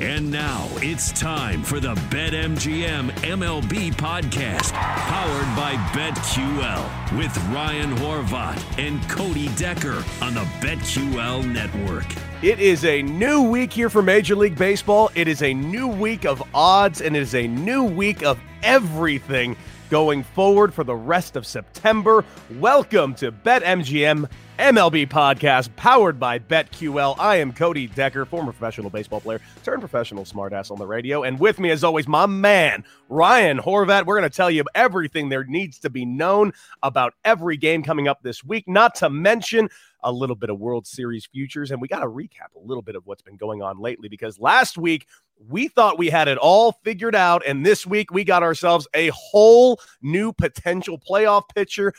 And 0.00 0.30
now 0.30 0.66
it's 0.76 1.12
time 1.12 1.62
for 1.62 1.78
the 1.78 1.94
BetMGM 1.94 3.10
MLB 3.20 3.92
podcast, 3.96 4.72
powered 4.72 5.54
by 5.54 5.74
BetQL, 5.92 7.18
with 7.18 7.36
Ryan 7.48 7.94
Horvat 7.96 8.78
and 8.78 9.06
Cody 9.10 9.48
Decker 9.56 10.02
on 10.22 10.32
the 10.32 10.46
BetQL 10.62 11.46
network. 11.52 12.06
It 12.42 12.60
is 12.60 12.86
a 12.86 13.02
new 13.02 13.42
week 13.42 13.74
here 13.74 13.90
for 13.90 14.00
Major 14.00 14.34
League 14.36 14.56
Baseball. 14.56 15.10
It 15.14 15.28
is 15.28 15.42
a 15.42 15.52
new 15.52 15.86
week 15.86 16.24
of 16.24 16.42
odds, 16.54 17.02
and 17.02 17.14
it 17.14 17.20
is 17.20 17.34
a 17.34 17.46
new 17.46 17.84
week 17.84 18.22
of 18.22 18.40
everything 18.62 19.54
going 19.90 20.22
forward 20.22 20.72
for 20.72 20.82
the 20.82 20.96
rest 20.96 21.36
of 21.36 21.46
September. 21.46 22.24
Welcome 22.58 23.14
to 23.16 23.30
BetMGM 23.30 24.30
MLB 24.60 25.08
podcast 25.08 25.74
powered 25.76 26.20
by 26.20 26.38
BetQL. 26.38 27.16
I 27.18 27.36
am 27.36 27.50
Cody 27.50 27.86
Decker, 27.86 28.26
former 28.26 28.52
professional 28.52 28.90
baseball 28.90 29.22
player, 29.22 29.40
turned 29.64 29.80
professional 29.80 30.26
smartass 30.26 30.70
on 30.70 30.78
the 30.78 30.86
radio. 30.86 31.22
And 31.22 31.40
with 31.40 31.58
me, 31.58 31.70
as 31.70 31.82
always, 31.82 32.06
my 32.06 32.26
man, 32.26 32.84
Ryan 33.08 33.56
Horvat. 33.56 34.04
We're 34.04 34.18
going 34.18 34.30
to 34.30 34.36
tell 34.36 34.50
you 34.50 34.64
everything 34.74 35.30
there 35.30 35.44
needs 35.44 35.78
to 35.78 35.88
be 35.88 36.04
known 36.04 36.52
about 36.82 37.14
every 37.24 37.56
game 37.56 37.82
coming 37.82 38.06
up 38.06 38.22
this 38.22 38.44
week, 38.44 38.68
not 38.68 38.94
to 38.96 39.08
mention 39.08 39.70
a 40.02 40.12
little 40.12 40.36
bit 40.36 40.50
of 40.50 40.60
World 40.60 40.86
Series 40.86 41.24
futures. 41.24 41.70
And 41.70 41.80
we 41.80 41.88
got 41.88 42.00
to 42.00 42.08
recap 42.08 42.54
a 42.54 42.62
little 42.62 42.82
bit 42.82 42.96
of 42.96 43.06
what's 43.06 43.22
been 43.22 43.36
going 43.36 43.62
on 43.62 43.80
lately 43.80 44.10
because 44.10 44.38
last 44.38 44.76
week 44.76 45.06
we 45.48 45.68
thought 45.68 45.98
we 45.98 46.10
had 46.10 46.28
it 46.28 46.36
all 46.36 46.72
figured 46.84 47.14
out. 47.14 47.42
And 47.46 47.64
this 47.64 47.86
week 47.86 48.12
we 48.12 48.24
got 48.24 48.42
ourselves 48.42 48.86
a 48.92 49.08
whole 49.14 49.80
new 50.02 50.34
potential 50.34 50.98
playoff 50.98 51.44
pitcher. 51.54 51.94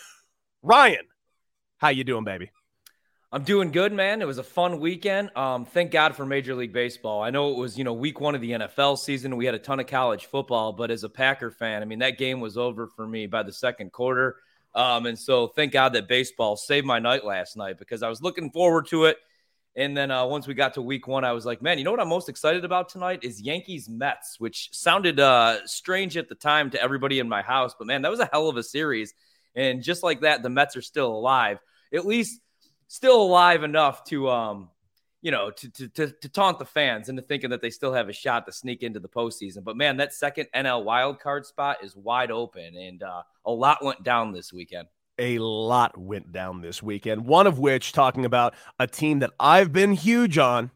Ryan, 0.62 1.08
how 1.82 1.90
you 1.90 2.04
doing, 2.04 2.24
baby? 2.24 2.52
I'm 3.32 3.44
doing 3.44 3.72
good, 3.72 3.92
man. 3.92 4.22
It 4.22 4.28
was 4.28 4.38
a 4.38 4.44
fun 4.44 4.80
weekend. 4.80 5.36
Um, 5.36 5.66
thank 5.66 5.90
God 5.90 6.16
for 6.16 6.28
Major 6.28 6.54
League 6.54 6.74
Baseball. 6.74 7.24
I 7.24 7.32
know 7.32 7.50
it 7.50 7.58
was, 7.58 7.76
you 7.76 7.84
know, 7.84 7.94
week 7.94 8.22
one 8.22 8.36
of 8.36 8.42
the 8.42 8.52
NFL 8.52 9.00
season. 9.00 9.36
We 9.36 9.48
had 9.48 9.56
a 9.56 9.60
ton 9.60 9.80
of 9.80 9.88
college 9.88 10.26
football, 10.28 10.74
but 10.74 10.92
as 10.92 11.04
a 11.04 11.10
Packer 11.10 11.50
fan, 11.50 11.82
I 11.82 11.86
mean, 11.86 12.00
that 12.00 12.20
game 12.20 12.40
was 12.40 12.56
over 12.56 12.86
for 12.86 13.08
me 13.08 13.26
by 13.26 13.42
the 13.42 13.52
second 13.52 13.92
quarter. 13.92 14.36
Um, 14.76 15.08
and 15.08 15.18
so 15.18 15.48
thank 15.48 15.72
God 15.72 15.94
that 15.94 16.08
baseball 16.08 16.56
saved 16.56 16.86
my 16.86 17.00
night 17.00 17.26
last 17.26 17.58
night 17.58 17.80
because 17.80 18.04
I 18.04 18.10
was 18.10 18.22
looking 18.22 18.52
forward 18.52 18.86
to 18.88 19.06
it. 19.06 19.18
And 19.76 19.98
then 19.98 20.12
uh, 20.12 20.26
once 20.28 20.46
we 20.46 20.54
got 20.54 20.76
to 20.76 20.84
week 20.84 21.08
one, 21.08 21.24
I 21.24 21.32
was 21.32 21.48
like, 21.48 21.64
man, 21.64 21.80
you 21.80 21.84
know 21.84 21.92
what 21.92 22.00
I'm 22.00 22.10
most 22.10 22.30
excited 22.30 22.64
about 22.64 22.90
tonight 22.90 23.24
is 23.24 23.42
Yankees 23.42 23.90
Mets, 23.90 24.40
which 24.40 24.70
sounded 24.72 25.20
uh, 25.20 25.66
strange 25.66 26.16
at 26.16 26.30
the 26.30 26.36
time 26.36 26.70
to 26.72 26.82
everybody 26.82 27.18
in 27.18 27.28
my 27.28 27.42
house. 27.42 27.74
But 27.76 27.88
man, 27.88 28.04
that 28.04 28.12
was 28.12 28.20
a 28.20 28.30
hell 28.32 28.50
of 28.50 28.58
a 28.58 28.64
series. 28.64 29.16
And 29.56 29.82
just 29.84 30.04
like 30.04 30.22
that, 30.22 30.44
the 30.44 30.50
Mets 30.50 30.76
are 30.78 30.82
still 30.82 31.08
alive, 31.08 31.60
at 31.94 32.06
least 32.06 32.42
still 32.88 33.22
alive 33.22 33.64
enough 33.64 34.04
to, 34.06 34.30
um, 34.30 34.70
you 35.22 35.32
know, 35.32 35.52
to, 35.52 35.70
to, 35.70 35.88
to, 35.90 36.08
to 36.12 36.30
taunt 36.30 36.60
the 36.60 36.66
fans 36.66 37.10
into 37.10 37.22
thinking 37.22 37.50
that 37.50 37.62
they 37.62 37.70
still 37.70 37.94
have 37.94 38.10
a 38.10 38.14
shot 38.14 38.46
to 38.46 38.52
sneak 38.52 38.84
into 38.84 39.00
the 39.00 39.10
postseason. 39.10 39.64
But 39.64 39.78
man, 39.78 39.98
that 39.98 40.14
second 40.14 40.48
NL 40.56 40.84
wild 40.84 41.20
card 41.20 41.46
spot 41.46 41.84
is 41.84 41.96
wide 41.96 42.32
open, 42.32 42.76
and 42.76 43.04
uh, 43.04 43.24
a 43.46 43.52
lot 43.52 43.84
went 43.84 44.04
down 44.04 44.32
this 44.32 44.52
weekend 44.52 44.88
a 45.22 45.38
lot 45.38 45.98
went 45.98 46.32
down 46.32 46.62
this 46.62 46.82
weekend. 46.82 47.26
One 47.26 47.46
of 47.46 47.60
which 47.60 47.92
talking 47.92 48.26
about 48.26 48.56
a 48.80 48.88
team 48.88 49.20
that 49.20 49.32
I've 49.40 49.72
been 49.72 49.94
huge 49.94 50.38
on, 50.40 50.72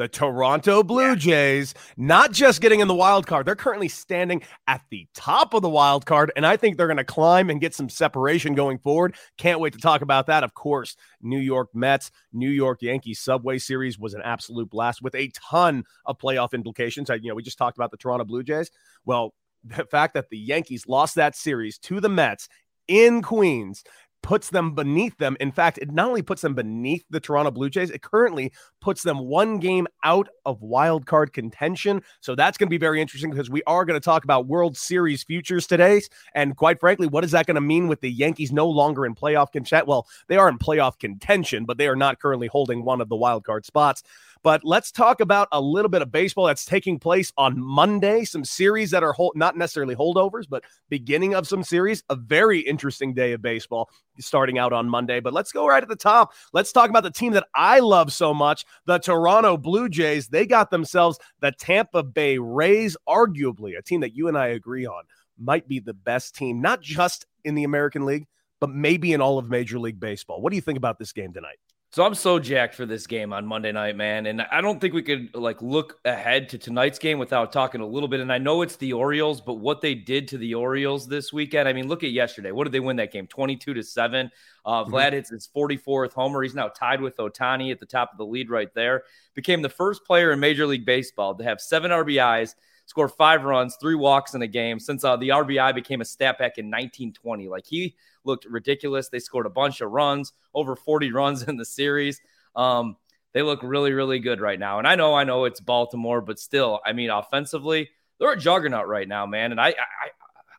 the 0.00 0.08
Toronto 0.08 0.82
Blue 0.82 1.14
Jays, 1.14 1.74
not 1.98 2.32
just 2.32 2.62
getting 2.62 2.80
in 2.80 2.88
the 2.88 2.94
wild 2.94 3.26
card. 3.26 3.44
They're 3.44 3.54
currently 3.54 3.88
standing 3.88 4.42
at 4.66 4.80
the 4.88 5.06
top 5.12 5.52
of 5.52 5.60
the 5.60 5.68
wild 5.68 6.06
card, 6.06 6.32
and 6.36 6.46
I 6.46 6.56
think 6.56 6.78
they're 6.78 6.86
going 6.86 6.96
to 6.96 7.04
climb 7.04 7.50
and 7.50 7.60
get 7.60 7.74
some 7.74 7.90
separation 7.90 8.54
going 8.54 8.78
forward. 8.78 9.14
Can't 9.36 9.60
wait 9.60 9.74
to 9.74 9.78
talk 9.78 10.00
about 10.00 10.26
that. 10.28 10.42
Of 10.42 10.54
course, 10.54 10.96
New 11.20 11.38
York 11.38 11.68
Mets, 11.74 12.10
New 12.32 12.48
York 12.48 12.80
Yankees 12.80 13.20
Subway 13.20 13.58
Series 13.58 13.98
was 13.98 14.14
an 14.14 14.22
absolute 14.24 14.70
blast 14.70 15.02
with 15.02 15.14
a 15.14 15.30
ton 15.34 15.84
of 16.06 16.16
playoff 16.16 16.54
implications. 16.54 17.10
I, 17.10 17.16
you 17.16 17.28
know, 17.28 17.34
we 17.34 17.42
just 17.42 17.58
talked 17.58 17.76
about 17.76 17.90
the 17.90 17.98
Toronto 17.98 18.24
Blue 18.24 18.42
Jays. 18.42 18.70
Well, 19.04 19.34
the 19.64 19.84
fact 19.84 20.14
that 20.14 20.30
the 20.30 20.38
Yankees 20.38 20.86
lost 20.88 21.16
that 21.16 21.36
series 21.36 21.76
to 21.80 22.00
the 22.00 22.08
Mets 22.08 22.48
in 22.88 23.20
Queens 23.20 23.84
puts 24.22 24.50
them 24.50 24.74
beneath 24.74 25.16
them. 25.18 25.36
In 25.40 25.52
fact, 25.52 25.78
it 25.78 25.90
not 25.90 26.08
only 26.08 26.22
puts 26.22 26.42
them 26.42 26.54
beneath 26.54 27.04
the 27.10 27.20
Toronto 27.20 27.50
Blue 27.50 27.70
Jays, 27.70 27.90
it 27.90 28.02
currently 28.02 28.52
puts 28.80 29.02
them 29.02 29.26
one 29.26 29.58
game 29.58 29.86
out 30.04 30.28
of 30.44 30.62
wild 30.62 31.06
card 31.06 31.32
contention. 31.32 32.02
So 32.20 32.34
that's 32.34 32.58
going 32.58 32.68
to 32.68 32.70
be 32.70 32.78
very 32.78 33.00
interesting 33.00 33.30
because 33.30 33.50
we 33.50 33.62
are 33.66 33.84
going 33.84 33.98
to 33.98 34.04
talk 34.04 34.24
about 34.24 34.46
World 34.46 34.76
Series 34.76 35.22
futures 35.22 35.66
today. 35.66 36.02
And 36.34 36.56
quite 36.56 36.80
frankly, 36.80 37.06
what 37.06 37.24
is 37.24 37.32
that 37.32 37.46
going 37.46 37.56
to 37.56 37.60
mean 37.60 37.88
with 37.88 38.00
the 38.00 38.10
Yankees 38.10 38.52
no 38.52 38.68
longer 38.68 39.06
in 39.06 39.14
playoff 39.14 39.52
contention? 39.52 39.86
Well, 39.86 40.06
they 40.28 40.36
are 40.36 40.48
in 40.48 40.58
playoff 40.58 40.98
contention, 40.98 41.64
but 41.64 41.78
they 41.78 41.88
are 41.88 41.96
not 41.96 42.20
currently 42.20 42.46
holding 42.46 42.84
one 42.84 43.00
of 43.00 43.08
the 43.08 43.16
wild 43.16 43.44
card 43.44 43.66
spots. 43.66 44.02
But 44.42 44.62
let's 44.64 44.90
talk 44.90 45.20
about 45.20 45.48
a 45.52 45.60
little 45.60 45.90
bit 45.90 46.00
of 46.00 46.10
baseball 46.10 46.46
that's 46.46 46.64
taking 46.64 46.98
place 46.98 47.32
on 47.36 47.60
Monday. 47.60 48.24
Some 48.24 48.44
series 48.44 48.90
that 48.90 49.02
are 49.02 49.12
hold, 49.12 49.32
not 49.36 49.56
necessarily 49.56 49.94
holdovers, 49.94 50.48
but 50.48 50.64
beginning 50.88 51.34
of 51.34 51.46
some 51.46 51.62
series. 51.62 52.02
A 52.08 52.16
very 52.16 52.60
interesting 52.60 53.12
day 53.12 53.32
of 53.32 53.42
baseball 53.42 53.90
starting 54.18 54.58
out 54.58 54.72
on 54.72 54.88
Monday. 54.88 55.20
But 55.20 55.34
let's 55.34 55.52
go 55.52 55.66
right 55.66 55.82
at 55.82 55.88
the 55.88 55.96
top. 55.96 56.32
Let's 56.52 56.72
talk 56.72 56.88
about 56.88 57.02
the 57.02 57.10
team 57.10 57.32
that 57.34 57.48
I 57.54 57.80
love 57.80 58.12
so 58.12 58.32
much 58.32 58.64
the 58.86 58.98
Toronto 58.98 59.56
Blue 59.56 59.88
Jays. 59.88 60.28
They 60.28 60.46
got 60.46 60.70
themselves 60.70 61.18
the 61.40 61.52
Tampa 61.52 62.02
Bay 62.02 62.38
Rays, 62.38 62.96
arguably 63.08 63.76
a 63.76 63.82
team 63.82 64.00
that 64.00 64.14
you 64.14 64.28
and 64.28 64.38
I 64.38 64.48
agree 64.48 64.86
on 64.86 65.04
might 65.38 65.66
be 65.68 65.80
the 65.80 65.94
best 65.94 66.34
team, 66.34 66.60
not 66.60 66.80
just 66.82 67.26
in 67.44 67.54
the 67.54 67.64
American 67.64 68.04
League, 68.04 68.26
but 68.60 68.70
maybe 68.70 69.12
in 69.12 69.20
all 69.20 69.38
of 69.38 69.48
Major 69.48 69.78
League 69.78 69.98
Baseball. 69.98 70.40
What 70.40 70.50
do 70.50 70.56
you 70.56 70.62
think 70.62 70.76
about 70.76 70.98
this 70.98 71.12
game 71.12 71.32
tonight? 71.32 71.56
So 71.92 72.04
I'm 72.04 72.14
so 72.14 72.38
jacked 72.38 72.76
for 72.76 72.86
this 72.86 73.08
game 73.08 73.32
on 73.32 73.44
Monday 73.44 73.72
night, 73.72 73.96
man. 73.96 74.26
And 74.26 74.42
I 74.42 74.60
don't 74.60 74.80
think 74.80 74.94
we 74.94 75.02
could 75.02 75.34
like 75.34 75.60
look 75.60 75.98
ahead 76.04 76.48
to 76.50 76.58
tonight's 76.58 77.00
game 77.00 77.18
without 77.18 77.52
talking 77.52 77.80
a 77.80 77.86
little 77.86 78.08
bit. 78.08 78.20
And 78.20 78.32
I 78.32 78.38
know 78.38 78.62
it's 78.62 78.76
the 78.76 78.92
Orioles, 78.92 79.40
but 79.40 79.54
what 79.54 79.80
they 79.80 79.96
did 79.96 80.28
to 80.28 80.38
the 80.38 80.54
Orioles 80.54 81.08
this 81.08 81.32
weekend. 81.32 81.68
I 81.68 81.72
mean, 81.72 81.88
look 81.88 82.04
at 82.04 82.12
yesterday. 82.12 82.52
What 82.52 82.62
did 82.62 82.72
they 82.72 82.78
win 82.78 82.94
that 82.98 83.12
game? 83.12 83.26
22 83.26 83.74
to 83.74 83.82
7. 83.82 84.30
Uh, 84.64 84.84
mm-hmm. 84.84 84.94
Vlad 84.94 85.14
hits 85.14 85.30
his 85.30 85.48
44th 85.48 86.12
homer. 86.12 86.44
He's 86.44 86.54
now 86.54 86.68
tied 86.68 87.00
with 87.00 87.16
Ohtani 87.16 87.72
at 87.72 87.80
the 87.80 87.86
top 87.86 88.12
of 88.12 88.18
the 88.18 88.26
lead 88.26 88.50
right 88.50 88.72
there. 88.72 89.02
Became 89.34 89.60
the 89.60 89.68
first 89.68 90.04
player 90.04 90.30
in 90.30 90.38
Major 90.38 90.66
League 90.66 90.86
Baseball 90.86 91.34
to 91.34 91.42
have 91.42 91.60
seven 91.60 91.90
RBIs 91.90 92.54
score 92.86 93.08
five 93.08 93.42
runs, 93.42 93.76
three 93.80 93.96
walks 93.96 94.34
in 94.34 94.42
a 94.42 94.46
game 94.46 94.78
since 94.78 95.02
uh, 95.02 95.16
the 95.16 95.30
RBI 95.30 95.74
became 95.74 96.00
a 96.00 96.04
stat 96.04 96.38
back 96.38 96.58
in 96.58 96.66
1920. 96.66 97.48
Like 97.48 97.66
he 97.66 97.96
looked 98.24 98.44
ridiculous. 98.44 99.08
They 99.08 99.18
scored 99.18 99.46
a 99.46 99.50
bunch 99.50 99.80
of 99.80 99.90
runs, 99.90 100.32
over 100.54 100.76
40 100.76 101.12
runs 101.12 101.42
in 101.48 101.56
the 101.56 101.64
series. 101.64 102.20
Um, 102.56 102.96
they 103.32 103.42
look 103.42 103.60
really, 103.62 103.92
really 103.92 104.18
good 104.18 104.40
right 104.40 104.58
now. 104.58 104.78
And 104.78 104.88
I 104.88 104.96
know, 104.96 105.14
I 105.14 105.24
know 105.24 105.44
it's 105.44 105.60
Baltimore, 105.60 106.20
but 106.20 106.38
still, 106.38 106.80
I 106.84 106.92
mean, 106.92 107.10
offensively, 107.10 107.90
they're 108.18 108.32
a 108.32 108.38
juggernaut 108.38 108.88
right 108.88 109.06
now, 109.06 109.26
man. 109.26 109.52
And 109.52 109.60
I, 109.60 109.68
I, 109.68 109.74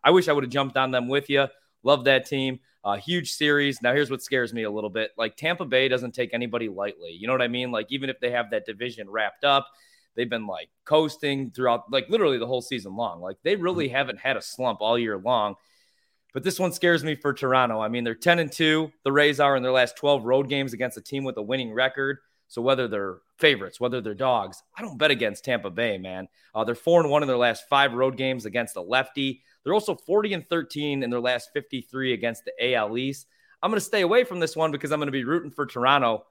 I 0.03 0.11
wish 0.11 0.27
I 0.27 0.33
would 0.33 0.43
have 0.43 0.51
jumped 0.51 0.77
on 0.77 0.91
them 0.91 1.07
with 1.07 1.29
you. 1.29 1.47
Love 1.83 2.05
that 2.05 2.25
team. 2.25 2.59
Uh, 2.83 2.97
huge 2.97 3.31
series. 3.31 3.81
Now, 3.81 3.93
here's 3.93 4.09
what 4.09 4.23
scares 4.23 4.53
me 4.53 4.63
a 4.63 4.71
little 4.71 4.89
bit. 4.89 5.11
Like 5.17 5.35
Tampa 5.35 5.65
Bay 5.65 5.87
doesn't 5.87 6.13
take 6.13 6.33
anybody 6.33 6.69
lightly. 6.69 7.11
You 7.11 7.27
know 7.27 7.33
what 7.33 7.41
I 7.41 7.47
mean? 7.47 7.71
Like 7.71 7.87
even 7.89 8.09
if 8.09 8.19
they 8.19 8.31
have 8.31 8.49
that 8.51 8.65
division 8.65 9.09
wrapped 9.09 9.43
up, 9.43 9.67
they've 10.15 10.29
been 10.29 10.47
like 10.47 10.69
coasting 10.85 11.51
throughout, 11.51 11.91
like 11.91 12.09
literally 12.09 12.39
the 12.39 12.47
whole 12.47 12.61
season 12.61 12.95
long. 12.95 13.21
Like 13.21 13.37
they 13.43 13.55
really 13.55 13.87
mm-hmm. 13.87 13.95
haven't 13.95 14.19
had 14.19 14.37
a 14.37 14.41
slump 14.41 14.79
all 14.81 14.97
year 14.97 15.17
long. 15.17 15.55
But 16.33 16.43
this 16.43 16.59
one 16.59 16.71
scares 16.71 17.03
me 17.03 17.15
for 17.15 17.33
Toronto. 17.33 17.79
I 17.81 17.89
mean, 17.89 18.03
they're 18.03 18.15
10 18.15 18.39
and 18.39 18.51
2. 18.51 18.91
The 19.03 19.11
Rays 19.11 19.39
are 19.39 19.55
in 19.55 19.63
their 19.63 19.71
last 19.71 19.97
12 19.97 20.23
road 20.23 20.47
games 20.47 20.73
against 20.73 20.97
a 20.97 21.01
team 21.01 21.23
with 21.23 21.37
a 21.37 21.41
winning 21.41 21.73
record. 21.73 22.19
So 22.47 22.61
whether 22.61 22.87
they're 22.87 23.19
favorites, 23.37 23.79
whether 23.79 24.01
they're 24.01 24.13
dogs, 24.13 24.61
I 24.77 24.81
don't 24.81 24.97
bet 24.97 25.11
against 25.11 25.45
Tampa 25.45 25.69
Bay, 25.69 25.97
man. 25.97 26.27
Uh, 26.53 26.63
they're 26.63 26.75
4 26.75 27.01
and 27.01 27.09
1 27.09 27.23
in 27.23 27.27
their 27.27 27.37
last 27.37 27.67
five 27.69 27.93
road 27.93 28.17
games 28.17 28.45
against 28.45 28.73
the 28.73 28.81
lefty. 28.81 29.41
They're 29.63 29.73
also 29.73 29.95
40 29.95 30.33
and 30.33 30.49
13 30.49 31.03
in 31.03 31.09
their 31.09 31.19
last 31.19 31.51
53 31.53 32.13
against 32.13 32.45
the 32.45 32.73
AL 32.73 32.97
East. 32.97 33.27
I'm 33.61 33.69
going 33.69 33.79
to 33.79 33.85
stay 33.85 34.01
away 34.01 34.23
from 34.23 34.39
this 34.39 34.55
one 34.55 34.71
because 34.71 34.91
I'm 34.91 34.99
going 34.99 35.07
to 35.07 35.11
be 35.11 35.23
rooting 35.23 35.51
for 35.51 35.65
Toronto. 35.65 36.25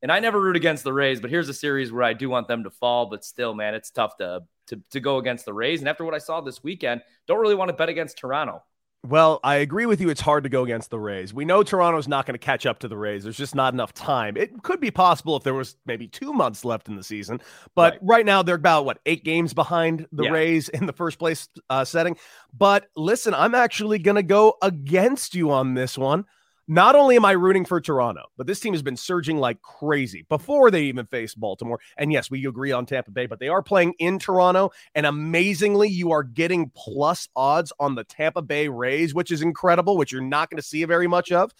And 0.00 0.12
I 0.12 0.20
never 0.20 0.40
root 0.40 0.56
against 0.56 0.84
the 0.84 0.92
Rays, 0.92 1.20
but 1.20 1.28
here's 1.28 1.48
a 1.48 1.54
series 1.54 1.90
where 1.90 2.04
I 2.04 2.12
do 2.12 2.30
want 2.30 2.46
them 2.46 2.62
to 2.64 2.70
fall. 2.70 3.06
But 3.06 3.24
still, 3.24 3.52
man, 3.52 3.74
it's 3.74 3.90
tough 3.90 4.16
to, 4.18 4.44
to, 4.68 4.80
to 4.92 5.00
go 5.00 5.18
against 5.18 5.44
the 5.44 5.52
Rays. 5.52 5.80
And 5.80 5.88
after 5.88 6.04
what 6.04 6.14
I 6.14 6.18
saw 6.18 6.40
this 6.40 6.62
weekend, 6.62 7.02
don't 7.26 7.40
really 7.40 7.56
want 7.56 7.70
to 7.70 7.74
bet 7.74 7.88
against 7.88 8.16
Toronto. 8.16 8.62
Well, 9.06 9.38
I 9.44 9.56
agree 9.56 9.86
with 9.86 10.00
you. 10.00 10.10
It's 10.10 10.20
hard 10.20 10.42
to 10.42 10.50
go 10.50 10.64
against 10.64 10.90
the 10.90 10.98
Rays. 10.98 11.32
We 11.32 11.44
know 11.44 11.62
Toronto's 11.62 12.08
not 12.08 12.26
going 12.26 12.34
to 12.34 12.38
catch 12.38 12.66
up 12.66 12.80
to 12.80 12.88
the 12.88 12.96
Rays. 12.96 13.22
There's 13.22 13.36
just 13.36 13.54
not 13.54 13.72
enough 13.72 13.94
time. 13.94 14.36
It 14.36 14.62
could 14.64 14.80
be 14.80 14.90
possible 14.90 15.36
if 15.36 15.44
there 15.44 15.54
was 15.54 15.76
maybe 15.86 16.08
two 16.08 16.32
months 16.32 16.64
left 16.64 16.88
in 16.88 16.96
the 16.96 17.04
season, 17.04 17.40
but 17.76 17.94
right, 17.94 18.00
right 18.02 18.26
now 18.26 18.42
they're 18.42 18.56
about 18.56 18.84
what 18.84 18.98
eight 19.06 19.24
games 19.24 19.54
behind 19.54 20.06
the 20.10 20.24
yeah. 20.24 20.30
Rays 20.30 20.68
in 20.68 20.86
the 20.86 20.92
first 20.92 21.18
place 21.18 21.48
uh, 21.70 21.84
setting. 21.84 22.16
But 22.52 22.88
listen, 22.96 23.34
I'm 23.34 23.54
actually 23.54 24.00
going 24.00 24.16
to 24.16 24.22
go 24.24 24.56
against 24.62 25.34
you 25.34 25.52
on 25.52 25.74
this 25.74 25.96
one. 25.96 26.24
Not 26.70 26.94
only 26.94 27.16
am 27.16 27.24
I 27.24 27.32
rooting 27.32 27.64
for 27.64 27.80
Toronto, 27.80 28.24
but 28.36 28.46
this 28.46 28.60
team 28.60 28.74
has 28.74 28.82
been 28.82 28.96
surging 28.96 29.38
like 29.38 29.62
crazy 29.62 30.26
before 30.28 30.70
they 30.70 30.82
even 30.82 31.06
faced 31.06 31.40
Baltimore. 31.40 31.80
And 31.96 32.12
yes, 32.12 32.30
we 32.30 32.46
agree 32.46 32.72
on 32.72 32.84
Tampa 32.84 33.10
Bay, 33.10 33.24
but 33.24 33.40
they 33.40 33.48
are 33.48 33.62
playing 33.62 33.94
in 33.98 34.18
Toronto. 34.18 34.70
And 34.94 35.06
amazingly, 35.06 35.88
you 35.88 36.12
are 36.12 36.22
getting 36.22 36.70
plus 36.76 37.30
odds 37.34 37.72
on 37.80 37.94
the 37.94 38.04
Tampa 38.04 38.42
Bay 38.42 38.68
Rays, 38.68 39.14
which 39.14 39.30
is 39.30 39.40
incredible, 39.40 39.96
which 39.96 40.12
you're 40.12 40.20
not 40.20 40.50
going 40.50 40.58
to 40.58 40.62
see 40.62 40.84
very 40.84 41.06
much 41.06 41.32
of. 41.32 41.54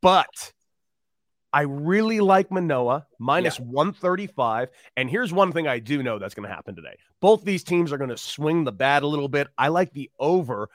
But 0.00 0.54
I 1.52 1.62
really 1.62 2.20
like 2.20 2.50
Manoah 2.50 3.06
minus 3.18 3.58
yeah. 3.58 3.66
135. 3.66 4.70
And 4.96 5.10
here's 5.10 5.34
one 5.34 5.52
thing 5.52 5.68
I 5.68 5.80
do 5.80 6.02
know 6.02 6.18
that's 6.18 6.34
going 6.34 6.48
to 6.48 6.54
happen 6.54 6.74
today. 6.74 6.96
Both 7.20 7.44
these 7.44 7.64
teams 7.64 7.92
are 7.92 7.98
going 7.98 8.10
to 8.10 8.16
swing 8.16 8.64
the 8.64 8.72
bat 8.72 9.02
a 9.02 9.06
little 9.06 9.28
bit. 9.28 9.48
I 9.58 9.68
like 9.68 9.92
the 9.92 10.10
over 10.18 10.70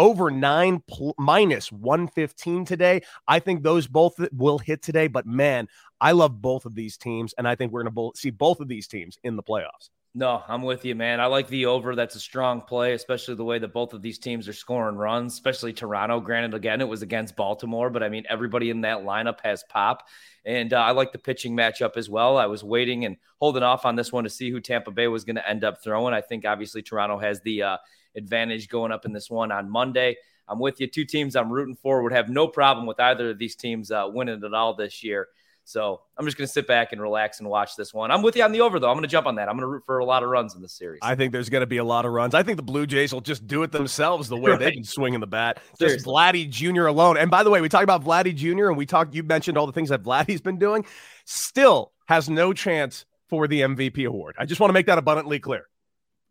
over 0.00 0.30
nine 0.30 0.82
pl- 0.88 1.14
minus 1.18 1.70
115 1.70 2.64
today. 2.64 3.02
I 3.28 3.38
think 3.38 3.62
those 3.62 3.86
both 3.86 4.14
will 4.32 4.58
hit 4.58 4.80
today, 4.80 5.08
but 5.08 5.26
man, 5.26 5.68
I 6.00 6.12
love 6.12 6.40
both 6.40 6.64
of 6.64 6.74
these 6.74 6.96
teams. 6.96 7.34
And 7.36 7.46
I 7.46 7.54
think 7.54 7.70
we're 7.70 7.82
going 7.82 7.92
to 7.92 7.94
bo- 7.94 8.12
see 8.16 8.30
both 8.30 8.60
of 8.60 8.68
these 8.68 8.88
teams 8.88 9.18
in 9.24 9.36
the 9.36 9.42
playoffs. 9.42 9.90
No, 10.12 10.42
I'm 10.48 10.62
with 10.62 10.84
you, 10.84 10.96
man. 10.96 11.20
I 11.20 11.26
like 11.26 11.46
the 11.46 11.66
over. 11.66 11.94
That's 11.94 12.16
a 12.16 12.20
strong 12.20 12.62
play, 12.62 12.94
especially 12.94 13.36
the 13.36 13.44
way 13.44 13.60
that 13.60 13.72
both 13.72 13.92
of 13.92 14.02
these 14.02 14.18
teams 14.18 14.48
are 14.48 14.52
scoring 14.52 14.96
runs, 14.96 15.34
especially 15.34 15.72
Toronto. 15.72 16.18
Granted, 16.18 16.52
again, 16.52 16.80
it 16.80 16.88
was 16.88 17.02
against 17.02 17.36
Baltimore, 17.36 17.90
but 17.90 18.02
I 18.02 18.08
mean, 18.08 18.24
everybody 18.28 18.70
in 18.70 18.80
that 18.80 19.04
lineup 19.04 19.38
has 19.44 19.62
pop. 19.68 20.08
And 20.44 20.72
uh, 20.72 20.80
I 20.80 20.90
like 20.90 21.12
the 21.12 21.18
pitching 21.18 21.56
matchup 21.56 21.96
as 21.96 22.10
well. 22.10 22.38
I 22.38 22.46
was 22.46 22.64
waiting 22.64 23.04
and 23.04 23.18
holding 23.38 23.62
off 23.62 23.86
on 23.86 23.94
this 23.94 24.12
one 24.12 24.24
to 24.24 24.30
see 24.30 24.50
who 24.50 24.60
Tampa 24.60 24.90
Bay 24.90 25.06
was 25.06 25.22
going 25.22 25.36
to 25.36 25.48
end 25.48 25.62
up 25.62 25.80
throwing. 25.80 26.12
I 26.12 26.22
think 26.22 26.44
obviously 26.44 26.82
Toronto 26.82 27.16
has 27.18 27.40
the 27.42 27.62
uh, 27.62 27.76
advantage 28.16 28.68
going 28.68 28.90
up 28.90 29.04
in 29.04 29.12
this 29.12 29.30
one 29.30 29.52
on 29.52 29.70
Monday. 29.70 30.16
I'm 30.48 30.58
with 30.58 30.80
you. 30.80 30.88
Two 30.88 31.04
teams 31.04 31.36
I'm 31.36 31.52
rooting 31.52 31.76
for 31.76 32.02
would 32.02 32.10
have 32.10 32.28
no 32.28 32.48
problem 32.48 32.84
with 32.86 32.98
either 32.98 33.30
of 33.30 33.38
these 33.38 33.54
teams 33.54 33.92
uh, 33.92 34.08
winning 34.08 34.42
it 34.42 34.54
all 34.54 34.74
this 34.74 35.04
year. 35.04 35.28
So 35.70 36.00
I'm 36.18 36.24
just 36.24 36.36
going 36.36 36.46
to 36.46 36.52
sit 36.52 36.66
back 36.66 36.92
and 36.92 37.00
relax 37.00 37.38
and 37.38 37.48
watch 37.48 37.76
this 37.76 37.94
one. 37.94 38.10
I'm 38.10 38.22
with 38.22 38.34
you 38.34 38.42
on 38.42 38.50
the 38.50 38.60
over, 38.60 38.80
though. 38.80 38.88
I'm 38.88 38.96
going 38.96 39.02
to 39.02 39.08
jump 39.08 39.28
on 39.28 39.36
that. 39.36 39.48
I'm 39.48 39.54
going 39.54 39.62
to 39.62 39.68
root 39.68 39.84
for 39.86 39.98
a 39.98 40.04
lot 40.04 40.24
of 40.24 40.28
runs 40.28 40.56
in 40.56 40.62
this 40.62 40.72
series. 40.72 40.98
I 41.00 41.14
think 41.14 41.30
there's 41.30 41.48
going 41.48 41.60
to 41.60 41.66
be 41.66 41.76
a 41.76 41.84
lot 41.84 42.04
of 42.04 42.12
runs. 42.12 42.34
I 42.34 42.42
think 42.42 42.56
the 42.56 42.62
Blue 42.64 42.86
Jays 42.86 43.12
will 43.12 43.20
just 43.20 43.46
do 43.46 43.62
it 43.62 43.70
themselves 43.70 44.28
the 44.28 44.36
way 44.36 44.50
right. 44.50 44.58
they've 44.58 44.74
been 44.74 44.84
swinging 44.84 45.20
the 45.20 45.28
bat. 45.28 45.62
Seriously. 45.78 45.98
Just 45.98 46.06
Vladdy 46.06 46.50
Jr. 46.50 46.86
alone. 46.86 47.16
And 47.16 47.30
by 47.30 47.44
the 47.44 47.50
way, 47.50 47.60
we 47.60 47.68
talked 47.68 47.84
about 47.84 48.02
Vladdy 48.02 48.34
Jr. 48.34 48.68
and 48.68 48.76
we 48.76 48.84
talked, 48.84 49.14
you 49.14 49.22
mentioned 49.22 49.56
all 49.56 49.66
the 49.66 49.72
things 49.72 49.90
that 49.90 50.02
Vladdy's 50.02 50.40
been 50.40 50.58
doing. 50.58 50.84
Still 51.24 51.92
has 52.06 52.28
no 52.28 52.52
chance 52.52 53.06
for 53.28 53.46
the 53.46 53.60
MVP 53.60 54.04
award. 54.06 54.34
I 54.38 54.46
just 54.46 54.60
want 54.60 54.70
to 54.70 54.74
make 54.74 54.86
that 54.86 54.98
abundantly 54.98 55.38
clear. 55.38 55.66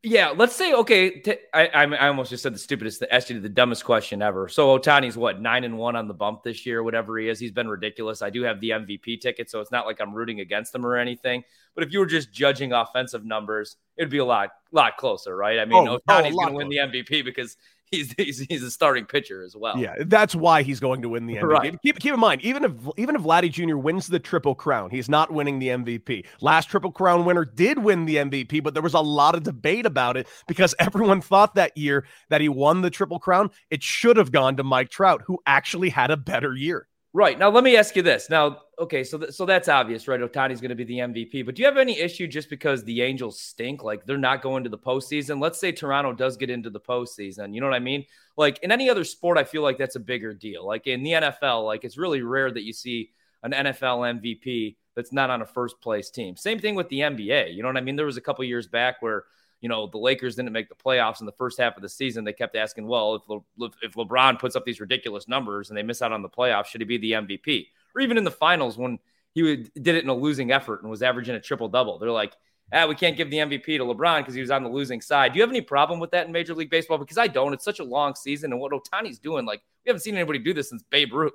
Yeah, 0.02 0.30
let's 0.30 0.56
say 0.56 0.74
okay. 0.74 1.20
T- 1.20 1.36
I, 1.54 1.68
I 1.68 2.08
almost 2.08 2.30
just 2.30 2.42
said 2.42 2.54
the 2.54 2.60
stupidest, 2.60 3.04
asked 3.12 3.30
you 3.30 3.40
the 3.42 3.50
dumbest 3.50 3.84
question 3.84 4.22
ever. 4.22 4.48
So 4.48 4.80
Ohtani's 4.80 5.18
what 5.18 5.42
nine 5.42 5.66
and 5.66 5.78
one 5.78 5.98
on 5.98 6.08
the 6.08 6.14
bump 6.14 6.42
this 6.42 6.66
year, 6.66 6.84
whatever 6.84 7.18
he 7.18 7.28
is. 7.28 7.38
He's 7.38 7.52
been 7.52 7.68
ridiculous. 7.68 8.22
I 8.22 8.30
do 8.30 8.44
have 8.44 8.62
the 8.62 8.70
MVP 8.70 9.20
ticket, 9.20 9.50
so 9.50 9.60
it's 9.60 9.72
not 9.72 9.86
like 9.86 10.00
I'm 10.00 10.14
rooting 10.14 10.40
against 10.40 10.74
him 10.74 10.86
or 10.86 10.96
anything. 10.96 11.44
But 11.76 11.84
if 11.84 11.92
you 11.92 12.00
were 12.00 12.06
just 12.06 12.32
judging 12.32 12.72
offensive 12.72 13.26
numbers, 13.26 13.76
it'd 13.98 14.10
be 14.10 14.20
a 14.20 14.26
lot, 14.26 14.52
lot 14.72 14.96
closer, 14.96 15.36
right? 15.36 15.60
I 15.60 15.66
mean, 15.66 15.86
oh, 15.86 15.98
Ohtani's 15.98 16.34
oh, 16.34 16.38
going 16.38 16.48
to 16.48 16.54
win 16.54 16.70
the 16.70 16.78
MVP 16.78 17.26
because 17.26 17.58
he's, 17.92 18.14
he's 18.18 18.40
he's 18.40 18.64
a 18.64 18.72
starting 18.72 19.06
pitcher 19.06 19.44
as 19.44 19.56
well. 19.56 19.78
Yeah, 19.78 19.96
that's 20.06 20.36
why 20.36 20.62
he's 20.64 20.80
going 20.80 21.02
to 21.02 21.10
win 21.10 21.26
the 21.26 21.36
MVP. 21.38 21.44
Right. 21.44 21.82
Keep 21.82 22.00
keep 22.00 22.14
in 22.14 22.20
mind, 22.20 22.42
even 22.42 22.64
if 22.64 22.72
even 22.98 23.16
if 23.16 23.22
Vladdy 23.22 23.52
Jr. 23.52 23.78
wins 23.78 24.08
the 24.08 24.20
Triple 24.20 24.56
Crown, 24.56 24.90
he's 24.90 25.10
not 25.10 25.32
winning 25.32 25.60
the 25.60 25.70
MVP. 25.70 26.26
Last 26.42 26.70
Triple 26.70 26.92
Crown 26.92 27.26
winner 27.26 27.46
did 27.46 27.80
win 27.80 28.06
the 28.06 28.18
MVP, 28.18 28.64
but 28.64 28.74
there 28.74 28.84
was 28.84 28.94
a 28.94 29.00
lot 29.00 29.36
of 29.36 29.44
debate 29.44 29.86
about 29.86 30.18
it 30.18 30.28
because 30.48 30.76
everyone 30.80 31.22
thought 31.22 31.56
that 31.56 31.76
year 31.78 32.06
that 32.30 32.42
he 32.42 32.50
won 32.50 32.82
the 32.82 32.90
Triple 32.90 33.20
Crown, 33.20 33.50
it 33.70 33.82
should 33.82 34.18
have 34.18 34.32
gone 34.32 34.56
to 34.58 34.64
Mike 34.64 34.90
Trout, 34.90 35.24
who 35.26 35.40
actually 35.46 35.90
had 35.90 36.12
a 36.12 36.18
better 36.18 36.56
year. 36.56 36.88
Right. 37.14 37.40
Now 37.40 37.50
let 37.50 37.64
me 37.64 37.76
ask 37.76 37.96
you 37.96 38.04
this. 38.04 38.30
Now, 38.30 38.60
okay, 38.80 39.04
so 39.04 39.18
th- 39.18 39.32
so 39.32 39.46
that's 39.46 39.68
obvious, 39.68 40.08
right? 40.08 40.20
Ohtani's 40.20 40.62
going 40.62 40.70
to 40.70 40.76
be 40.76 40.84
the 40.84 41.00
MVP, 41.00 41.46
but 41.46 41.56
do 41.56 41.62
you 41.62 41.68
have 41.68 41.78
any 41.78 42.00
issue 42.00 42.28
just 42.28 42.50
because 42.50 42.84
the 42.84 43.02
Angels 43.02 43.40
stink? 43.40 43.84
Like 43.84 44.06
they're 44.06 44.18
not 44.18 44.42
going 44.42 44.64
to 44.64 44.70
the 44.70 44.78
postseason. 44.78 45.42
Let's 45.42 45.60
say 45.60 45.72
Toronto 45.72 46.14
does 46.14 46.38
get 46.38 46.50
into 46.50 46.70
the 46.70 46.80
postseason. 46.80 47.54
You 47.54 47.62
know 47.62 47.68
what 47.68 47.76
I 47.76 47.80
mean? 47.80 48.06
Like 48.38 48.60
in 48.64 48.72
any 48.72 48.90
other 48.90 49.04
sport, 49.04 49.38
I 49.38 49.44
feel 49.44 49.62
like 49.62 49.78
that's 49.78 49.96
a 49.96 50.00
bigger 50.00 50.34
deal. 50.34 50.66
Like 50.66 50.88
in 50.88 51.04
the 51.04 51.12
NFL, 51.12 51.66
like 51.66 51.84
it's 51.84 51.98
really 51.98 52.22
rare 52.22 52.52
that 52.52 52.64
you 52.64 52.74
see 52.74 53.12
an 53.44 53.52
NFL 53.52 54.20
MVP 54.22 54.78
that's 54.96 55.14
not 55.14 55.30
on 55.30 55.42
a 55.42 55.46
first 55.46 55.80
place 55.82 56.10
team. 56.10 56.36
Same 56.36 56.60
thing 56.60 56.76
with 56.76 56.90
the 56.90 57.00
NBA. 57.00 57.54
You 57.54 57.62
know 57.62 57.70
what 57.70 57.78
I 57.78 57.82
mean? 57.82 57.96
There 57.96 58.06
was 58.06 58.18
a 58.18 58.22
couple 58.22 58.44
years 58.46 58.68
back 58.68 59.02
where 59.02 59.26
you 59.62 59.68
know, 59.68 59.88
the 59.88 59.98
Lakers 59.98 60.36
didn't 60.36 60.54
make 60.54 60.70
the 60.70 60.76
playoffs 60.76 61.20
in 61.20 61.26
the 61.26 61.34
first 61.34 61.60
half 61.60 61.76
of 61.76 61.82
the 61.82 61.90
season. 61.90 62.24
They 62.24 62.34
kept 62.34 62.56
asking, 62.56 62.88
well, 62.88 63.16
if, 63.16 63.24
Le- 63.28 63.72
if 63.82 63.94
LeBron 63.94 64.40
puts 64.40 64.56
up 64.56 64.64
these 64.64 64.80
ridiculous 64.80 65.28
numbers 65.28 65.70
and 65.70 65.78
they 65.78 65.84
miss 65.84 66.02
out 66.02 66.14
on 66.14 66.22
the 66.22 66.30
playoffs, 66.30 66.68
should 66.68 66.82
he 66.82 66.86
be 66.86 66.98
the 66.98 67.12
MVP? 67.12 67.68
Or 67.96 68.02
even 68.02 68.18
in 68.18 68.24
the 68.24 68.32
finals 68.32 68.78
when 68.78 69.00
he 69.34 69.44
would, 69.44 69.74
did 69.74 69.96
it 69.96 70.04
in 70.04 70.10
a 70.10 70.14
losing 70.14 70.52
effort 70.52 70.82
and 70.82 70.90
was 70.90 71.02
averaging 71.02 71.36
a 71.36 71.40
triple 71.40 71.70
double. 71.70 72.00
They're 72.00 72.12
like, 72.12 72.34
ah, 72.74 72.88
we 72.88 72.96
can't 72.96 73.18
give 73.18 73.30
the 73.30 73.38
MVP 73.38 73.66
to 73.66 73.80
LeBron 73.80 74.20
because 74.20 74.34
he 74.34 74.42
was 74.42 74.52
on 74.52 74.64
the 74.64 74.70
losing 74.70 75.02
side. 75.02 75.34
Do 75.34 75.38
you 75.38 75.44
have 75.44 75.50
any 75.50 75.62
problem 75.62 76.00
with 76.00 76.12
that 76.12 76.28
in 76.28 76.32
Major 76.32 76.54
League 76.54 76.70
Baseball? 76.70 76.98
Because 76.98 77.18
I 77.18 77.28
don't. 77.28 77.54
It's 77.54 77.66
such 77.66 77.80
a 77.80 77.84
long 77.84 78.16
season. 78.16 78.52
And 78.52 78.62
what 78.62 78.72
Ohtani's 78.72 79.20
doing, 79.20 79.46
like, 79.46 79.62
we 79.86 79.90
haven't 79.90 80.02
seen 80.02 80.16
anybody 80.16 80.40
do 80.40 80.54
this 80.54 80.70
since 80.70 80.84
Babe 80.90 81.14
Ruth. 81.14 81.34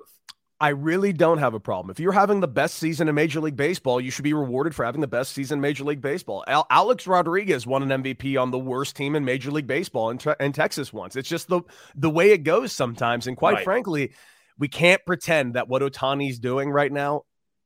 I 0.59 0.69
really 0.69 1.11
don't 1.11 1.39
have 1.39 1.53
a 1.53 1.59
problem. 1.59 1.91
If 1.91 1.99
you're 1.99 2.13
having 2.13 2.39
the 2.39 2.47
best 2.47 2.75
season 2.75 3.09
in 3.09 3.15
Major 3.15 3.41
League 3.41 3.57
Baseball, 3.57 3.99
you 3.99 4.09
should 4.09 4.23
be 4.23 4.33
rewarded 4.33 4.73
for 4.73 4.85
having 4.85 5.01
the 5.01 5.07
best 5.07 5.33
season 5.33 5.57
in 5.57 5.61
Major 5.61 5.83
League 5.83 6.01
Baseball. 6.01 6.45
Al- 6.47 6.65
Alex 6.69 7.07
Rodriguez 7.07 7.67
won 7.67 7.89
an 7.91 8.03
MVP 8.03 8.41
on 8.41 8.51
the 8.51 8.57
worst 8.57 8.95
team 8.95 9.17
in 9.17 9.25
Major 9.25 9.51
League 9.51 9.67
Baseball 9.67 10.11
in, 10.11 10.19
in 10.39 10.53
Texas 10.53 10.93
once. 10.93 11.17
It's 11.17 11.27
just 11.27 11.49
the 11.49 11.61
the 11.95 12.09
way 12.09 12.31
it 12.31 12.39
goes 12.39 12.71
sometimes. 12.71 13.27
And 13.27 13.35
quite 13.35 13.55
right. 13.55 13.63
frankly, 13.65 14.13
we 14.57 14.67
can't 14.67 15.01
pretend 15.05 15.55
that 15.55 15.67
what 15.67 15.81
Ohtani's 15.81 16.39
doing 16.39 16.69
right 16.69 16.91
now 16.91 17.23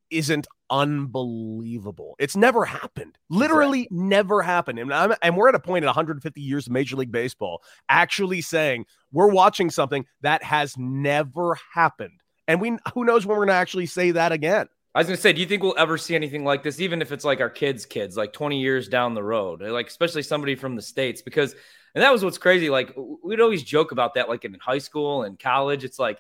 isn't 0.10 0.48
unbelievable. 0.70 2.16
It's 2.20 2.36
never 2.36 2.66
happened. 2.66 3.18
Literally 3.30 3.88
never 3.92 4.42
happened. 4.42 4.80
And, 4.80 4.94
I'm, 4.94 5.14
and 5.22 5.38
we're 5.38 5.50
at 5.50 5.56
a 5.56 5.60
point 5.60 5.84
in 5.84 5.88
150 5.88 6.42
years 6.42 6.68
of 6.68 6.74
Major 6.74 6.96
League 6.96 7.12
Baseball 7.12 7.62
actually 7.90 8.42
saying 8.42 8.86
we're 9.12 9.28
watching 9.28 9.70
something 9.70 10.06
that 10.22 10.44
has 10.44 10.76
never 10.78 11.58
happened 11.74 12.22
and 12.50 12.60
we 12.60 12.78
who 12.96 13.06
knows 13.06 13.26
when 13.26 13.38
we're 13.38 13.46
going 13.46 13.54
to 13.54 13.62
actually 13.62 13.86
say 13.86 14.12
that 14.12 14.32
again. 14.32 14.68
I 14.96 15.00
was 15.00 15.08
going 15.08 15.18
to 15.18 15.22
say, 15.22 15.34
do 15.34 15.40
you 15.40 15.46
think 15.46 15.62
we'll 15.62 15.76
ever 15.78 16.00
see 16.00 16.16
anything 16.16 16.44
like 16.44 16.64
this, 16.64 16.82
even 16.82 17.00
if 17.02 17.12
it's 17.12 17.24
like 17.24 17.42
our 17.42 17.50
kids' 17.50 17.86
kids, 17.86 18.18
like 18.18 18.34
20 18.34 18.60
years 18.60 18.88
down 18.88 19.14
the 19.14 19.24
road, 19.24 19.62
like 19.62 19.88
especially 19.88 20.24
somebody 20.24 20.56
from 20.56 20.76
the 20.76 20.82
States? 20.82 21.22
Because, 21.22 21.54
and 21.94 22.04
that 22.04 22.12
was 22.12 22.24
what's 22.26 22.40
crazy. 22.40 22.72
Like, 22.72 22.96
we'd 23.24 23.40
always 23.40 23.62
joke 23.62 23.92
about 23.92 24.16
that, 24.16 24.30
like 24.30 24.46
in 24.46 24.56
high 24.56 24.80
school 24.80 25.24
and 25.24 25.40
college. 25.40 25.84
It's 25.84 26.00
like, 26.00 26.20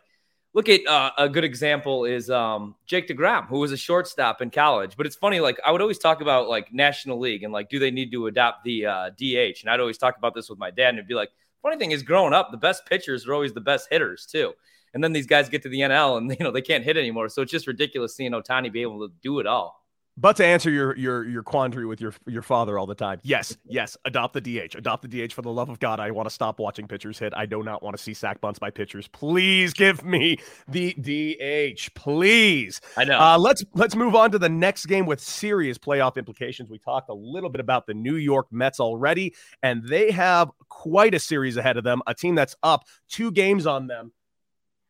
look 0.53 0.69
at 0.69 0.85
uh, 0.87 1.11
a 1.17 1.29
good 1.29 1.43
example 1.43 2.05
is 2.05 2.29
um, 2.29 2.75
Jake 2.85 3.07
DeGrom, 3.07 3.47
who 3.47 3.59
was 3.59 3.71
a 3.71 3.77
shortstop 3.77 4.41
in 4.41 4.49
college. 4.49 4.97
But 4.97 5.05
it's 5.05 5.15
funny, 5.15 5.39
like, 5.39 5.59
I 5.65 5.71
would 5.71 5.81
always 5.81 5.99
talk 5.99 6.21
about 6.21 6.49
like 6.49 6.73
National 6.73 7.19
League 7.19 7.43
and 7.43 7.53
like, 7.53 7.69
do 7.69 7.79
they 7.79 7.91
need 7.91 8.11
to 8.11 8.27
adopt 8.27 8.63
the 8.63 8.85
uh, 8.85 9.09
DH? 9.11 9.61
And 9.61 9.69
I'd 9.69 9.79
always 9.79 9.97
talk 9.97 10.17
about 10.17 10.33
this 10.33 10.49
with 10.49 10.59
my 10.59 10.71
dad, 10.71 10.89
and 10.89 10.97
it'd 10.97 11.07
be 11.07 11.15
like, 11.15 11.29
funny 11.61 11.77
thing 11.77 11.91
is, 11.91 12.03
growing 12.03 12.33
up, 12.33 12.51
the 12.51 12.57
best 12.57 12.85
pitchers 12.85 13.27
are 13.27 13.33
always 13.33 13.53
the 13.53 13.61
best 13.61 13.87
hitters, 13.91 14.25
too. 14.25 14.53
And 14.93 15.03
then 15.03 15.13
these 15.13 15.27
guys 15.27 15.49
get 15.49 15.61
to 15.63 15.69
the 15.69 15.81
NL 15.81 16.17
and 16.17 16.29
you 16.39 16.43
know 16.43 16.51
they 16.51 16.61
can't 16.61 16.83
hit 16.83 16.97
anymore. 16.97 17.29
So 17.29 17.41
it's 17.41 17.51
just 17.51 17.67
ridiculous 17.67 18.15
seeing 18.15 18.31
Ohtani 18.31 18.71
be 18.71 18.81
able 18.81 19.07
to 19.07 19.13
do 19.21 19.39
it 19.39 19.47
all. 19.47 19.83
But 20.19 20.35
to 20.37 20.45
answer 20.45 20.69
your 20.69 20.97
your 20.97 21.25
your 21.25 21.43
quandary 21.43 21.85
with 21.85 22.01
your 22.01 22.13
your 22.27 22.41
father 22.41 22.77
all 22.77 22.85
the 22.85 22.95
time, 22.95 23.21
yes, 23.23 23.55
yes, 23.65 23.95
adopt 24.03 24.33
the 24.33 24.41
DH, 24.41 24.75
adopt 24.75 25.07
the 25.07 25.27
DH 25.27 25.31
for 25.31 25.41
the 25.41 25.51
love 25.51 25.69
of 25.69 25.79
God. 25.79 26.01
I 26.01 26.11
want 26.11 26.27
to 26.27 26.33
stop 26.33 26.59
watching 26.59 26.89
pitchers 26.89 27.17
hit. 27.17 27.31
I 27.37 27.45
do 27.45 27.63
not 27.63 27.81
want 27.81 27.95
to 27.95 28.03
see 28.03 28.13
sack 28.13 28.41
bunts 28.41 28.59
by 28.59 28.69
pitchers. 28.69 29.07
Please 29.07 29.73
give 29.73 30.03
me 30.03 30.37
the 30.67 30.93
DH, 30.93 31.93
please. 31.95 32.81
I 32.97 33.05
know. 33.05 33.17
Uh, 33.17 33.37
let's 33.37 33.63
let's 33.75 33.95
move 33.95 34.13
on 34.13 34.31
to 34.31 34.39
the 34.39 34.49
next 34.49 34.87
game 34.87 35.05
with 35.05 35.21
serious 35.21 35.77
playoff 35.77 36.17
implications. 36.17 36.69
We 36.69 36.79
talked 36.79 37.09
a 37.09 37.13
little 37.13 37.49
bit 37.49 37.61
about 37.61 37.87
the 37.87 37.93
New 37.93 38.15
York 38.15 38.47
Mets 38.51 38.81
already, 38.81 39.33
and 39.63 39.87
they 39.87 40.11
have 40.11 40.51
quite 40.67 41.13
a 41.13 41.19
series 41.19 41.55
ahead 41.55 41.77
of 41.77 41.85
them. 41.85 42.01
A 42.07 42.13
team 42.13 42.35
that's 42.35 42.57
up 42.61 42.83
two 43.07 43.31
games 43.31 43.65
on 43.65 43.87
them 43.87 44.11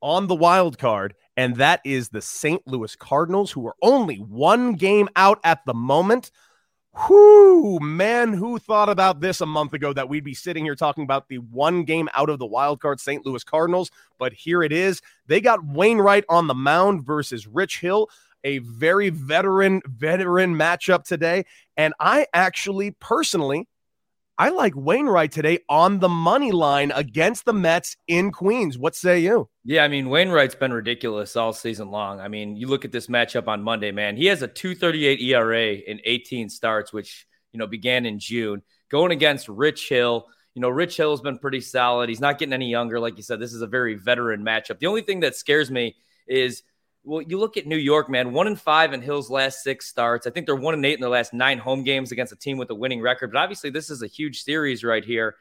on 0.01 0.27
the 0.27 0.35
wild 0.35 0.77
card, 0.77 1.15
and 1.37 1.55
that 1.57 1.81
is 1.85 2.09
the 2.09 2.21
St. 2.21 2.61
Louis 2.67 2.95
Cardinals, 2.95 3.51
who 3.51 3.65
are 3.67 3.75
only 3.81 4.17
one 4.17 4.73
game 4.73 5.09
out 5.15 5.39
at 5.43 5.65
the 5.65 5.73
moment. 5.73 6.31
Whoo, 7.07 7.79
man, 7.79 8.33
who 8.33 8.59
thought 8.59 8.89
about 8.89 9.21
this 9.21 9.41
a 9.41 9.45
month 9.45 9.73
ago 9.73 9.93
that 9.93 10.09
we'd 10.09 10.23
be 10.23 10.33
sitting 10.33 10.65
here 10.65 10.75
talking 10.75 11.03
about 11.03 11.27
the 11.29 11.37
one 11.37 11.83
game 11.83 12.09
out 12.13 12.29
of 12.29 12.39
the 12.39 12.45
wild 12.45 12.81
card 12.81 12.99
St. 12.99 13.25
Louis 13.25 13.43
Cardinals? 13.43 13.91
But 14.17 14.33
here 14.33 14.63
it 14.63 14.71
is. 14.71 15.01
They 15.27 15.39
got 15.39 15.63
Wainwright 15.63 16.25
on 16.29 16.47
the 16.47 16.55
mound 16.55 17.05
versus 17.05 17.47
Rich 17.47 17.79
Hill, 17.79 18.09
a 18.43 18.57
very 18.59 19.09
veteran, 19.09 19.81
veteran 19.85 20.55
matchup 20.55 21.03
today. 21.03 21.45
And 21.77 21.93
I 21.99 22.25
actually 22.33 22.91
personally 22.91 23.67
I 24.39 24.51
like 24.51 24.73
Wainwright 24.73 25.33
today 25.33 25.59
on 25.67 25.99
the 25.99 26.07
money 26.07 26.53
line 26.53 26.93
against 26.95 27.43
the 27.43 27.51
Mets 27.51 27.97
in 28.07 28.31
Queens. 28.31 28.77
What 28.77 28.95
say 28.95 29.19
you? 29.19 29.49
Yeah, 29.65 29.83
I 29.83 29.89
mean, 29.89 30.07
Wainwright's 30.07 30.55
been 30.55 30.71
ridiculous 30.71 31.35
all 31.35 31.51
season 31.51 31.91
long. 31.91 32.21
I 32.21 32.29
mean, 32.29 32.55
you 32.55 32.67
look 32.67 32.85
at 32.85 32.93
this 32.93 33.07
matchup 33.07 33.49
on 33.49 33.61
Monday, 33.61 33.91
man. 33.91 34.15
He 34.15 34.27
has 34.27 34.41
a 34.41 34.47
238 34.47 35.19
ERA 35.19 35.73
in 35.73 35.99
18 36.05 36.47
starts, 36.47 36.93
which, 36.93 37.27
you 37.51 37.59
know, 37.59 37.67
began 37.67 38.05
in 38.05 38.17
June, 38.17 38.61
going 38.89 39.11
against 39.11 39.49
Rich 39.49 39.89
Hill. 39.89 40.25
You 40.55 40.61
know, 40.61 40.69
Rich 40.69 40.95
Hill 40.95 41.11
has 41.11 41.19
been 41.19 41.37
pretty 41.37 41.59
solid. 41.59 42.07
He's 42.07 42.21
not 42.21 42.39
getting 42.39 42.53
any 42.53 42.69
younger. 42.69 42.97
Like 42.97 43.17
you 43.17 43.23
said, 43.23 43.41
this 43.41 43.53
is 43.53 43.61
a 43.61 43.67
very 43.67 43.95
veteran 43.95 44.41
matchup. 44.41 44.79
The 44.79 44.87
only 44.87 45.01
thing 45.01 45.19
that 45.19 45.35
scares 45.35 45.69
me 45.69 45.97
is 46.29 46.63
well, 47.09 47.21
you 47.21 47.37
look 47.39 47.57
at 47.57 47.65
New 47.65 47.77
York, 47.77 48.09
man, 48.09 48.31
one 48.31 48.47
and 48.47 48.59
five 48.59 48.93
in 48.93 49.01
Hill's 49.01 49.29
last 49.29 49.63
six 49.63 49.87
starts. 49.87 50.27
I 50.27 50.29
think 50.29 50.45
they're 50.45 50.55
one 50.55 50.73
and 50.75 50.85
eight 50.85 50.93
in 50.93 51.01
their 51.01 51.09
last 51.09 51.33
nine 51.33 51.57
home 51.57 51.83
games 51.83 52.11
against 52.11 52.31
a 52.31 52.35
team 52.35 52.57
with 52.57 52.69
a 52.69 52.75
winning 52.75 53.01
record. 53.01 53.31
But 53.33 53.39
obviously, 53.39 53.69
this 53.69 53.89
is 53.89 54.01
a 54.03 54.07
huge 54.07 54.41
series 54.43 54.83
right 54.83 55.03
here. 55.03 55.35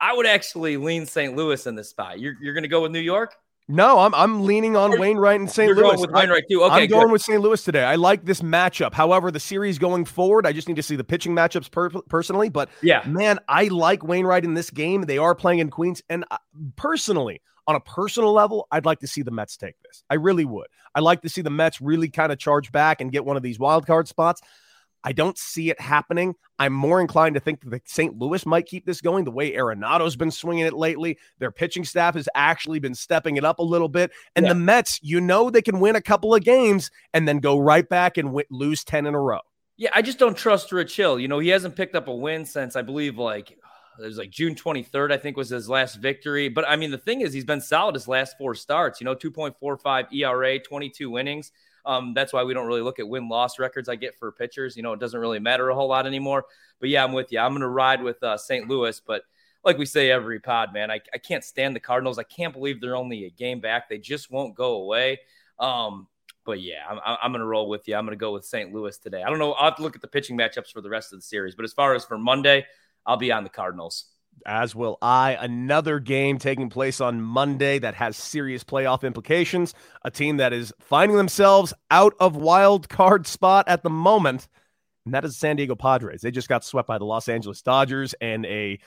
I 0.00 0.14
would 0.14 0.26
actually 0.26 0.76
lean 0.76 1.06
St. 1.06 1.34
Louis 1.34 1.66
in 1.66 1.74
this 1.74 1.88
spot. 1.90 2.20
You're, 2.20 2.34
you're 2.40 2.54
going 2.54 2.62
to 2.64 2.68
go 2.68 2.82
with 2.82 2.92
New 2.92 3.00
York? 3.00 3.34
No, 3.66 4.00
I'm 4.00 4.14
I'm 4.14 4.44
leaning 4.44 4.76
on 4.76 5.00
Wainwright 5.00 5.40
and 5.40 5.50
St. 5.50 5.66
You're 5.68 5.76
Louis. 5.76 5.92
going 5.96 6.00
with 6.02 6.10
Wainwright 6.10 6.44
too. 6.50 6.62
Okay, 6.64 6.82
I'm 6.82 6.86
going 6.88 7.06
good. 7.06 7.12
with 7.12 7.22
St. 7.22 7.40
Louis 7.40 7.64
today. 7.64 7.82
I 7.82 7.94
like 7.94 8.22
this 8.26 8.42
matchup. 8.42 8.92
However, 8.92 9.30
the 9.30 9.40
series 9.40 9.78
going 9.78 10.04
forward, 10.04 10.46
I 10.46 10.52
just 10.52 10.68
need 10.68 10.76
to 10.76 10.82
see 10.82 10.96
the 10.96 11.04
pitching 11.04 11.34
matchups 11.34 11.70
per- 11.70 11.88
personally. 11.88 12.50
But 12.50 12.68
Yeah. 12.82 13.02
man, 13.06 13.38
I 13.48 13.68
like 13.68 14.02
Wainwright 14.04 14.44
in 14.44 14.52
this 14.52 14.68
game. 14.68 15.02
They 15.02 15.16
are 15.16 15.34
playing 15.34 15.60
in 15.60 15.70
Queens, 15.70 16.02
and 16.10 16.26
uh, 16.30 16.36
personally, 16.76 17.40
on 17.66 17.76
a 17.76 17.80
personal 17.80 18.32
level, 18.32 18.66
I'd 18.70 18.84
like 18.84 19.00
to 19.00 19.06
see 19.06 19.22
the 19.22 19.30
Mets 19.30 19.56
take 19.56 19.76
this. 19.84 20.02
I 20.10 20.14
really 20.14 20.44
would. 20.44 20.66
I'd 20.94 21.02
like 21.02 21.22
to 21.22 21.28
see 21.28 21.40
the 21.42 21.50
Mets 21.50 21.80
really 21.80 22.08
kind 22.08 22.30
of 22.32 22.38
charge 22.38 22.70
back 22.72 23.00
and 23.00 23.10
get 23.10 23.24
one 23.24 23.36
of 23.36 23.42
these 23.42 23.58
wild 23.58 23.86
card 23.86 24.08
spots. 24.08 24.40
I 25.06 25.12
don't 25.12 25.36
see 25.36 25.68
it 25.68 25.78
happening. 25.78 26.34
I'm 26.58 26.72
more 26.72 26.98
inclined 26.98 27.34
to 27.34 27.40
think 27.40 27.60
that 27.60 27.68
the 27.68 27.80
St. 27.84 28.18
Louis 28.18 28.46
might 28.46 28.64
keep 28.64 28.86
this 28.86 29.02
going 29.02 29.24
the 29.24 29.30
way 29.30 29.54
Arenado's 29.54 30.16
been 30.16 30.30
swinging 30.30 30.64
it 30.64 30.72
lately. 30.72 31.18
Their 31.40 31.50
pitching 31.50 31.84
staff 31.84 32.14
has 32.14 32.26
actually 32.34 32.78
been 32.78 32.94
stepping 32.94 33.36
it 33.36 33.44
up 33.44 33.58
a 33.58 33.62
little 33.62 33.90
bit. 33.90 34.12
And 34.34 34.46
Yeah. 34.46 34.54
the 34.54 34.60
Mets, 34.60 34.98
you 35.02 35.20
know, 35.20 35.50
they 35.50 35.60
can 35.60 35.78
win 35.78 35.94
a 35.94 36.00
couple 36.00 36.34
of 36.34 36.42
games 36.42 36.90
and 37.12 37.28
then 37.28 37.38
go 37.40 37.58
right 37.58 37.86
back 37.86 38.16
and 38.16 38.32
win, 38.32 38.46
lose 38.50 38.82
10 38.82 39.04
in 39.04 39.14
a 39.14 39.20
row. 39.20 39.40
Yeah, 39.76 39.90
I 39.92 40.00
just 40.00 40.18
don't 40.18 40.36
trust 40.38 40.72
Rich 40.72 40.96
Hill. 40.96 41.18
You 41.20 41.28
know, 41.28 41.38
he 41.38 41.48
hasn't 41.50 41.76
picked 41.76 41.94
up 41.96 42.08
a 42.08 42.14
win 42.14 42.46
since 42.46 42.74
I 42.74 42.80
believe 42.80 43.18
like 43.18 43.58
it 44.00 44.06
was 44.06 44.18
like 44.18 44.30
June 44.30 44.54
23rd, 44.54 45.12
I 45.12 45.16
think 45.16 45.36
was 45.36 45.50
his 45.50 45.68
last 45.68 45.96
victory. 45.96 46.48
But 46.48 46.68
I 46.68 46.76
mean, 46.76 46.90
the 46.90 46.98
thing 46.98 47.20
is, 47.20 47.32
he's 47.32 47.44
been 47.44 47.60
solid 47.60 47.94
his 47.94 48.08
last 48.08 48.36
four 48.38 48.54
starts. 48.54 49.00
You 49.00 49.04
know, 49.04 49.14
2.45 49.14 50.12
ERA, 50.12 50.58
22 50.58 51.18
innings. 51.18 51.52
Um, 51.86 52.14
that's 52.14 52.32
why 52.32 52.42
we 52.44 52.54
don't 52.54 52.66
really 52.66 52.80
look 52.80 52.98
at 52.98 53.08
win 53.08 53.28
loss 53.28 53.58
records 53.58 53.88
I 53.88 53.96
get 53.96 54.18
for 54.18 54.32
pitchers. 54.32 54.76
You 54.76 54.82
know, 54.82 54.92
it 54.92 55.00
doesn't 55.00 55.18
really 55.18 55.38
matter 55.38 55.68
a 55.68 55.74
whole 55.74 55.88
lot 55.88 56.06
anymore. 56.06 56.46
But 56.80 56.88
yeah, 56.88 57.04
I'm 57.04 57.12
with 57.12 57.30
you. 57.30 57.38
I'm 57.38 57.52
going 57.52 57.60
to 57.60 57.68
ride 57.68 58.02
with 58.02 58.22
uh, 58.22 58.36
St. 58.38 58.68
Louis. 58.68 59.00
But 59.06 59.22
like 59.64 59.78
we 59.78 59.86
say 59.86 60.10
every 60.10 60.40
pod, 60.40 60.72
man, 60.72 60.90
I, 60.90 61.00
I 61.12 61.18
can't 61.18 61.44
stand 61.44 61.76
the 61.76 61.80
Cardinals. 61.80 62.18
I 62.18 62.22
can't 62.22 62.52
believe 62.52 62.80
they're 62.80 62.96
only 62.96 63.26
a 63.26 63.30
game 63.30 63.60
back. 63.60 63.88
They 63.88 63.98
just 63.98 64.30
won't 64.30 64.54
go 64.54 64.76
away. 64.76 65.20
Um, 65.58 66.08
but 66.44 66.60
yeah, 66.60 66.86
I'm, 66.88 66.98
I'm 67.04 67.32
going 67.32 67.40
to 67.40 67.46
roll 67.46 67.68
with 67.68 67.86
you. 67.88 67.96
I'm 67.96 68.04
going 68.04 68.16
to 68.16 68.20
go 68.20 68.32
with 68.32 68.44
St. 68.44 68.72
Louis 68.72 68.96
today. 68.98 69.22
I 69.22 69.30
don't 69.30 69.38
know. 69.38 69.52
I'll 69.52 69.66
have 69.66 69.76
to 69.76 69.82
look 69.82 69.94
at 69.94 70.02
the 70.02 70.08
pitching 70.08 70.36
matchups 70.36 70.72
for 70.72 70.80
the 70.80 70.90
rest 70.90 71.12
of 71.12 71.18
the 71.18 71.22
series. 71.22 71.54
But 71.54 71.64
as 71.64 71.72
far 71.72 71.94
as 71.94 72.04
for 72.04 72.18
Monday, 72.18 72.66
I'll 73.06 73.16
be 73.16 73.32
on 73.32 73.44
the 73.44 73.50
Cardinals. 73.50 74.06
As 74.46 74.74
will 74.74 74.98
I. 75.00 75.38
Another 75.40 76.00
game 76.00 76.38
taking 76.38 76.68
place 76.68 77.00
on 77.00 77.20
Monday 77.20 77.78
that 77.78 77.94
has 77.94 78.16
serious 78.16 78.64
playoff 78.64 79.02
implications. 79.04 79.74
A 80.04 80.10
team 80.10 80.38
that 80.38 80.52
is 80.52 80.72
finding 80.80 81.16
themselves 81.16 81.72
out 81.90 82.14
of 82.18 82.36
wild 82.36 82.88
card 82.88 83.26
spot 83.26 83.68
at 83.68 83.82
the 83.82 83.90
moment, 83.90 84.48
and 85.04 85.14
that 85.14 85.24
is 85.24 85.36
San 85.36 85.56
Diego 85.56 85.74
Padres. 85.74 86.20
They 86.20 86.30
just 86.30 86.48
got 86.48 86.64
swept 86.64 86.88
by 86.88 86.98
the 86.98 87.04
Los 87.04 87.28
Angeles 87.28 87.62
Dodgers 87.62 88.14
in 88.20 88.44
a, 88.46 88.78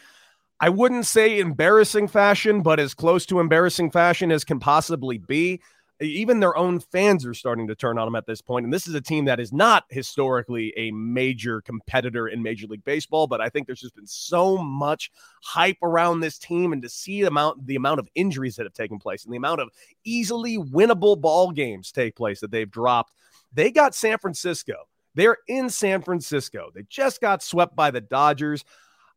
I 0.60 0.70
wouldn't 0.70 1.06
say 1.06 1.40
embarrassing 1.40 2.08
fashion, 2.08 2.62
but 2.62 2.80
as 2.80 2.94
close 2.94 3.26
to 3.28 3.40
embarrassing 3.40 3.92
fashion 3.92 4.32
as 4.32 4.44
can 4.44 4.60
possibly 4.60 5.18
be 5.18 5.62
even 6.00 6.40
their 6.40 6.56
own 6.56 6.80
fans 6.80 7.26
are 7.26 7.34
starting 7.34 7.68
to 7.68 7.76
turn 7.76 7.98
on 7.98 8.06
them 8.06 8.16
at 8.16 8.26
this 8.26 8.42
point. 8.42 8.66
And 8.66 8.74
this 8.74 8.88
is 8.88 8.94
a 8.94 9.02
team 9.02 9.26
that 9.26 9.40
is 9.40 9.52
not 9.52 9.86
historically 9.90 10.74
a 10.78 10.92
major 10.92 11.62
competitor 11.62 12.28
in 12.28 12.44
Major 12.44 12.68
League 12.68 12.84
Baseball, 12.84 13.28
but 13.28 13.42
I 13.42 13.50
think 13.50 13.66
there's 13.66 13.82
just 13.82 13.96
been 13.96 14.08
so 14.08 14.58
much 14.58 15.12
hype 15.44 15.78
around 15.82 16.20
this 16.20 16.38
team, 16.38 16.74
and 16.74 16.82
to 16.82 16.90
see 16.90 17.22
the 17.22 17.28
amount 17.28 17.66
the 17.66 17.76
amount 17.76 18.00
of 18.00 18.10
injuries 18.16 18.56
that 18.58 18.66
have 18.66 18.74
taken 18.74 19.00
place 19.00 19.26
and 19.26 19.34
the 19.34 19.38
amount 19.38 19.62
of 19.62 19.70
easily 20.04 20.58
winnable 20.58 21.20
ball 21.20 21.52
games 21.52 21.92
take 21.92 22.16
place 22.16 22.40
that 22.42 22.52
they've 22.52 22.70
dropped. 22.70 23.14
They 23.54 23.72
got 23.72 23.96
San 23.96 24.18
Francisco. 24.20 24.76
They're 25.16 25.38
in 25.48 25.70
San 25.70 26.04
Francisco. 26.04 26.70
They 26.76 26.84
just 26.90 27.22
got 27.22 27.42
swept 27.42 27.76
by 27.76 27.90
the 27.90 28.02
Dodgers. 28.02 28.64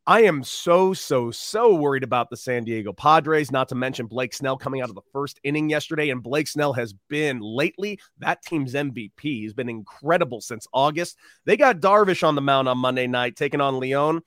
I 0.07 0.23
am 0.23 0.43
so, 0.43 0.95
so, 0.95 1.31
so 1.31 1.75
worried 1.75 2.03
about 2.03 2.31
the 2.31 2.37
San 2.37 2.65
Diego 2.65 2.93
Padres, 2.93 3.53
not 3.53 3.69
to 3.69 3.75
mention 3.75 4.07
Blake 4.07 4.33
Snell 4.33 4.57
coming 4.57 4.81
out 4.81 4.89
of 4.89 4.95
the 4.95 5.03
first 5.13 5.39
inning 5.45 5.69
yesterday. 5.69 6.11
And 6.11 6.23
Blake 6.23 6.49
Snell 6.49 6.73
has 6.73 6.95
been 7.09 7.41
lately 7.41 8.01
that 8.19 8.43
team's 8.43 8.75
MVP. 8.75 9.11
He's 9.21 9.53
been 9.53 9.69
incredible 9.69 10.41
since 10.41 10.67
August. 10.73 11.19
They 11.45 11.57
got 11.57 11.81
Darvish 11.81 12.27
on 12.27 12.35
the 12.35 12.41
mound 12.41 12.69
on 12.69 12.79
Monday 12.79 13.07
night, 13.07 13.37
taking 13.37 13.61
on 13.61 13.79
Leon. 13.79 14.23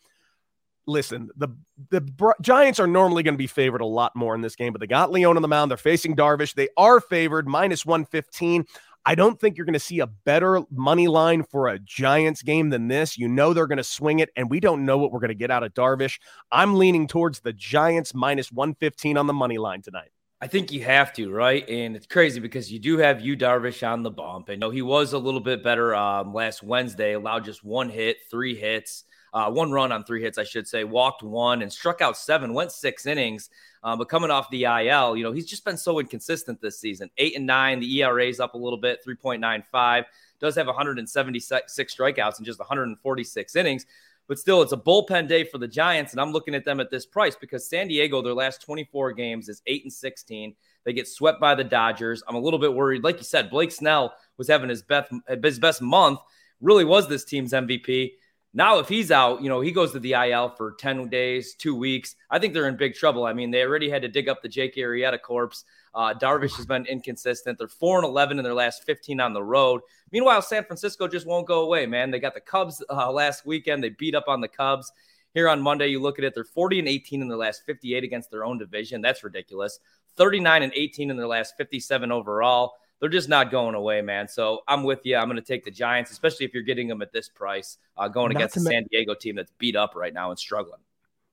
Listen, 0.86 1.30
the 1.38 1.48
the 1.89 2.34
Giants 2.42 2.80
are 2.80 2.88
normally 2.88 3.24
going 3.24 3.36
to 3.36 3.38
be 3.38 3.48
favored 3.48 3.82
a 3.82 3.86
lot 3.86 4.15
more 4.15 4.36
in 4.36 4.42
this 4.42 4.56
game, 4.56 4.74
but 4.74 4.82
they 4.82 4.88
got 4.88 5.12
Leon 5.12 5.38
on 5.38 5.42
the 5.42 5.48
mound. 5.48 5.72
They're 5.72 5.77
facing 5.77 6.15
Darvish. 6.15 6.53
They 6.53 6.68
are 6.77 7.00
favored 7.00 7.48
minus 7.48 7.86
115. 7.86 8.65
I 9.05 9.15
don't 9.15 9.39
think 9.39 9.57
you're 9.57 9.65
going 9.65 9.74
to 9.74 9.79
see 9.79 10.00
a 10.00 10.07
better 10.07 10.62
money 10.72 11.07
line 11.07 11.43
for 11.43 11.67
a 11.67 11.77
Giants 11.79 12.41
game 12.41 12.69
than 12.69 12.88
this. 12.88 13.17
You 13.17 13.27
know 13.27 13.53
they're 13.53 13.67
going 13.67 13.77
to 13.77 13.83
swing 13.83 14.19
it, 14.19 14.29
and 14.36 14.50
we 14.50 14.60
don't 14.60 14.86
know 14.86 14.98
what 14.98 15.12
we're 15.12 15.19
going 15.19 15.29
to 15.29 15.36
get 15.36 15.51
out 15.51 15.63
of 15.63 15.74
Darvish. 15.74 16.19
I'm 16.51 16.75
leaning 16.75 17.07
towards 17.07 17.41
the 17.41 17.51
Giants 17.51 18.13
minus 18.13 18.51
115 18.51 19.17
on 19.17 19.27
the 19.27 19.33
money 19.33 19.57
line 19.57 19.81
tonight. 19.81 20.10
I 20.39 20.48
think 20.48 20.72
you 20.72 20.83
have 20.83 21.13
to, 21.13 21.31
right? 21.31 21.67
And 21.69 21.95
it's 21.95 22.05
crazy 22.05 22.41
because 22.41 22.72
you 22.72 22.77
do 22.77 22.98
have 22.98 23.22
you 23.22 23.38
Darvish 23.38 23.86
on 23.88 24.03
the 24.03 24.12
bump. 24.12 24.50
And 24.50 24.55
you 24.55 24.60
know, 24.60 24.69
he 24.72 24.81
was 24.81 25.13
a 25.13 25.17
little 25.17 25.39
bit 25.39 25.63
better 25.63 25.95
um, 25.95 26.33
last 26.33 26.63
Wednesday, 26.63 27.13
allowed 27.13 27.45
just 27.45 27.63
one 27.63 27.89
hit, 27.89 28.17
three 28.29 28.55
hits, 28.55 29.05
uh, 29.33 29.49
one 29.49 29.71
run 29.71 29.91
on 29.91 30.03
three 30.03 30.21
hits, 30.21 30.37
I 30.37 30.43
should 30.43 30.67
say, 30.67 30.83
walked 30.83 31.23
one 31.23 31.63
and 31.63 31.73
struck 31.73 32.01
out 32.01 32.15
seven, 32.15 32.53
went 32.53 32.71
six 32.71 33.05
innings. 33.07 33.49
Um, 33.83 33.97
but 33.97 34.07
coming 34.07 34.29
off 34.29 34.49
the 34.51 34.63
IL, 34.65 35.17
you 35.17 35.23
know, 35.23 35.31
he's 35.31 35.47
just 35.47 35.65
been 35.65 35.77
so 35.77 35.99
inconsistent 35.99 36.61
this 36.61 36.79
season. 36.79 37.09
Eight 37.17 37.35
and 37.35 37.45
nine, 37.45 37.79
the 37.79 38.01
ERA 38.01 38.25
is 38.25 38.39
up 38.39 38.53
a 38.53 38.57
little 38.57 38.77
bit, 38.77 38.99
3.95. 39.05 40.05
Does 40.39 40.55
have 40.55 40.67
176 40.67 41.95
strikeouts 41.95 42.39
in 42.39 42.45
just 42.45 42.59
146 42.59 43.55
innings. 43.55 43.85
But 44.27 44.39
still, 44.39 44.61
it's 44.61 44.71
a 44.71 44.77
bullpen 44.77 45.27
day 45.27 45.43
for 45.43 45.57
the 45.57 45.67
Giants, 45.67 46.13
and 46.13 46.21
I'm 46.21 46.31
looking 46.31 46.55
at 46.55 46.63
them 46.63 46.79
at 46.79 46.89
this 46.89 47.05
price 47.05 47.35
because 47.35 47.67
San 47.67 47.89
Diego, 47.89 48.21
their 48.21 48.33
last 48.33 48.61
24 48.61 49.11
games 49.13 49.49
is 49.49 49.61
8 49.67 49.83
and 49.83 49.91
16. 49.91 50.55
They 50.85 50.93
get 50.93 51.07
swept 51.07 51.41
by 51.41 51.55
the 51.55 51.63
Dodgers. 51.63 52.23
I'm 52.27 52.35
a 52.35 52.39
little 52.39 52.59
bit 52.59 52.73
worried. 52.73 53.03
Like 53.03 53.17
you 53.17 53.23
said, 53.23 53.49
Blake 53.49 53.71
Snell 53.71 54.13
was 54.37 54.47
having 54.47 54.69
his 54.69 54.81
best 54.81 55.11
his 55.43 55.59
best 55.59 55.81
month, 55.81 56.19
really 56.61 56.85
was 56.85 57.09
this 57.09 57.25
team's 57.25 57.51
MVP. 57.51 58.11
Now, 58.55 58.77
if 58.77 58.88
he's 58.88 59.10
out, 59.10 59.41
you 59.41 59.50
know, 59.50 59.62
he 59.62 59.72
goes 59.72 59.93
to 59.93 60.00
the 60.00 60.13
IL 60.13 60.50
for 60.50 60.74
10 60.74 61.10
days, 61.10 61.55
two 61.55 61.75
weeks. 61.75 62.15
I 62.29 62.38
think 62.38 62.53
they're 62.53 62.67
in 62.67 62.77
big 62.77 62.93
trouble. 62.93 63.25
I 63.25 63.33
mean, 63.33 63.50
they 63.50 63.63
already 63.63 63.89
had 63.89 64.03
to 64.03 64.07
dig 64.07 64.29
up 64.29 64.43
the 64.43 64.48
Jake 64.50 64.75
Arrieta 64.75 65.19
corpse. 65.19 65.65
Uh, 65.95 66.13
Darvish 66.13 66.55
has 66.57 66.65
been 66.67 66.86
inconsistent. 66.86 67.57
They're 67.57 67.67
4 67.67 68.00
and 68.00 68.05
11 68.05 68.38
in 68.38 68.43
their 68.43 68.53
last 68.53 68.83
15 68.83 69.19
on 69.19 69.33
the 69.33 69.41
road. 69.41 69.81
Meanwhile, 70.12 70.43
San 70.43 70.63
Francisco 70.65 71.07
just 71.07 71.25
won't 71.25 71.48
go 71.48 71.62
away, 71.62 71.88
man. 71.88 72.12
They 72.12 72.19
got 72.19 72.36
the 72.36 72.41
Cubs 72.41 72.83
uh, 72.91 73.12
last 73.12 73.43
weekend. 73.45 73.83
They 73.83 73.89
beat 73.89 74.13
up 74.13 74.25
on 74.27 74.39
the 74.39 74.48
Cubs. 74.48 74.91
Here 75.33 75.50
on 75.50 75.60
Monday, 75.60 75.88
you 75.88 76.00
look 76.00 76.19
at 76.19 76.25
it, 76.25 76.36
they're 76.36 76.43
40 76.43 76.77
and 76.77 76.88
18 76.88 77.24
in 77.24 77.27
their 77.27 77.38
last 77.38 77.65
58 77.65 78.03
against 78.03 78.29
their 78.29 78.45
own 78.45 78.60
division. 78.60 79.01
That's 79.01 79.24
ridiculous. 79.24 79.79
39 80.15 80.62
and 80.62 80.74
18 80.75 81.10
in 81.10 81.17
their 81.17 81.27
last 81.27 81.57
57 81.57 82.12
overall 82.12 82.75
they're 83.03 83.10
just 83.10 83.27
not 83.27 83.51
going 83.51 83.75
away, 83.75 84.01
man. 84.01 84.29
So 84.29 84.62
I'm 84.65 84.86
with 84.86 85.01
you. 85.03 85.17
I'm 85.17 85.25
going 85.25 85.36
to 85.36 85.41
take 85.41 85.65
the 85.65 85.72
Giants, 85.72 86.10
especially 86.10 86.45
if 86.45 86.53
you're 86.53 86.63
getting 86.63 86.88
them 86.88 87.01
at 87.01 87.12
this 87.12 87.27
price, 87.27 87.77
uh, 87.98 88.07
going 88.07 88.31
not 88.31 88.38
against 88.38 88.55
the 88.55 88.62
San 88.62 88.86
Diego 88.89 89.13
team 89.13 89.36
that's 89.36 89.51
beat 89.57 89.75
up 89.75 89.93
right 89.93 90.13
now 90.13 90.29
and 90.29 90.39
struggling. 90.39 90.79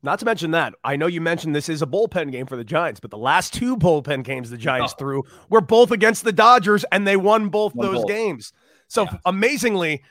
Not 0.03 0.19
to 0.19 0.25
mention 0.25 0.51
that 0.51 0.75
I 0.83 0.97
know 0.97 1.07
you 1.07 1.21
mentioned 1.21 1.55
this 1.55 1.69
is 1.69 1.81
a 1.81 1.87
bullpen 1.87 2.33
game 2.33 2.47
for 2.47 2.57
the 2.57 2.65
Giants, 2.65 2.99
but 2.99 3.13
the 3.13 3.19
last 3.19 3.55
two 3.55 3.77
bullpen 3.77 4.25
games 4.25 4.51
the 4.51 4.57
Giants 4.57 4.95
oh. 4.97 4.99
threw 4.99 5.23
were 5.49 5.61
both 5.61 5.93
against 5.93 6.25
the 6.25 6.33
Dodgers, 6.33 6.85
and 6.91 7.07
they 7.07 7.17
won 7.17 7.51
both 7.51 7.73
won 7.77 7.87
those 7.87 7.99
both. 7.99 8.09
games. 8.09 8.53
So 8.89 9.05
yeah. 9.05 9.19
amazingly, 9.25 10.03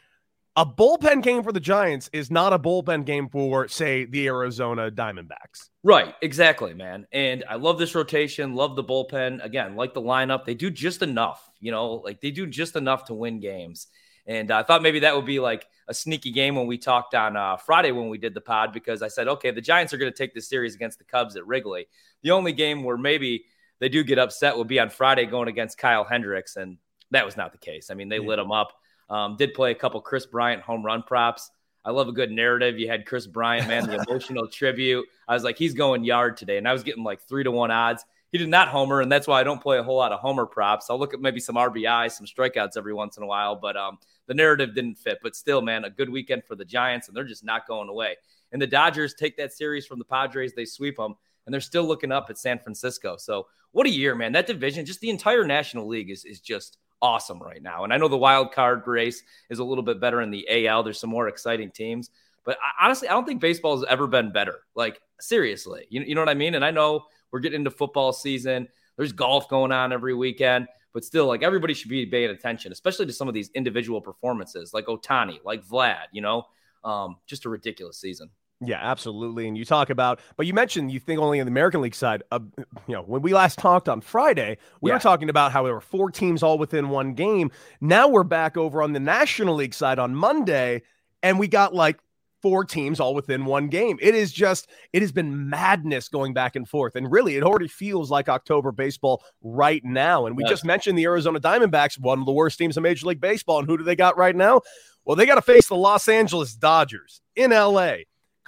a 0.59 0.65
bullpen 0.65 1.23
game 1.23 1.41
for 1.41 1.53
the 1.53 1.59
Giants 1.61 2.09
is 2.11 2.29
not 2.29 2.51
a 2.51 2.59
bullpen 2.59 3.05
game 3.05 3.29
for, 3.29 3.69
say, 3.69 4.03
the 4.03 4.27
Arizona 4.27 4.91
Diamondbacks. 4.91 5.69
Right, 5.85 6.13
exactly, 6.21 6.73
man. 6.73 7.07
And 7.13 7.45
I 7.49 7.55
love 7.55 7.79
this 7.79 7.95
rotation, 7.95 8.55
love 8.55 8.75
the 8.75 8.83
bullpen. 8.83 9.41
Again, 9.41 9.77
like 9.77 9.93
the 9.93 10.01
lineup, 10.01 10.43
they 10.43 10.55
do 10.55 10.69
just 10.69 11.01
enough, 11.01 11.49
you 11.61 11.71
know, 11.71 11.93
like 11.93 12.19
they 12.19 12.31
do 12.31 12.45
just 12.45 12.75
enough 12.75 13.05
to 13.05 13.13
win 13.13 13.39
games. 13.39 13.87
And 14.27 14.51
I 14.51 14.63
thought 14.63 14.81
maybe 14.81 14.99
that 14.99 15.15
would 15.15 15.25
be 15.25 15.39
like 15.39 15.65
a 15.87 15.93
sneaky 15.93 16.31
game 16.31 16.55
when 16.55 16.67
we 16.67 16.77
talked 16.77 17.15
on 17.15 17.37
uh, 17.37 17.55
Friday 17.55 17.93
when 17.93 18.09
we 18.09 18.17
did 18.17 18.33
the 18.33 18.41
pod, 18.41 18.73
because 18.73 19.01
I 19.01 19.07
said, 19.07 19.29
okay, 19.29 19.51
the 19.51 19.61
Giants 19.61 19.93
are 19.93 19.97
going 19.97 20.11
to 20.11 20.17
take 20.17 20.33
this 20.33 20.49
series 20.49 20.75
against 20.75 20.97
the 20.97 21.05
Cubs 21.05 21.37
at 21.37 21.47
Wrigley. 21.47 21.87
The 22.21 22.31
only 22.31 22.51
game 22.51 22.83
where 22.83 22.97
maybe 22.97 23.45
they 23.79 23.87
do 23.87 24.03
get 24.03 24.19
upset 24.19 24.57
will 24.57 24.65
be 24.65 24.81
on 24.81 24.89
Friday 24.89 25.25
going 25.25 25.47
against 25.47 25.77
Kyle 25.77 26.03
Hendricks. 26.03 26.57
And 26.57 26.79
that 27.11 27.25
was 27.25 27.37
not 27.37 27.53
the 27.53 27.59
case. 27.59 27.89
I 27.89 27.93
mean, 27.93 28.09
they 28.09 28.19
yeah. 28.19 28.27
lit 28.27 28.39
him 28.39 28.51
up. 28.51 28.73
Um, 29.09 29.35
did 29.37 29.53
play 29.53 29.71
a 29.71 29.75
couple 29.75 29.99
Kris 30.01 30.25
Bryant 30.25 30.61
home 30.61 30.85
run 30.85 31.03
props. 31.03 31.51
I 31.83 31.91
love 31.91 32.07
a 32.07 32.11
good 32.11 32.31
narrative. 32.31 32.77
You 32.77 32.87
had 32.87 33.05
Kris 33.05 33.25
Bryant, 33.25 33.67
man, 33.67 33.87
the 33.87 34.03
emotional 34.07 34.47
tribute. 34.47 35.05
I 35.27 35.33
was 35.33 35.43
like, 35.43 35.57
he's 35.57 35.73
going 35.73 36.03
yard 36.03 36.37
today. 36.37 36.57
And 36.57 36.67
I 36.67 36.73
was 36.73 36.83
getting 36.83 37.03
like 37.03 37.21
three 37.21 37.43
to 37.43 37.51
one 37.51 37.71
odds. 37.71 38.05
He 38.31 38.37
did 38.37 38.49
not 38.49 38.67
homer, 38.67 39.01
and 39.01 39.11
that's 39.11 39.25
why 39.25 39.39
I 39.39 39.43
don't 39.43 39.61
play 39.61 39.79
a 39.79 39.83
whole 39.83 39.97
lot 39.97 40.11
of 40.11 40.19
homer 40.19 40.45
props. 40.45 40.91
I'll 40.91 40.99
look 40.99 41.15
at 41.15 41.19
maybe 41.19 41.39
some 41.39 41.55
RBI, 41.55 42.11
some 42.11 42.27
strikeouts 42.27 42.77
every 42.77 42.93
once 42.93 43.17
in 43.17 43.23
a 43.23 43.25
while, 43.25 43.55
but 43.55 43.75
um, 43.75 43.97
the 44.27 44.35
narrative 44.35 44.75
didn't 44.75 44.99
fit. 44.99 45.17
But 45.23 45.35
still, 45.35 45.63
man, 45.63 45.83
a 45.83 45.89
good 45.89 46.11
weekend 46.11 46.43
for 46.45 46.55
the 46.55 46.65
Giants, 46.65 47.07
and 47.07 47.17
they're 47.17 47.23
just 47.23 47.43
not 47.43 47.67
going 47.67 47.89
away. 47.89 48.17
And 48.51 48.61
the 48.61 48.67
Dodgers 48.67 49.15
take 49.15 49.35
that 49.37 49.51
series 49.51 49.87
from 49.87 49.97
the 49.97 50.05
Padres, 50.05 50.53
they 50.53 50.65
sweep 50.65 50.97
them, 50.97 51.15
and 51.47 51.53
they're 51.53 51.59
still 51.59 51.85
looking 51.85 52.11
up 52.11 52.27
at 52.29 52.37
San 52.37 52.59
Francisco. 52.59 53.17
So 53.17 53.47
what 53.71 53.87
a 53.87 53.89
year, 53.89 54.13
man. 54.13 54.33
That 54.33 54.45
division, 54.45 54.85
just 54.85 54.99
the 54.99 55.09
entire 55.09 55.43
National 55.43 55.87
League 55.87 56.11
is, 56.11 56.23
is 56.23 56.39
just– 56.39 56.77
awesome 57.01 57.39
right 57.39 57.61
now. 57.61 57.83
And 57.83 57.93
I 57.93 57.97
know 57.97 58.07
the 58.07 58.17
wild 58.17 58.51
card 58.51 58.83
race 58.85 59.23
is 59.49 59.59
a 59.59 59.63
little 59.63 59.83
bit 59.83 59.99
better 59.99 60.21
in 60.21 60.31
the 60.31 60.67
AL. 60.67 60.83
There's 60.83 60.99
some 60.99 61.09
more 61.09 61.27
exciting 61.27 61.71
teams, 61.71 62.09
but 62.45 62.57
I, 62.57 62.85
honestly, 62.85 63.07
I 63.07 63.13
don't 63.13 63.25
think 63.25 63.41
baseball 63.41 63.77
has 63.77 63.85
ever 63.89 64.07
been 64.07 64.31
better. 64.31 64.61
Like 64.75 65.01
seriously, 65.19 65.85
you, 65.89 66.01
you 66.01 66.15
know 66.15 66.21
what 66.21 66.29
I 66.29 66.33
mean? 66.33 66.55
And 66.55 66.65
I 66.65 66.71
know 66.71 67.05
we're 67.31 67.39
getting 67.39 67.61
into 67.61 67.71
football 67.71 68.13
season. 68.13 68.67
There's 68.97 69.11
golf 69.11 69.49
going 69.49 69.71
on 69.71 69.93
every 69.93 70.13
weekend, 70.13 70.67
but 70.93 71.05
still, 71.05 71.25
like 71.27 71.43
everybody 71.43 71.73
should 71.73 71.89
be 71.89 72.05
paying 72.05 72.31
attention, 72.31 72.71
especially 72.71 73.05
to 73.05 73.13
some 73.13 73.27
of 73.27 73.33
these 73.33 73.49
individual 73.55 74.01
performances, 74.01 74.73
like 74.73 74.87
Ohtani, 74.87 75.39
like 75.45 75.65
Vlad. 75.65 76.05
You 76.11 76.21
know, 76.21 76.47
um, 76.83 77.17
just 77.27 77.45
a 77.45 77.49
ridiculous 77.49 77.97
season. 77.97 78.29
Yeah, 78.61 78.79
absolutely. 78.81 79.47
And 79.47 79.57
you 79.57 79.63
talk 79.63 79.89
about, 79.89 80.19
but 80.35 80.45
you 80.45 80.53
mentioned 80.53 80.91
you 80.91 80.99
think 80.99 81.19
only 81.19 81.39
in 81.39 81.45
the 81.45 81.51
American 81.51 81.79
League 81.79 81.95
side. 81.95 82.23
Uh, 82.29 82.39
you 82.57 82.93
know, 82.93 83.03
when 83.03 83.21
we 83.21 83.33
last 83.33 83.57
talked 83.57 83.87
on 83.87 84.01
Friday, 84.01 84.57
we 84.81 84.89
yeah. 84.89 84.95
were 84.95 84.99
talking 84.99 85.29
about 85.29 85.53
how 85.53 85.63
there 85.63 85.73
were 85.73 85.79
four 85.79 86.11
teams 86.11 86.43
all 86.43 86.57
within 86.57 86.89
one 86.89 87.13
game. 87.13 87.51
Now 87.79 88.09
we're 88.09 88.23
back 88.23 88.57
over 88.57 88.83
on 88.83 88.91
the 88.91 88.99
National 88.99 89.55
League 89.55 89.73
side 89.73 89.97
on 89.97 90.13
Monday, 90.13 90.81
and 91.23 91.39
we 91.39 91.47
got 91.47 91.73
like 91.73 91.99
four 92.41 92.65
teams 92.65 92.99
all 92.99 93.13
within 93.13 93.45
one 93.45 93.67
game. 93.67 93.97
It 94.01 94.13
is 94.13 94.31
just, 94.31 94.69
it 94.91 95.01
has 95.01 95.11
been 95.11 95.49
madness 95.49 96.09
going 96.09 96.33
back 96.33 96.55
and 96.55 96.67
forth. 96.67 96.95
And 96.95 97.09
really, 97.09 97.37
it 97.37 97.43
already 97.43 97.67
feels 97.67 98.11
like 98.11 98.27
October 98.27 98.71
baseball 98.71 99.23
right 99.41 99.83
now. 99.83 100.25
And 100.25 100.35
we 100.35 100.43
yes. 100.43 100.51
just 100.51 100.65
mentioned 100.65 100.97
the 100.97 101.05
Arizona 101.05 101.39
Diamondbacks, 101.39 101.99
one 101.99 102.19
of 102.19 102.25
the 102.25 102.31
worst 102.31 102.57
teams 102.57 102.77
in 102.77 102.83
Major 102.83 103.07
League 103.07 103.21
Baseball. 103.21 103.59
And 103.59 103.67
who 103.67 103.77
do 103.77 103.83
they 103.83 103.95
got 103.95 104.17
right 104.17 104.35
now? 104.35 104.61
Well, 105.05 105.15
they 105.15 105.25
got 105.25 105.35
to 105.35 105.41
face 105.41 105.67
the 105.67 105.75
Los 105.75 106.07
Angeles 106.07 106.53
Dodgers 106.53 107.21
in 107.35 107.51
LA. 107.51 107.95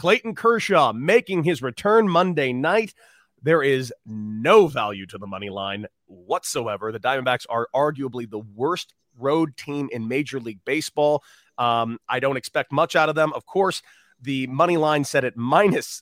Clayton 0.02 0.34
Kershaw 0.34 0.94
making 0.94 1.44
his 1.44 1.62
return 1.62 2.10
Monday 2.10 2.54
night. 2.54 2.96
There 3.44 3.62
is 3.62 3.94
no 4.04 4.66
value 4.66 5.06
to 5.06 5.20
the 5.20 5.28
money 5.28 5.52
line 5.52 5.86
whatsoever. 6.08 6.92
The 6.92 7.00
Diamondbacks 7.00 7.46
are 7.48 7.68
arguably 7.76 8.28
the 8.28 8.40
worst 8.40 8.96
road 9.16 9.56
team 9.58 9.90
in 9.92 10.08
Major 10.08 10.40
League 10.40 10.62
Baseball. 10.66 11.24
Um, 11.60 12.00
I 12.10 12.20
don't 12.20 12.36
expect 12.36 12.72
much 12.72 12.96
out 12.96 13.10
of 13.10 13.16
them. 13.16 13.32
Of 13.34 13.46
course, 13.46 13.84
the 14.20 14.48
money 14.48 14.76
line 14.76 15.04
set 15.04 15.24
at 15.24 15.38
minus 15.38 16.02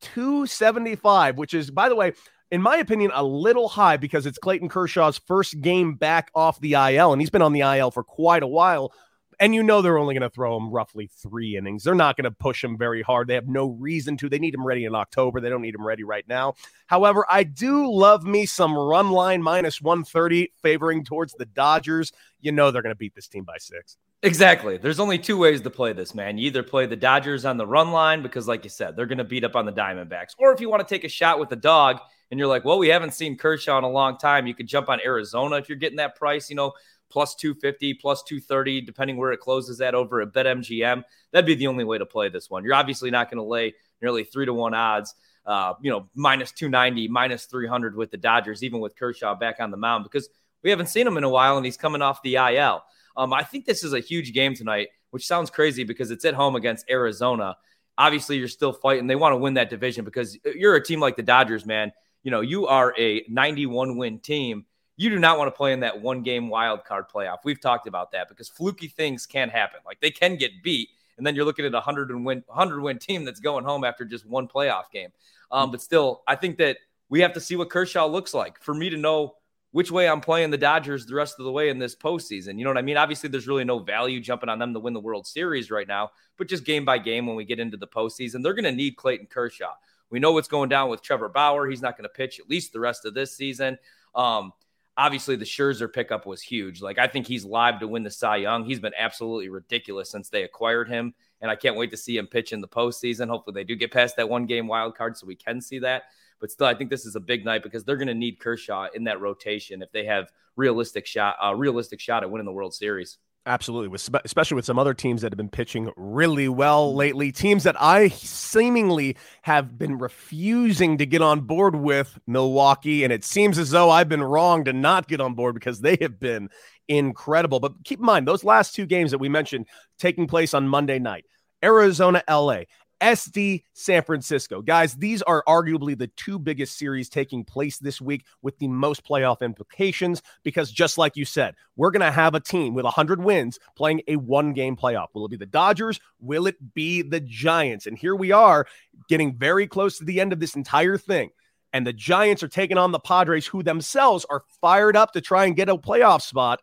275, 0.00 1.36
which 1.36 1.52
is, 1.52 1.70
by 1.70 1.90
the 1.90 1.94
way, 1.94 2.14
in 2.50 2.62
my 2.62 2.78
opinion, 2.78 3.10
a 3.12 3.22
little 3.22 3.68
high 3.68 3.98
because 3.98 4.24
it's 4.24 4.38
Clayton 4.38 4.70
Kershaw's 4.70 5.18
first 5.18 5.60
game 5.60 5.96
back 5.96 6.30
off 6.34 6.58
the 6.60 6.72
IL, 6.72 7.12
and 7.12 7.20
he's 7.20 7.28
been 7.28 7.42
on 7.42 7.52
the 7.52 7.60
IL 7.60 7.90
for 7.90 8.02
quite 8.02 8.42
a 8.42 8.48
while 8.48 8.94
and 9.38 9.54
you 9.54 9.62
know 9.62 9.82
they're 9.82 9.98
only 9.98 10.14
going 10.14 10.22
to 10.22 10.30
throw 10.30 10.56
him 10.56 10.70
roughly 10.70 11.08
three 11.22 11.56
innings. 11.56 11.84
They're 11.84 11.94
not 11.94 12.16
going 12.16 12.24
to 12.24 12.30
push 12.30 12.62
him 12.62 12.78
very 12.78 13.02
hard. 13.02 13.28
They 13.28 13.34
have 13.34 13.48
no 13.48 13.68
reason 13.68 14.16
to. 14.18 14.28
They 14.28 14.38
need 14.38 14.54
him 14.54 14.66
ready 14.66 14.84
in 14.84 14.94
October. 14.94 15.40
They 15.40 15.48
don't 15.48 15.62
need 15.62 15.74
him 15.74 15.86
ready 15.86 16.04
right 16.04 16.26
now. 16.28 16.54
However, 16.86 17.26
I 17.28 17.44
do 17.44 17.92
love 17.92 18.24
me 18.24 18.46
some 18.46 18.76
run 18.76 19.10
line 19.10 19.42
minus 19.42 19.80
130 19.80 20.52
favoring 20.62 21.04
towards 21.04 21.34
the 21.34 21.46
Dodgers. 21.46 22.12
You 22.40 22.52
know 22.52 22.70
they're 22.70 22.82
going 22.82 22.94
to 22.94 22.98
beat 22.98 23.14
this 23.14 23.28
team 23.28 23.44
by 23.44 23.56
six. 23.58 23.96
Exactly. 24.22 24.78
There's 24.78 24.98
only 24.98 25.18
two 25.18 25.36
ways 25.36 25.60
to 25.60 25.70
play 25.70 25.92
this, 25.92 26.14
man. 26.14 26.38
You 26.38 26.46
either 26.46 26.62
play 26.62 26.86
the 26.86 26.96
Dodgers 26.96 27.44
on 27.44 27.58
the 27.58 27.66
run 27.66 27.92
line 27.92 28.22
because, 28.22 28.48
like 28.48 28.64
you 28.64 28.70
said, 28.70 28.96
they're 28.96 29.06
going 29.06 29.18
to 29.18 29.24
beat 29.24 29.44
up 29.44 29.54
on 29.54 29.66
the 29.66 29.72
Diamondbacks, 29.72 30.30
or 30.38 30.52
if 30.52 30.60
you 30.60 30.70
want 30.70 30.86
to 30.86 30.94
take 30.94 31.04
a 31.04 31.08
shot 31.08 31.38
with 31.38 31.50
the 31.50 31.56
dog 31.56 32.00
and 32.30 32.40
you're 32.40 32.48
like, 32.48 32.64
well, 32.64 32.78
we 32.78 32.88
haven't 32.88 33.14
seen 33.14 33.36
Kershaw 33.36 33.78
in 33.78 33.84
a 33.84 33.88
long 33.88 34.18
time, 34.18 34.46
you 34.46 34.54
could 34.54 34.66
jump 34.66 34.88
on 34.88 35.00
Arizona 35.04 35.56
if 35.56 35.68
you're 35.68 35.78
getting 35.78 35.98
that 35.98 36.16
price. 36.16 36.50
You 36.50 36.56
know, 36.56 36.72
plus 37.10 37.34
250, 37.34 37.94
plus 37.94 38.22
230, 38.22 38.80
depending 38.82 39.16
where 39.16 39.32
it 39.32 39.40
closes 39.40 39.80
at 39.80 39.94
over 39.94 40.20
at 40.20 40.32
BetMGM. 40.32 41.04
That'd 41.32 41.46
be 41.46 41.54
the 41.54 41.66
only 41.66 41.84
way 41.84 41.98
to 41.98 42.06
play 42.06 42.28
this 42.28 42.50
one. 42.50 42.64
You're 42.64 42.74
obviously 42.74 43.10
not 43.10 43.30
going 43.30 43.38
to 43.38 43.48
lay 43.48 43.74
nearly 44.00 44.24
three 44.24 44.46
to 44.46 44.52
one 44.52 44.74
odds. 44.74 45.14
Uh, 45.44 45.74
you 45.80 45.90
know, 45.90 46.08
minus 46.14 46.50
290, 46.52 47.06
minus 47.08 47.44
300 47.44 47.94
with 47.96 48.10
the 48.10 48.16
Dodgers, 48.16 48.64
even 48.64 48.80
with 48.80 48.96
Kershaw 48.96 49.36
back 49.36 49.56
on 49.60 49.70
the 49.70 49.76
mound, 49.76 50.02
because 50.02 50.28
we 50.64 50.70
haven't 50.70 50.88
seen 50.88 51.06
him 51.06 51.16
in 51.16 51.22
a 51.22 51.30
while 51.30 51.56
and 51.56 51.64
he's 51.64 51.76
coming 51.76 52.02
off 52.02 52.20
the 52.22 52.34
IL. 52.34 52.82
Um, 53.16 53.32
I 53.32 53.44
think 53.44 53.64
this 53.64 53.84
is 53.84 53.92
a 53.92 54.00
huge 54.00 54.32
game 54.32 54.54
tonight, 54.54 54.88
which 55.10 55.26
sounds 55.26 55.50
crazy 55.50 55.84
because 55.84 56.10
it's 56.10 56.24
at 56.24 56.34
home 56.34 56.56
against 56.56 56.90
Arizona. 56.90 57.56
Obviously, 57.96 58.36
you're 58.38 58.48
still 58.48 58.72
fighting. 58.72 59.06
They 59.06 59.14
want 59.14 59.32
to 59.32 59.36
win 59.36 59.54
that 59.54 59.70
division 59.70 60.04
because 60.04 60.36
you're 60.44 60.74
a 60.74 60.84
team 60.84 61.00
like 61.00 61.16
the 61.16 61.22
Dodgers, 61.22 61.64
man. 61.64 61.92
You 62.24 62.32
know, 62.32 62.40
you 62.40 62.66
are 62.66 62.92
a 62.98 63.24
91 63.28 63.96
win 63.96 64.18
team 64.18 64.66
you 64.96 65.10
do 65.10 65.18
not 65.18 65.38
want 65.38 65.48
to 65.48 65.56
play 65.56 65.72
in 65.72 65.80
that 65.80 66.00
one 66.00 66.22
game 66.22 66.48
wild 66.48 66.84
card 66.84 67.06
playoff. 67.12 67.38
We've 67.44 67.60
talked 67.60 67.86
about 67.86 68.12
that 68.12 68.28
because 68.28 68.48
fluky 68.48 68.88
things 68.88 69.26
can 69.26 69.48
happen. 69.48 69.80
Like 69.84 70.00
they 70.00 70.10
can 70.10 70.36
get 70.36 70.62
beat, 70.62 70.88
and 71.18 71.26
then 71.26 71.34
you're 71.34 71.44
looking 71.44 71.64
at 71.64 71.74
a 71.74 71.80
hundred 71.80 72.10
and 72.10 72.24
win 72.24 72.42
hundred 72.48 72.80
win 72.80 72.98
team 72.98 73.24
that's 73.24 73.40
going 73.40 73.64
home 73.64 73.84
after 73.84 74.04
just 74.04 74.26
one 74.26 74.48
playoff 74.48 74.90
game. 74.92 75.10
Um, 75.50 75.70
but 75.70 75.80
still, 75.80 76.22
I 76.26 76.36
think 76.36 76.58
that 76.58 76.78
we 77.08 77.20
have 77.20 77.34
to 77.34 77.40
see 77.40 77.56
what 77.56 77.70
Kershaw 77.70 78.06
looks 78.06 78.34
like 78.34 78.60
for 78.62 78.74
me 78.74 78.90
to 78.90 78.96
know 78.96 79.34
which 79.72 79.90
way 79.90 80.08
I'm 80.08 80.22
playing 80.22 80.50
the 80.50 80.58
Dodgers 80.58 81.04
the 81.04 81.14
rest 81.14 81.36
of 81.38 81.44
the 81.44 81.52
way 81.52 81.68
in 81.68 81.78
this 81.78 81.94
postseason. 81.94 82.58
You 82.58 82.64
know 82.64 82.70
what 82.70 82.78
I 82.78 82.82
mean? 82.82 82.96
Obviously, 82.96 83.28
there's 83.28 83.46
really 83.46 83.64
no 83.64 83.78
value 83.78 84.20
jumping 84.20 84.48
on 84.48 84.58
them 84.58 84.72
to 84.72 84.80
win 84.80 84.94
the 84.94 85.00
World 85.00 85.26
Series 85.26 85.70
right 85.70 85.86
now, 85.86 86.12
but 86.38 86.48
just 86.48 86.64
game 86.64 86.86
by 86.86 86.96
game 86.96 87.26
when 87.26 87.36
we 87.36 87.44
get 87.44 87.60
into 87.60 87.76
the 87.76 87.86
postseason, 87.86 88.42
they're 88.42 88.54
going 88.54 88.64
to 88.64 88.72
need 88.72 88.96
Clayton 88.96 89.26
Kershaw. 89.26 89.74
We 90.08 90.18
know 90.18 90.32
what's 90.32 90.48
going 90.48 90.70
down 90.70 90.88
with 90.88 91.02
Trevor 91.02 91.28
Bauer. 91.28 91.68
He's 91.68 91.82
not 91.82 91.98
going 91.98 92.04
to 92.04 92.14
pitch 92.14 92.40
at 92.40 92.48
least 92.48 92.72
the 92.72 92.80
rest 92.80 93.04
of 93.04 93.12
this 93.12 93.36
season. 93.36 93.76
Um, 94.14 94.52
obviously 94.96 95.36
the 95.36 95.44
Scherzer 95.44 95.92
pickup 95.92 96.26
was 96.26 96.42
huge. 96.42 96.80
Like 96.80 96.98
I 96.98 97.06
think 97.06 97.26
he's 97.26 97.44
live 97.44 97.80
to 97.80 97.88
win 97.88 98.02
the 98.02 98.10
Cy 98.10 98.36
Young. 98.36 98.64
He's 98.64 98.80
been 98.80 98.94
absolutely 98.98 99.48
ridiculous 99.48 100.10
since 100.10 100.28
they 100.28 100.42
acquired 100.42 100.88
him, 100.88 101.14
and 101.40 101.50
I 101.50 101.56
can't 101.56 101.76
wait 101.76 101.90
to 101.90 101.96
see 101.96 102.16
him 102.16 102.26
pitch 102.26 102.52
in 102.52 102.60
the 102.60 102.68
postseason. 102.68 103.28
Hopefully 103.28 103.54
they 103.54 103.64
do 103.64 103.76
get 103.76 103.92
past 103.92 104.16
that 104.16 104.28
one 104.28 104.46
game 104.46 104.66
wild 104.66 104.96
card 104.96 105.16
so 105.16 105.26
we 105.26 105.36
can 105.36 105.60
see 105.60 105.78
that. 105.80 106.04
But 106.40 106.50
still, 106.50 106.66
I 106.66 106.74
think 106.74 106.90
this 106.90 107.06
is 107.06 107.16
a 107.16 107.20
big 107.20 107.44
night 107.44 107.62
because 107.62 107.84
they're 107.84 107.96
going 107.96 108.08
to 108.08 108.14
need 108.14 108.38
Kershaw 108.38 108.88
in 108.94 109.04
that 109.04 109.20
rotation 109.20 109.82
if 109.82 109.90
they 109.92 110.04
have 110.04 110.30
realistic 110.56 111.06
shot, 111.06 111.36
a 111.40 111.46
uh, 111.46 111.52
realistic 111.52 112.00
shot 112.00 112.22
at 112.22 112.30
winning 112.30 112.44
the 112.44 112.52
World 112.52 112.74
Series. 112.74 113.18
Absolutely, 113.48 113.86
with 113.86 114.10
especially 114.24 114.56
with 114.56 114.64
some 114.64 114.76
other 114.76 114.92
teams 114.92 115.22
that 115.22 115.30
have 115.30 115.36
been 115.36 115.48
pitching 115.48 115.92
really 115.96 116.48
well 116.48 116.92
lately. 116.92 117.30
Teams 117.30 117.62
that 117.62 117.80
I 117.80 118.08
seemingly 118.08 119.16
have 119.42 119.78
been 119.78 119.98
refusing 119.98 120.98
to 120.98 121.06
get 121.06 121.22
on 121.22 121.42
board 121.42 121.76
with 121.76 122.18
Milwaukee, 122.26 123.04
and 123.04 123.12
it 123.12 123.22
seems 123.22 123.56
as 123.56 123.70
though 123.70 123.88
I've 123.88 124.08
been 124.08 124.22
wrong 124.22 124.64
to 124.64 124.72
not 124.72 125.06
get 125.06 125.20
on 125.20 125.34
board 125.34 125.54
because 125.54 125.80
they 125.80 125.96
have 126.00 126.18
been 126.18 126.48
incredible. 126.88 127.60
But 127.60 127.84
keep 127.84 128.00
in 128.00 128.04
mind 128.04 128.26
those 128.26 128.42
last 128.42 128.74
two 128.74 128.84
games 128.84 129.12
that 129.12 129.18
we 129.18 129.28
mentioned 129.28 129.68
taking 129.96 130.26
place 130.26 130.52
on 130.52 130.66
Monday 130.66 130.98
night. 130.98 131.24
Arizona, 131.62 132.24
LA. 132.28 132.62
SD 133.00 133.64
San 133.72 134.02
Francisco. 134.02 134.62
Guys, 134.62 134.94
these 134.94 135.22
are 135.22 135.42
arguably 135.48 135.96
the 135.96 136.06
two 136.08 136.38
biggest 136.38 136.78
series 136.78 137.08
taking 137.08 137.44
place 137.44 137.78
this 137.78 138.00
week 138.00 138.24
with 138.42 138.58
the 138.58 138.68
most 138.68 139.04
playoff 139.06 139.40
implications 139.40 140.22
because 140.42 140.70
just 140.70 140.98
like 140.98 141.16
you 141.16 141.24
said, 141.24 141.54
we're 141.76 141.90
going 141.90 142.00
to 142.00 142.10
have 142.10 142.34
a 142.34 142.40
team 142.40 142.74
with 142.74 142.84
100 142.84 143.22
wins 143.22 143.58
playing 143.76 144.02
a 144.08 144.16
one 144.16 144.52
game 144.52 144.76
playoff. 144.76 145.08
Will 145.14 145.26
it 145.26 145.30
be 145.30 145.36
the 145.36 145.46
Dodgers? 145.46 146.00
Will 146.20 146.46
it 146.46 146.74
be 146.74 147.02
the 147.02 147.20
Giants? 147.20 147.86
And 147.86 147.98
here 147.98 148.16
we 148.16 148.32
are 148.32 148.66
getting 149.08 149.36
very 149.36 149.66
close 149.66 149.98
to 149.98 150.04
the 150.04 150.20
end 150.20 150.32
of 150.32 150.40
this 150.40 150.56
entire 150.56 150.98
thing. 150.98 151.30
And 151.72 151.86
the 151.86 151.92
Giants 151.92 152.42
are 152.42 152.48
taking 152.48 152.78
on 152.78 152.92
the 152.92 152.98
Padres, 152.98 153.46
who 153.46 153.62
themselves 153.62 154.24
are 154.30 154.44
fired 154.60 154.96
up 154.96 155.12
to 155.12 155.20
try 155.20 155.44
and 155.44 155.56
get 155.56 155.68
a 155.68 155.76
playoff 155.76 156.22
spot. 156.22 156.60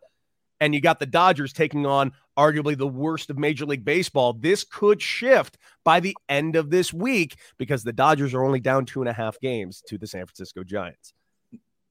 And 0.59 0.73
you 0.73 0.81
got 0.81 0.99
the 0.99 1.05
Dodgers 1.05 1.53
taking 1.53 1.85
on 1.85 2.13
arguably 2.37 2.77
the 2.77 2.87
worst 2.87 3.29
of 3.29 3.37
Major 3.37 3.65
League 3.65 3.85
Baseball. 3.85 4.33
This 4.33 4.63
could 4.63 5.01
shift 5.01 5.57
by 5.83 5.99
the 5.99 6.15
end 6.29 6.55
of 6.55 6.69
this 6.69 6.93
week 6.93 7.37
because 7.57 7.83
the 7.83 7.93
Dodgers 7.93 8.33
are 8.33 8.43
only 8.43 8.59
down 8.59 8.85
two 8.85 9.01
and 9.01 9.09
a 9.09 9.13
half 9.13 9.39
games 9.39 9.83
to 9.87 9.97
the 9.97 10.07
San 10.07 10.25
Francisco 10.25 10.63
Giants. 10.63 11.13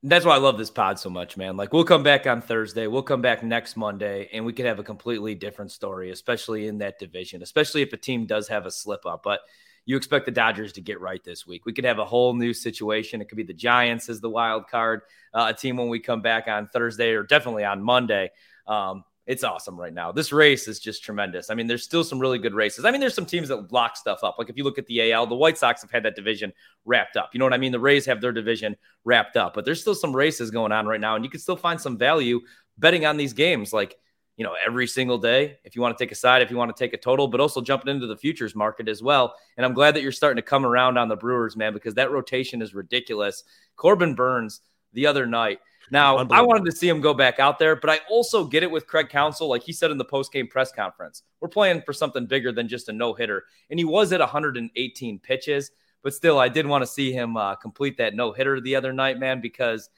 That's 0.04 0.24
why 0.24 0.34
I 0.34 0.38
love 0.38 0.58
this 0.58 0.70
pod 0.70 0.98
so 0.98 1.10
much, 1.10 1.36
man. 1.36 1.56
Like 1.56 1.72
we'll 1.72 1.84
come 1.84 2.02
back 2.02 2.26
on 2.26 2.42
Thursday, 2.42 2.88
we'll 2.88 3.02
come 3.02 3.22
back 3.22 3.44
next 3.44 3.76
Monday, 3.76 4.28
and 4.32 4.44
we 4.44 4.52
could 4.52 4.66
have 4.66 4.80
a 4.80 4.84
completely 4.84 5.36
different 5.36 5.70
story, 5.70 6.10
especially 6.10 6.66
in 6.66 6.78
that 6.78 6.98
division, 6.98 7.40
especially 7.42 7.82
if 7.82 7.92
a 7.92 7.96
team 7.96 8.26
does 8.26 8.48
have 8.48 8.66
a 8.66 8.70
slip 8.70 9.06
up. 9.06 9.22
But 9.22 9.42
you 9.84 9.96
expect 9.96 10.26
the 10.26 10.32
Dodgers 10.32 10.72
to 10.72 10.80
get 10.80 11.00
right 11.00 11.22
this 11.22 11.46
week. 11.46 11.66
We 11.66 11.72
could 11.72 11.84
have 11.84 11.98
a 11.98 12.04
whole 12.04 12.34
new 12.34 12.52
situation. 12.52 13.20
It 13.20 13.28
could 13.28 13.36
be 13.36 13.42
the 13.42 13.52
Giants 13.52 14.08
as 14.08 14.20
the 14.20 14.30
wild 14.30 14.68
card, 14.68 15.02
uh, 15.34 15.52
a 15.54 15.54
team 15.54 15.76
when 15.76 15.88
we 15.88 16.00
come 16.00 16.22
back 16.22 16.48
on 16.48 16.68
Thursday 16.68 17.12
or 17.12 17.22
definitely 17.22 17.64
on 17.64 17.82
Monday. 17.82 18.30
Um, 18.66 19.04
it's 19.26 19.44
awesome 19.44 19.78
right 19.78 19.94
now. 19.94 20.10
This 20.10 20.32
race 20.32 20.66
is 20.66 20.80
just 20.80 21.04
tremendous. 21.04 21.48
I 21.48 21.54
mean, 21.54 21.66
there's 21.66 21.84
still 21.84 22.02
some 22.02 22.18
really 22.18 22.38
good 22.38 22.54
races. 22.54 22.84
I 22.84 22.90
mean, 22.90 23.00
there's 23.00 23.14
some 23.14 23.26
teams 23.26 23.48
that 23.48 23.72
lock 23.72 23.96
stuff 23.96 24.24
up. 24.24 24.36
Like 24.38 24.50
if 24.50 24.56
you 24.56 24.64
look 24.64 24.78
at 24.78 24.86
the 24.86 25.12
AL, 25.12 25.26
the 25.28 25.36
White 25.36 25.58
Sox 25.58 25.80
have 25.82 25.90
had 25.90 26.04
that 26.04 26.16
division 26.16 26.52
wrapped 26.84 27.16
up. 27.16 27.30
You 27.32 27.38
know 27.38 27.44
what 27.44 27.54
I 27.54 27.58
mean? 27.58 27.72
The 27.72 27.78
Rays 27.78 28.04
have 28.06 28.20
their 28.20 28.32
division 28.32 28.76
wrapped 29.04 29.36
up, 29.36 29.54
but 29.54 29.64
there's 29.64 29.80
still 29.80 29.94
some 29.94 30.14
races 30.14 30.50
going 30.50 30.72
on 30.72 30.86
right 30.86 31.00
now, 31.00 31.14
and 31.14 31.24
you 31.24 31.30
can 31.30 31.40
still 31.40 31.56
find 31.56 31.80
some 31.80 31.96
value 31.96 32.40
betting 32.78 33.06
on 33.06 33.16
these 33.16 33.32
games. 33.32 33.72
Like 33.72 33.96
you 34.36 34.44
know, 34.44 34.54
every 34.64 34.86
single 34.86 35.18
day. 35.18 35.58
If 35.62 35.76
you 35.76 35.82
want 35.82 35.96
to 35.96 36.02
take 36.02 36.12
a 36.12 36.16
side, 36.16 36.42
if 36.42 36.50
you 36.50 36.56
want 36.56 36.74
to 36.74 36.84
take 36.84 36.94
a 36.94 36.98
total, 36.98 37.28
but 37.28 37.40
also 37.40 37.60
jumping 37.60 37.94
into 37.94 38.06
the 38.06 38.16
futures 38.16 38.54
market 38.54 38.88
as 38.88 39.02
well. 39.02 39.34
And 39.56 39.66
I'm 39.66 39.74
glad 39.74 39.94
that 39.94 40.02
you're 40.02 40.12
starting 40.12 40.42
to 40.42 40.42
come 40.42 40.64
around 40.64 40.96
on 40.96 41.08
the 41.08 41.16
Brewers, 41.16 41.56
man, 41.56 41.72
because 41.72 41.94
that 41.94 42.10
rotation 42.10 42.62
is 42.62 42.74
ridiculous. 42.74 43.44
Corbin 43.76 44.14
Burnes 44.14 44.60
the 44.94 45.06
other 45.06 45.26
night 45.26 45.58
now, 45.90 46.18
I 46.18 46.40
wanted 46.42 46.64
to 46.66 46.72
see 46.72 46.88
him 46.88 47.00
go 47.00 47.12
back 47.14 47.38
out 47.38 47.58
there, 47.58 47.76
but 47.76 47.90
I 47.90 48.00
also 48.08 48.44
get 48.44 48.62
it 48.62 48.70
with 48.70 48.86
Craig 48.86 49.08
Counsell. 49.08 49.48
Like 49.48 49.62
he 49.62 49.72
said 49.72 49.90
in 49.90 49.98
the 49.98 50.04
post-game 50.04 50.48
press 50.48 50.72
conference, 50.72 51.22
we're 51.40 51.48
playing 51.48 51.82
for 51.82 51.92
something 51.92 52.26
bigger 52.26 52.52
than 52.52 52.68
just 52.68 52.88
a 52.88 52.92
no-hitter. 52.92 53.44
And 53.70 53.78
he 53.78 53.84
was 53.84 54.12
at 54.12 54.20
118 54.20 55.18
pitches, 55.18 55.70
but 56.02 56.14
still, 56.14 56.38
I 56.38 56.48
did 56.48 56.66
want 56.66 56.82
to 56.82 56.86
see 56.86 57.12
him 57.12 57.36
uh, 57.36 57.56
complete 57.56 57.98
that 57.98 58.14
no-hitter 58.14 58.60
the 58.60 58.76
other 58.76 58.92
night, 58.92 59.18
man, 59.18 59.40
because 59.40 59.90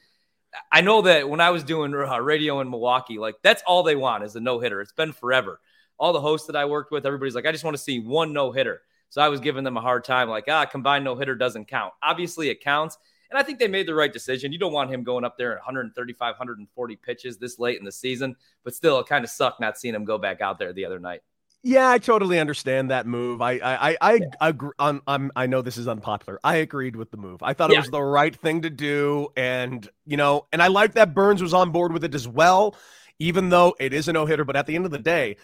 I 0.71 0.81
know 0.81 1.01
that 1.03 1.29
when 1.29 1.41
I 1.41 1.49
was 1.49 1.63
doing 1.63 1.93
uh, 1.93 2.19
radio 2.19 2.59
in 2.61 2.69
Milwaukee, 2.69 3.17
like 3.17 3.35
that's 3.41 3.63
all 3.65 3.83
they 3.83 3.95
want 3.95 4.23
is 4.23 4.35
a 4.35 4.39
no-hitter. 4.39 4.81
It's 4.81 4.93
been 4.93 5.13
forever. 5.13 5.59
All 5.97 6.13
the 6.13 6.21
hosts 6.21 6.47
that 6.47 6.55
I 6.55 6.65
worked 6.65 6.91
with, 6.91 7.05
everybody's 7.05 7.35
like, 7.35 7.45
I 7.45 7.51
just 7.51 7.63
want 7.63 7.77
to 7.77 7.83
see 7.83 7.99
one 7.99 8.33
no-hitter. 8.33 8.81
So 9.09 9.21
I 9.21 9.29
was 9.29 9.39
giving 9.39 9.63
them 9.63 9.77
a 9.77 9.81
hard 9.81 10.03
time, 10.03 10.29
like, 10.29 10.45
ah, 10.49 10.65
combined 10.65 11.05
no-hitter 11.05 11.35
doesn't 11.35 11.69
count. 11.69 11.93
Obviously, 12.03 12.49
it 12.49 12.61
counts. 12.61 12.97
And 13.29 13.39
I 13.39 13.43
think 13.43 13.59
they 13.59 13.67
made 13.67 13.87
the 13.87 13.95
right 13.95 14.11
decision. 14.11 14.51
You 14.51 14.59
don't 14.59 14.73
want 14.73 14.91
him 14.91 15.03
going 15.03 15.25
up 15.25 15.37
there 15.37 15.51
at 15.51 15.57
135, 15.57 16.19
140 16.19 16.95
pitches 16.97 17.37
this 17.37 17.59
late 17.59 17.79
in 17.79 17.85
the 17.85 17.91
season, 17.91 18.35
but 18.63 18.75
still, 18.75 18.99
it 18.99 19.07
kind 19.07 19.23
of 19.23 19.29
sucked 19.29 19.59
not 19.59 19.77
seeing 19.77 19.95
him 19.95 20.05
go 20.05 20.17
back 20.17 20.41
out 20.41 20.59
there 20.59 20.73
the 20.73 20.85
other 20.85 20.99
night. 20.99 21.21
Yeah, 21.67 21.89
I 21.89 21.97
totally 21.97 22.39
understand 22.39 22.91
that 22.91 23.07
move. 23.07 23.41
I 23.41 23.53
I 23.53 23.97
I, 23.99 24.13
yeah. 24.13 24.25
agree. 24.39 24.69
I'm, 24.77 25.01
I'm 25.07 25.31
I 25.35 25.47
know 25.47 25.63
this 25.63 25.77
is 25.77 25.87
unpopular. 25.87 26.39
I 26.43 26.57
agreed 26.57 26.95
with 26.95 27.09
the 27.09 27.17
move. 27.17 27.41
I 27.41 27.53
thought 27.53 27.71
yeah. 27.71 27.77
it 27.77 27.81
was 27.81 27.89
the 27.89 28.03
right 28.03 28.35
thing 28.35 28.61
to 28.61 28.69
do, 28.69 29.29
and 29.35 29.89
you 30.05 30.15
know, 30.15 30.45
and 30.53 30.61
I 30.61 30.67
like 30.67 30.93
that 30.93 31.15
Burnes 31.15 31.41
was 31.41 31.55
on 31.55 31.71
board 31.71 31.91
with 31.91 32.03
it 32.03 32.13
as 32.13 32.27
well, 32.27 32.75
even 33.17 33.49
though 33.49 33.73
it 33.79 33.93
is 33.93 34.07
a 34.07 34.13
no 34.13 34.27
hitter. 34.27 34.45
But 34.45 34.55
at 34.55 34.67
the 34.67 34.75
end 34.75 34.85
of 34.85 34.91
the 34.91 34.99
day, 34.99 35.37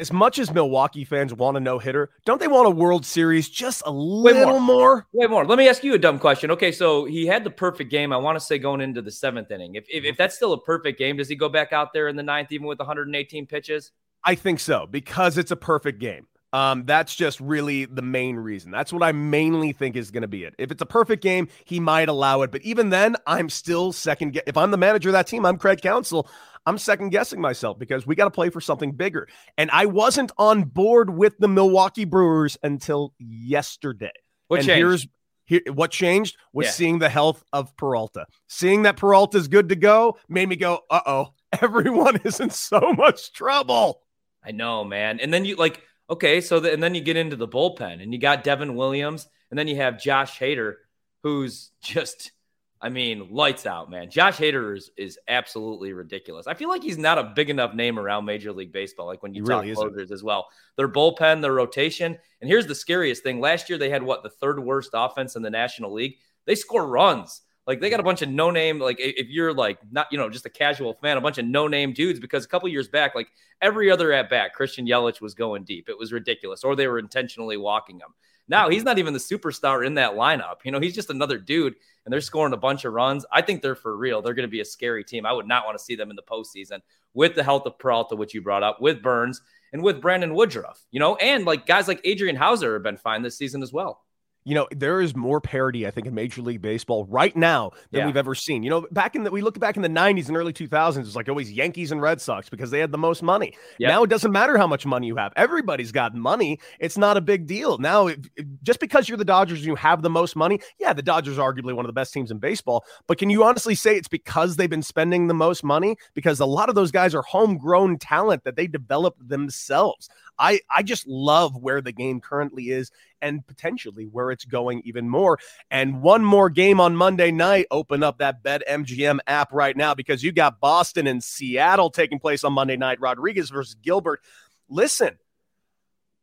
as 0.00 0.12
much 0.12 0.38
as 0.38 0.52
Milwaukee 0.52 1.04
fans 1.04 1.34
want 1.34 1.56
a 1.56 1.60
no 1.60 1.78
hitter, 1.78 2.10
don't 2.24 2.40
they 2.40 2.48
want 2.48 2.66
a 2.66 2.70
World 2.70 3.04
Series 3.04 3.48
just 3.48 3.82
a 3.84 3.92
Way 3.92 4.32
little 4.32 4.58
more. 4.58 4.60
more? 4.60 5.06
Way 5.12 5.26
more. 5.26 5.44
Let 5.44 5.58
me 5.58 5.68
ask 5.68 5.84
you 5.84 5.94
a 5.94 5.98
dumb 5.98 6.18
question. 6.18 6.50
Okay, 6.50 6.72
so 6.72 7.04
he 7.04 7.26
had 7.26 7.44
the 7.44 7.50
perfect 7.50 7.90
game. 7.90 8.12
I 8.12 8.16
want 8.16 8.36
to 8.36 8.44
say 8.44 8.58
going 8.58 8.80
into 8.80 9.02
the 9.02 9.10
seventh 9.10 9.50
inning. 9.50 9.74
If, 9.74 9.84
if, 9.84 9.90
if 9.90 10.02
mm-hmm. 10.02 10.14
that's 10.16 10.34
still 10.34 10.54
a 10.54 10.60
perfect 10.60 10.98
game, 10.98 11.18
does 11.18 11.28
he 11.28 11.36
go 11.36 11.48
back 11.48 11.72
out 11.72 11.92
there 11.92 12.08
in 12.08 12.16
the 12.16 12.22
ninth, 12.22 12.50
even 12.50 12.66
with 12.66 12.78
118 12.78 13.46
pitches? 13.46 13.92
I 14.24 14.34
think 14.34 14.60
so 14.60 14.86
because 14.90 15.38
it's 15.38 15.50
a 15.50 15.56
perfect 15.56 15.98
game. 15.98 16.26
Um, 16.52 16.84
that's 16.84 17.14
just 17.14 17.38
really 17.40 17.84
the 17.84 18.02
main 18.02 18.36
reason. 18.36 18.72
That's 18.72 18.92
what 18.92 19.02
I 19.02 19.12
mainly 19.12 19.72
think 19.72 19.96
is 19.96 20.10
going 20.10 20.22
to 20.22 20.28
be 20.28 20.44
it. 20.44 20.54
If 20.58 20.70
it's 20.72 20.82
a 20.82 20.86
perfect 20.86 21.22
game, 21.22 21.48
he 21.64 21.78
might 21.78 22.08
allow 22.08 22.42
it. 22.42 22.50
But 22.50 22.62
even 22.62 22.90
then, 22.90 23.16
I'm 23.26 23.48
still 23.48 23.92
second. 23.92 24.34
Ge- 24.34 24.42
if 24.46 24.56
I'm 24.56 24.70
the 24.70 24.76
manager 24.76 25.10
of 25.10 25.12
that 25.12 25.28
team, 25.28 25.46
I'm 25.46 25.58
Craig 25.58 25.80
Counsell. 25.80 26.28
I'm 26.66 26.76
second 26.76 27.10
guessing 27.10 27.40
myself 27.40 27.78
because 27.78 28.06
we 28.06 28.14
got 28.14 28.24
to 28.24 28.30
play 28.30 28.50
for 28.50 28.60
something 28.60 28.92
bigger. 28.92 29.28
And 29.56 29.70
I 29.70 29.86
wasn't 29.86 30.32
on 30.38 30.64
board 30.64 31.10
with 31.10 31.38
the 31.38 31.48
Milwaukee 31.48 32.04
Brewers 32.04 32.58
until 32.62 33.14
yesterday. 33.18 34.10
What 34.48 34.60
and 34.60 34.66
changed? 34.66 34.78
Here's 34.78 35.06
here, 35.46 35.62
what 35.72 35.90
changed 35.90 36.36
was 36.52 36.66
yeah. 36.66 36.72
seeing 36.72 36.98
the 36.98 37.08
health 37.08 37.42
of 37.52 37.76
Peralta. 37.76 38.26
Seeing 38.48 38.82
that 38.82 38.96
Peralta 38.96 39.38
is 39.38 39.48
good 39.48 39.70
to 39.70 39.76
go 39.76 40.16
made 40.28 40.48
me 40.48 40.56
go, 40.56 40.80
uh 40.90 41.00
oh, 41.06 41.28
everyone 41.60 42.20
is 42.24 42.40
in 42.40 42.50
so 42.50 42.92
much 42.96 43.32
trouble. 43.32 44.02
I 44.44 44.52
know, 44.52 44.84
man. 44.84 45.20
And 45.20 45.32
then 45.32 45.44
you 45.44 45.56
like, 45.56 45.82
okay, 46.10 46.40
so 46.40 46.60
the, 46.60 46.72
and 46.72 46.82
then 46.82 46.94
you 46.94 47.00
get 47.00 47.16
into 47.16 47.36
the 47.36 47.48
bullpen 47.48 48.02
and 48.02 48.12
you 48.12 48.18
got 48.18 48.44
Devin 48.44 48.74
Williams 48.74 49.28
and 49.50 49.58
then 49.58 49.68
you 49.68 49.76
have 49.76 50.02
Josh 50.02 50.38
Hader, 50.38 50.74
who's 51.22 51.70
just, 51.82 52.32
I 52.80 52.88
mean, 52.88 53.28
lights 53.30 53.64
out, 53.64 53.90
man. 53.90 54.10
Josh 54.10 54.38
Hader 54.38 54.76
is, 54.76 54.90
is 54.96 55.18
absolutely 55.28 55.92
ridiculous. 55.92 56.46
I 56.46 56.54
feel 56.54 56.68
like 56.68 56.82
he's 56.82 56.98
not 56.98 57.18
a 57.18 57.32
big 57.36 57.48
enough 57.48 57.74
name 57.74 57.98
around 57.98 58.24
Major 58.24 58.52
League 58.52 58.72
Baseball, 58.72 59.06
like 59.06 59.22
when 59.22 59.34
you 59.34 59.42
he 59.42 59.48
talk 59.48 59.62
really 59.62 59.74
closers 59.74 60.04
isn't. 60.04 60.14
as 60.14 60.22
well. 60.22 60.48
Their 60.76 60.88
bullpen, 60.88 61.42
their 61.42 61.52
rotation. 61.52 62.18
And 62.40 62.50
here's 62.50 62.66
the 62.66 62.74
scariest 62.74 63.22
thing 63.22 63.40
last 63.40 63.68
year, 63.68 63.78
they 63.78 63.90
had 63.90 64.02
what, 64.02 64.22
the 64.22 64.30
third 64.30 64.58
worst 64.58 64.90
offense 64.94 65.36
in 65.36 65.42
the 65.42 65.50
National 65.50 65.92
League? 65.92 66.16
They 66.46 66.54
score 66.54 66.86
runs. 66.86 67.42
Like 67.66 67.80
they 67.80 67.90
got 67.90 68.00
a 68.00 68.04
bunch 68.04 68.22
of 68.22 68.28
no 68.28 68.50
name, 68.50 68.78
like 68.78 68.96
if 68.98 69.28
you're 69.28 69.52
like 69.52 69.78
not, 69.92 70.08
you 70.10 70.18
know, 70.18 70.28
just 70.28 70.46
a 70.46 70.50
casual 70.50 70.94
fan, 70.94 71.16
a 71.16 71.20
bunch 71.20 71.38
of 71.38 71.44
no 71.44 71.68
name 71.68 71.92
dudes, 71.92 72.18
because 72.18 72.44
a 72.44 72.48
couple 72.48 72.68
years 72.68 72.88
back, 72.88 73.14
like 73.14 73.28
every 73.60 73.90
other 73.90 74.12
at 74.12 74.30
bat, 74.30 74.54
Christian 74.54 74.86
Yelich 74.86 75.20
was 75.20 75.34
going 75.34 75.64
deep. 75.64 75.88
It 75.88 75.98
was 75.98 76.12
ridiculous, 76.12 76.64
or 76.64 76.74
they 76.74 76.88
were 76.88 76.98
intentionally 76.98 77.56
walking 77.56 77.96
him. 77.96 78.14
Now 78.48 78.68
he's 78.68 78.82
not 78.82 78.98
even 78.98 79.12
the 79.12 79.20
superstar 79.20 79.86
in 79.86 79.94
that 79.94 80.14
lineup. 80.14 80.56
You 80.64 80.72
know, 80.72 80.80
he's 80.80 80.94
just 80.94 81.10
another 81.10 81.38
dude, 81.38 81.76
and 82.04 82.12
they're 82.12 82.20
scoring 82.20 82.54
a 82.54 82.56
bunch 82.56 82.84
of 82.84 82.92
runs. 82.92 83.24
I 83.30 83.42
think 83.42 83.62
they're 83.62 83.76
for 83.76 83.96
real. 83.96 84.20
They're 84.22 84.34
going 84.34 84.48
to 84.48 84.50
be 84.50 84.60
a 84.60 84.64
scary 84.64 85.04
team. 85.04 85.24
I 85.24 85.32
would 85.32 85.46
not 85.46 85.64
want 85.64 85.78
to 85.78 85.84
see 85.84 85.94
them 85.94 86.10
in 86.10 86.16
the 86.16 86.22
postseason 86.22 86.80
with 87.14 87.34
the 87.34 87.44
health 87.44 87.66
of 87.66 87.78
Peralta, 87.78 88.16
which 88.16 88.34
you 88.34 88.42
brought 88.42 88.62
up, 88.62 88.80
with 88.80 89.02
Burnes, 89.02 89.42
and 89.72 89.82
with 89.82 90.00
Brandon 90.00 90.34
Woodruff, 90.34 90.84
you 90.90 90.98
know, 90.98 91.16
and 91.16 91.44
like 91.44 91.66
guys 91.66 91.86
like 91.86 92.00
Adrian 92.04 92.36
Houser 92.36 92.74
have 92.74 92.82
been 92.82 92.96
fine 92.96 93.22
this 93.22 93.36
season 93.36 93.62
as 93.62 93.72
well 93.72 94.02
you 94.50 94.56
know, 94.56 94.66
there 94.72 95.00
is 95.00 95.14
more 95.14 95.40
parity, 95.40 95.86
I 95.86 95.92
think, 95.92 96.08
in 96.08 96.14
Major 96.14 96.42
League 96.42 96.60
Baseball 96.60 97.04
right 97.04 97.36
now 97.36 97.70
than 97.92 98.00
yeah. 98.00 98.06
we've 98.06 98.16
ever 98.16 98.34
seen. 98.34 98.64
You 98.64 98.70
know, 98.70 98.84
back 98.90 99.14
in 99.14 99.22
the 99.22 99.30
we 99.30 99.42
look 99.42 99.56
back 99.60 99.76
in 99.76 99.82
the 99.82 99.88
90s 99.88 100.26
and 100.26 100.36
early 100.36 100.52
2000s, 100.52 100.98
it's 100.98 101.14
like 101.14 101.28
always 101.28 101.52
Yankees 101.52 101.92
and 101.92 102.02
Red 102.02 102.20
Sox 102.20 102.48
because 102.48 102.72
they 102.72 102.80
had 102.80 102.90
the 102.90 102.98
most 102.98 103.22
money. 103.22 103.54
Yep. 103.78 103.88
Now 103.88 104.02
it 104.02 104.10
doesn't 104.10 104.32
matter 104.32 104.58
how 104.58 104.66
much 104.66 104.84
money 104.84 105.06
you 105.06 105.14
have. 105.14 105.32
Everybody's 105.36 105.92
got 105.92 106.16
money. 106.16 106.58
It's 106.80 106.98
not 106.98 107.16
a 107.16 107.20
big 107.20 107.46
deal. 107.46 107.78
Now, 107.78 108.08
if, 108.08 108.18
if, 108.34 108.44
just 108.64 108.80
because 108.80 109.08
you're 109.08 109.18
the 109.18 109.24
Dodgers 109.24 109.58
and 109.58 109.68
you 109.68 109.76
have 109.76 110.02
the 110.02 110.10
most 110.10 110.34
money, 110.34 110.58
yeah, 110.80 110.92
the 110.94 111.02
Dodgers 111.02 111.38
are 111.38 111.52
arguably 111.52 111.72
one 111.72 111.84
of 111.84 111.88
the 111.88 111.92
best 111.92 112.12
teams 112.12 112.32
in 112.32 112.38
baseball. 112.38 112.84
But 113.06 113.18
can 113.18 113.30
you 113.30 113.44
honestly 113.44 113.76
say 113.76 113.96
it's 113.96 114.08
because 114.08 114.56
they've 114.56 114.68
been 114.68 114.82
spending 114.82 115.28
the 115.28 115.34
most 115.34 115.62
money? 115.62 115.96
Because 116.12 116.40
a 116.40 116.44
lot 116.44 116.68
of 116.68 116.74
those 116.74 116.90
guys 116.90 117.14
are 117.14 117.22
homegrown 117.22 117.98
talent 117.98 118.42
that 118.42 118.56
they 118.56 118.66
developed 118.66 119.28
themselves. 119.28 120.08
I, 120.40 120.60
I 120.74 120.82
just 120.82 121.06
love 121.06 121.54
where 121.54 121.82
the 121.82 121.92
game 121.92 122.20
currently 122.20 122.70
is 122.70 122.90
and 123.20 123.46
potentially 123.46 124.04
where 124.04 124.30
it's 124.30 124.46
going 124.46 124.80
even 124.84 125.08
more. 125.08 125.38
And 125.70 126.00
one 126.00 126.24
more 126.24 126.48
game 126.48 126.80
on 126.80 126.96
Monday 126.96 127.30
night. 127.30 127.66
Open 127.70 128.02
up 128.02 128.18
that 128.18 128.42
Bet 128.42 128.62
MGM 128.68 129.18
app 129.26 129.52
right 129.52 129.76
now 129.76 129.94
because 129.94 130.24
you 130.24 130.32
got 130.32 130.58
Boston 130.58 131.06
and 131.06 131.22
Seattle 131.22 131.90
taking 131.90 132.18
place 132.18 132.42
on 132.42 132.54
Monday 132.54 132.78
night. 132.78 133.00
Rodriguez 133.00 133.50
versus 133.50 133.74
Gilbert. 133.74 134.20
Listen, 134.68 135.18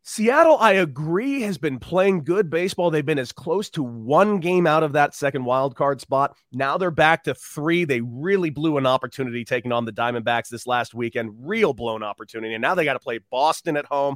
Seattle, 0.09 0.57
I 0.57 0.71
agree, 0.71 1.41
has 1.41 1.57
been 1.57 1.79
playing 1.79 2.23
good 2.23 2.49
baseball. 2.49 2.89
They've 2.89 3.05
been 3.05 3.19
as 3.19 3.33
close 3.33 3.69
to 3.71 3.83
one 3.83 4.39
game 4.39 4.65
out 4.65 4.81
of 4.81 4.93
that 4.93 5.13
second 5.13 5.43
wild 5.43 5.75
card 5.75 5.99
spot. 5.99 6.37
Now 6.53 6.77
they're 6.77 6.91
back 6.91 7.25
to 7.25 7.33
three. 7.33 7.83
They 7.83 7.99
really 7.99 8.49
blew 8.49 8.77
an 8.77 8.85
opportunity 8.85 9.43
taking 9.43 9.73
on 9.73 9.83
the 9.83 9.91
Diamondbacks 9.91 10.47
this 10.47 10.65
last 10.65 10.93
weekend. 10.93 11.35
Real 11.41 11.73
blown 11.73 12.03
opportunity. 12.03 12.53
And 12.53 12.61
now 12.61 12.73
they 12.73 12.85
got 12.85 12.93
to 12.93 12.99
play 12.99 13.19
Boston 13.29 13.75
at 13.75 13.83
home 13.83 14.15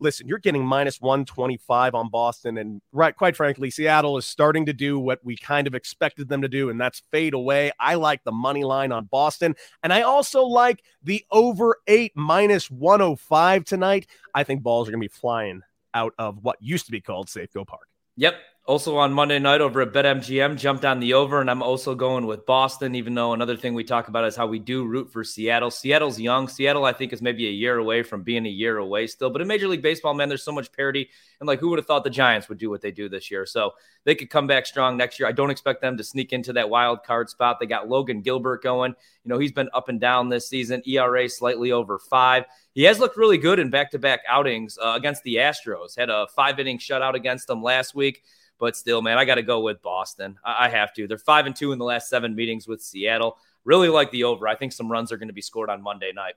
listen, 0.00 0.26
you're 0.26 0.38
getting 0.38 0.64
minus 0.64 1.00
125 1.00 1.94
on 1.94 2.08
Boston. 2.08 2.58
And 2.58 2.80
right, 2.92 3.14
quite 3.14 3.36
frankly, 3.36 3.70
Seattle 3.70 4.16
is 4.16 4.26
starting 4.26 4.66
to 4.66 4.72
do 4.72 4.98
what 4.98 5.20
we 5.24 5.36
kind 5.36 5.66
of 5.66 5.74
expected 5.74 6.28
them 6.28 6.42
to 6.42 6.48
do, 6.48 6.70
and 6.70 6.80
that's 6.80 7.02
fade 7.10 7.34
away. 7.34 7.70
I 7.78 7.94
like 7.94 8.24
the 8.24 8.32
money 8.32 8.64
line 8.64 8.92
on 8.92 9.06
Boston. 9.06 9.54
And 9.82 9.92
I 9.92 10.02
also 10.02 10.42
like 10.42 10.82
the 11.02 11.24
over 11.30 11.76
eight 11.86 12.12
minus 12.14 12.70
105 12.70 13.64
tonight. 13.64 14.06
I 14.34 14.44
think 14.44 14.62
balls 14.62 14.88
are 14.88 14.92
going 14.92 15.02
to 15.02 15.08
be 15.08 15.20
flying 15.20 15.62
out 15.94 16.14
of 16.18 16.38
what 16.42 16.56
used 16.60 16.86
to 16.86 16.92
be 16.92 17.00
called 17.00 17.28
Safeco 17.28 17.66
Park. 17.66 17.88
Yep. 18.16 18.34
Also 18.70 18.96
on 18.98 19.12
Monday 19.12 19.40
night 19.40 19.60
over 19.60 19.80
at 19.80 19.92
BetMGM, 19.92 20.56
jumped 20.56 20.84
on 20.84 21.00
the 21.00 21.14
over, 21.14 21.40
and 21.40 21.50
I'm 21.50 21.60
also 21.60 21.92
going 21.96 22.24
with 22.24 22.46
Boston, 22.46 22.94
even 22.94 23.14
though 23.14 23.32
another 23.32 23.56
thing 23.56 23.74
we 23.74 23.82
talk 23.82 24.06
about 24.06 24.24
is 24.24 24.36
how 24.36 24.46
we 24.46 24.60
do 24.60 24.86
root 24.86 25.10
for 25.10 25.24
Seattle. 25.24 25.72
Seattle's 25.72 26.20
young. 26.20 26.46
Seattle, 26.46 26.84
I 26.84 26.92
think, 26.92 27.12
is 27.12 27.20
maybe 27.20 27.48
a 27.48 27.50
year 27.50 27.78
away 27.78 28.04
from 28.04 28.22
being 28.22 28.46
a 28.46 28.48
year 28.48 28.76
away 28.76 29.08
still. 29.08 29.28
But 29.28 29.42
in 29.42 29.48
Major 29.48 29.66
League 29.66 29.82
Baseball, 29.82 30.14
man, 30.14 30.28
there's 30.28 30.44
so 30.44 30.52
much 30.52 30.70
parity. 30.70 31.10
And 31.40 31.48
like, 31.48 31.58
who 31.58 31.68
would 31.70 31.80
have 31.80 31.86
thought 31.86 32.04
the 32.04 32.10
Giants 32.10 32.48
would 32.48 32.58
do 32.58 32.70
what 32.70 32.80
they 32.80 32.92
do 32.92 33.08
this 33.08 33.28
year? 33.28 33.44
So 33.44 33.72
they 34.04 34.14
could 34.14 34.30
come 34.30 34.46
back 34.46 34.66
strong 34.66 34.96
next 34.96 35.18
year. 35.18 35.28
I 35.28 35.32
don't 35.32 35.50
expect 35.50 35.80
them 35.80 35.96
to 35.96 36.04
sneak 36.04 36.32
into 36.32 36.52
that 36.52 36.70
wild 36.70 37.02
card 37.02 37.28
spot. 37.28 37.58
They 37.58 37.66
got 37.66 37.88
Logan 37.88 38.22
Gilbert 38.22 38.62
going. 38.62 38.94
You 39.24 39.30
know, 39.30 39.38
he's 39.40 39.50
been 39.50 39.68
up 39.74 39.88
and 39.88 40.00
down 40.00 40.28
this 40.28 40.48
season, 40.48 40.80
ERA 40.86 41.28
slightly 41.28 41.72
over 41.72 41.98
five. 41.98 42.44
He 42.72 42.84
has 42.84 43.00
looked 43.00 43.16
really 43.16 43.36
good 43.36 43.58
in 43.58 43.68
back 43.68 43.90
to 43.90 43.98
back 43.98 44.20
outings 44.28 44.78
uh, 44.78 44.92
against 44.96 45.24
the 45.24 45.36
Astros. 45.36 45.98
Had 45.98 46.08
a 46.08 46.28
five 46.36 46.60
inning 46.60 46.78
shutout 46.78 47.14
against 47.14 47.48
them 47.48 47.64
last 47.64 47.96
week. 47.96 48.22
But 48.60 48.76
still, 48.76 49.02
man, 49.02 49.18
I 49.18 49.24
got 49.24 49.36
to 49.36 49.42
go 49.42 49.60
with 49.60 49.82
Boston. 49.82 50.38
I-, 50.44 50.66
I 50.66 50.68
have 50.68 50.92
to. 50.94 51.08
They're 51.08 51.18
five 51.18 51.46
and 51.46 51.56
two 51.56 51.72
in 51.72 51.78
the 51.78 51.84
last 51.84 52.08
seven 52.08 52.36
meetings 52.36 52.68
with 52.68 52.80
Seattle. 52.82 53.38
Really 53.64 53.88
like 53.88 54.12
the 54.12 54.24
over. 54.24 54.46
I 54.46 54.54
think 54.54 54.72
some 54.72 54.92
runs 54.92 55.10
are 55.10 55.16
going 55.16 55.28
to 55.28 55.34
be 55.34 55.42
scored 55.42 55.70
on 55.70 55.82
Monday 55.82 56.12
night. 56.14 56.34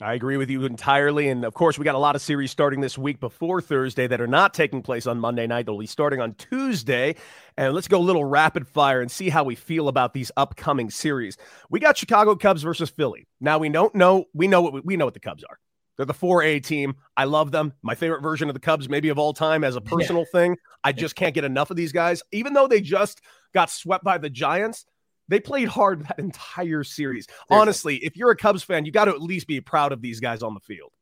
I 0.00 0.14
agree 0.14 0.36
with 0.36 0.50
you 0.50 0.64
entirely. 0.64 1.28
And 1.28 1.44
of 1.44 1.54
course, 1.54 1.78
we 1.78 1.84
got 1.84 1.94
a 1.94 1.98
lot 1.98 2.16
of 2.16 2.22
series 2.22 2.50
starting 2.50 2.80
this 2.80 2.98
week 2.98 3.20
before 3.20 3.60
Thursday 3.60 4.08
that 4.08 4.20
are 4.20 4.26
not 4.26 4.52
taking 4.52 4.82
place 4.82 5.06
on 5.06 5.20
Monday 5.20 5.46
night. 5.46 5.66
They'll 5.66 5.78
be 5.78 5.86
starting 5.86 6.20
on 6.20 6.34
Tuesday. 6.34 7.14
And 7.56 7.72
let's 7.72 7.88
go 7.88 7.98
a 7.98 8.00
little 8.02 8.24
rapid 8.24 8.66
fire 8.66 9.00
and 9.00 9.10
see 9.10 9.28
how 9.28 9.44
we 9.44 9.54
feel 9.54 9.88
about 9.88 10.12
these 10.12 10.32
upcoming 10.36 10.90
series. 10.90 11.36
We 11.70 11.78
got 11.78 11.96
Chicago 11.96 12.34
Cubs 12.34 12.62
versus 12.62 12.90
Philly. 12.90 13.28
Now 13.40 13.58
we 13.58 13.68
don't 13.68 13.94
know. 13.94 14.24
We 14.34 14.48
know 14.48 14.62
what 14.62 14.84
we 14.84 14.96
know 14.96 15.04
what 15.04 15.14
the 15.14 15.20
Cubs 15.20 15.44
are. 15.44 15.58
They're 15.96 16.06
the 16.06 16.14
4A 16.14 16.64
team. 16.64 16.96
I 17.16 17.24
love 17.24 17.52
them. 17.52 17.72
My 17.82 17.94
favorite 17.94 18.22
version 18.22 18.48
of 18.48 18.54
the 18.54 18.60
Cubs, 18.60 18.88
maybe 18.88 19.10
of 19.10 19.18
all 19.18 19.32
time, 19.32 19.62
as 19.64 19.76
a 19.76 19.80
personal 19.80 20.22
yeah. 20.22 20.40
thing. 20.40 20.56
I 20.82 20.92
just 20.92 21.14
can't 21.14 21.34
get 21.34 21.44
enough 21.44 21.70
of 21.70 21.76
these 21.76 21.92
guys. 21.92 22.22
Even 22.32 22.54
though 22.54 22.66
they 22.66 22.80
just 22.80 23.20
got 23.52 23.70
swept 23.70 24.04
by 24.04 24.18
the 24.18 24.30
Giants, 24.30 24.86
they 25.28 25.40
played 25.40 25.68
hard 25.68 26.06
that 26.08 26.18
entire 26.18 26.84
series. 26.84 27.26
Seriously. 27.26 27.46
Honestly, 27.50 27.96
if 27.96 28.16
you're 28.16 28.30
a 28.30 28.36
Cubs 28.36 28.62
fan, 28.62 28.84
you 28.84 28.92
got 28.92 29.06
to 29.06 29.12
at 29.12 29.22
least 29.22 29.46
be 29.46 29.60
proud 29.60 29.92
of 29.92 30.00
these 30.00 30.20
guys 30.20 30.42
on 30.42 30.54
the 30.54 30.60
field. 30.60 30.92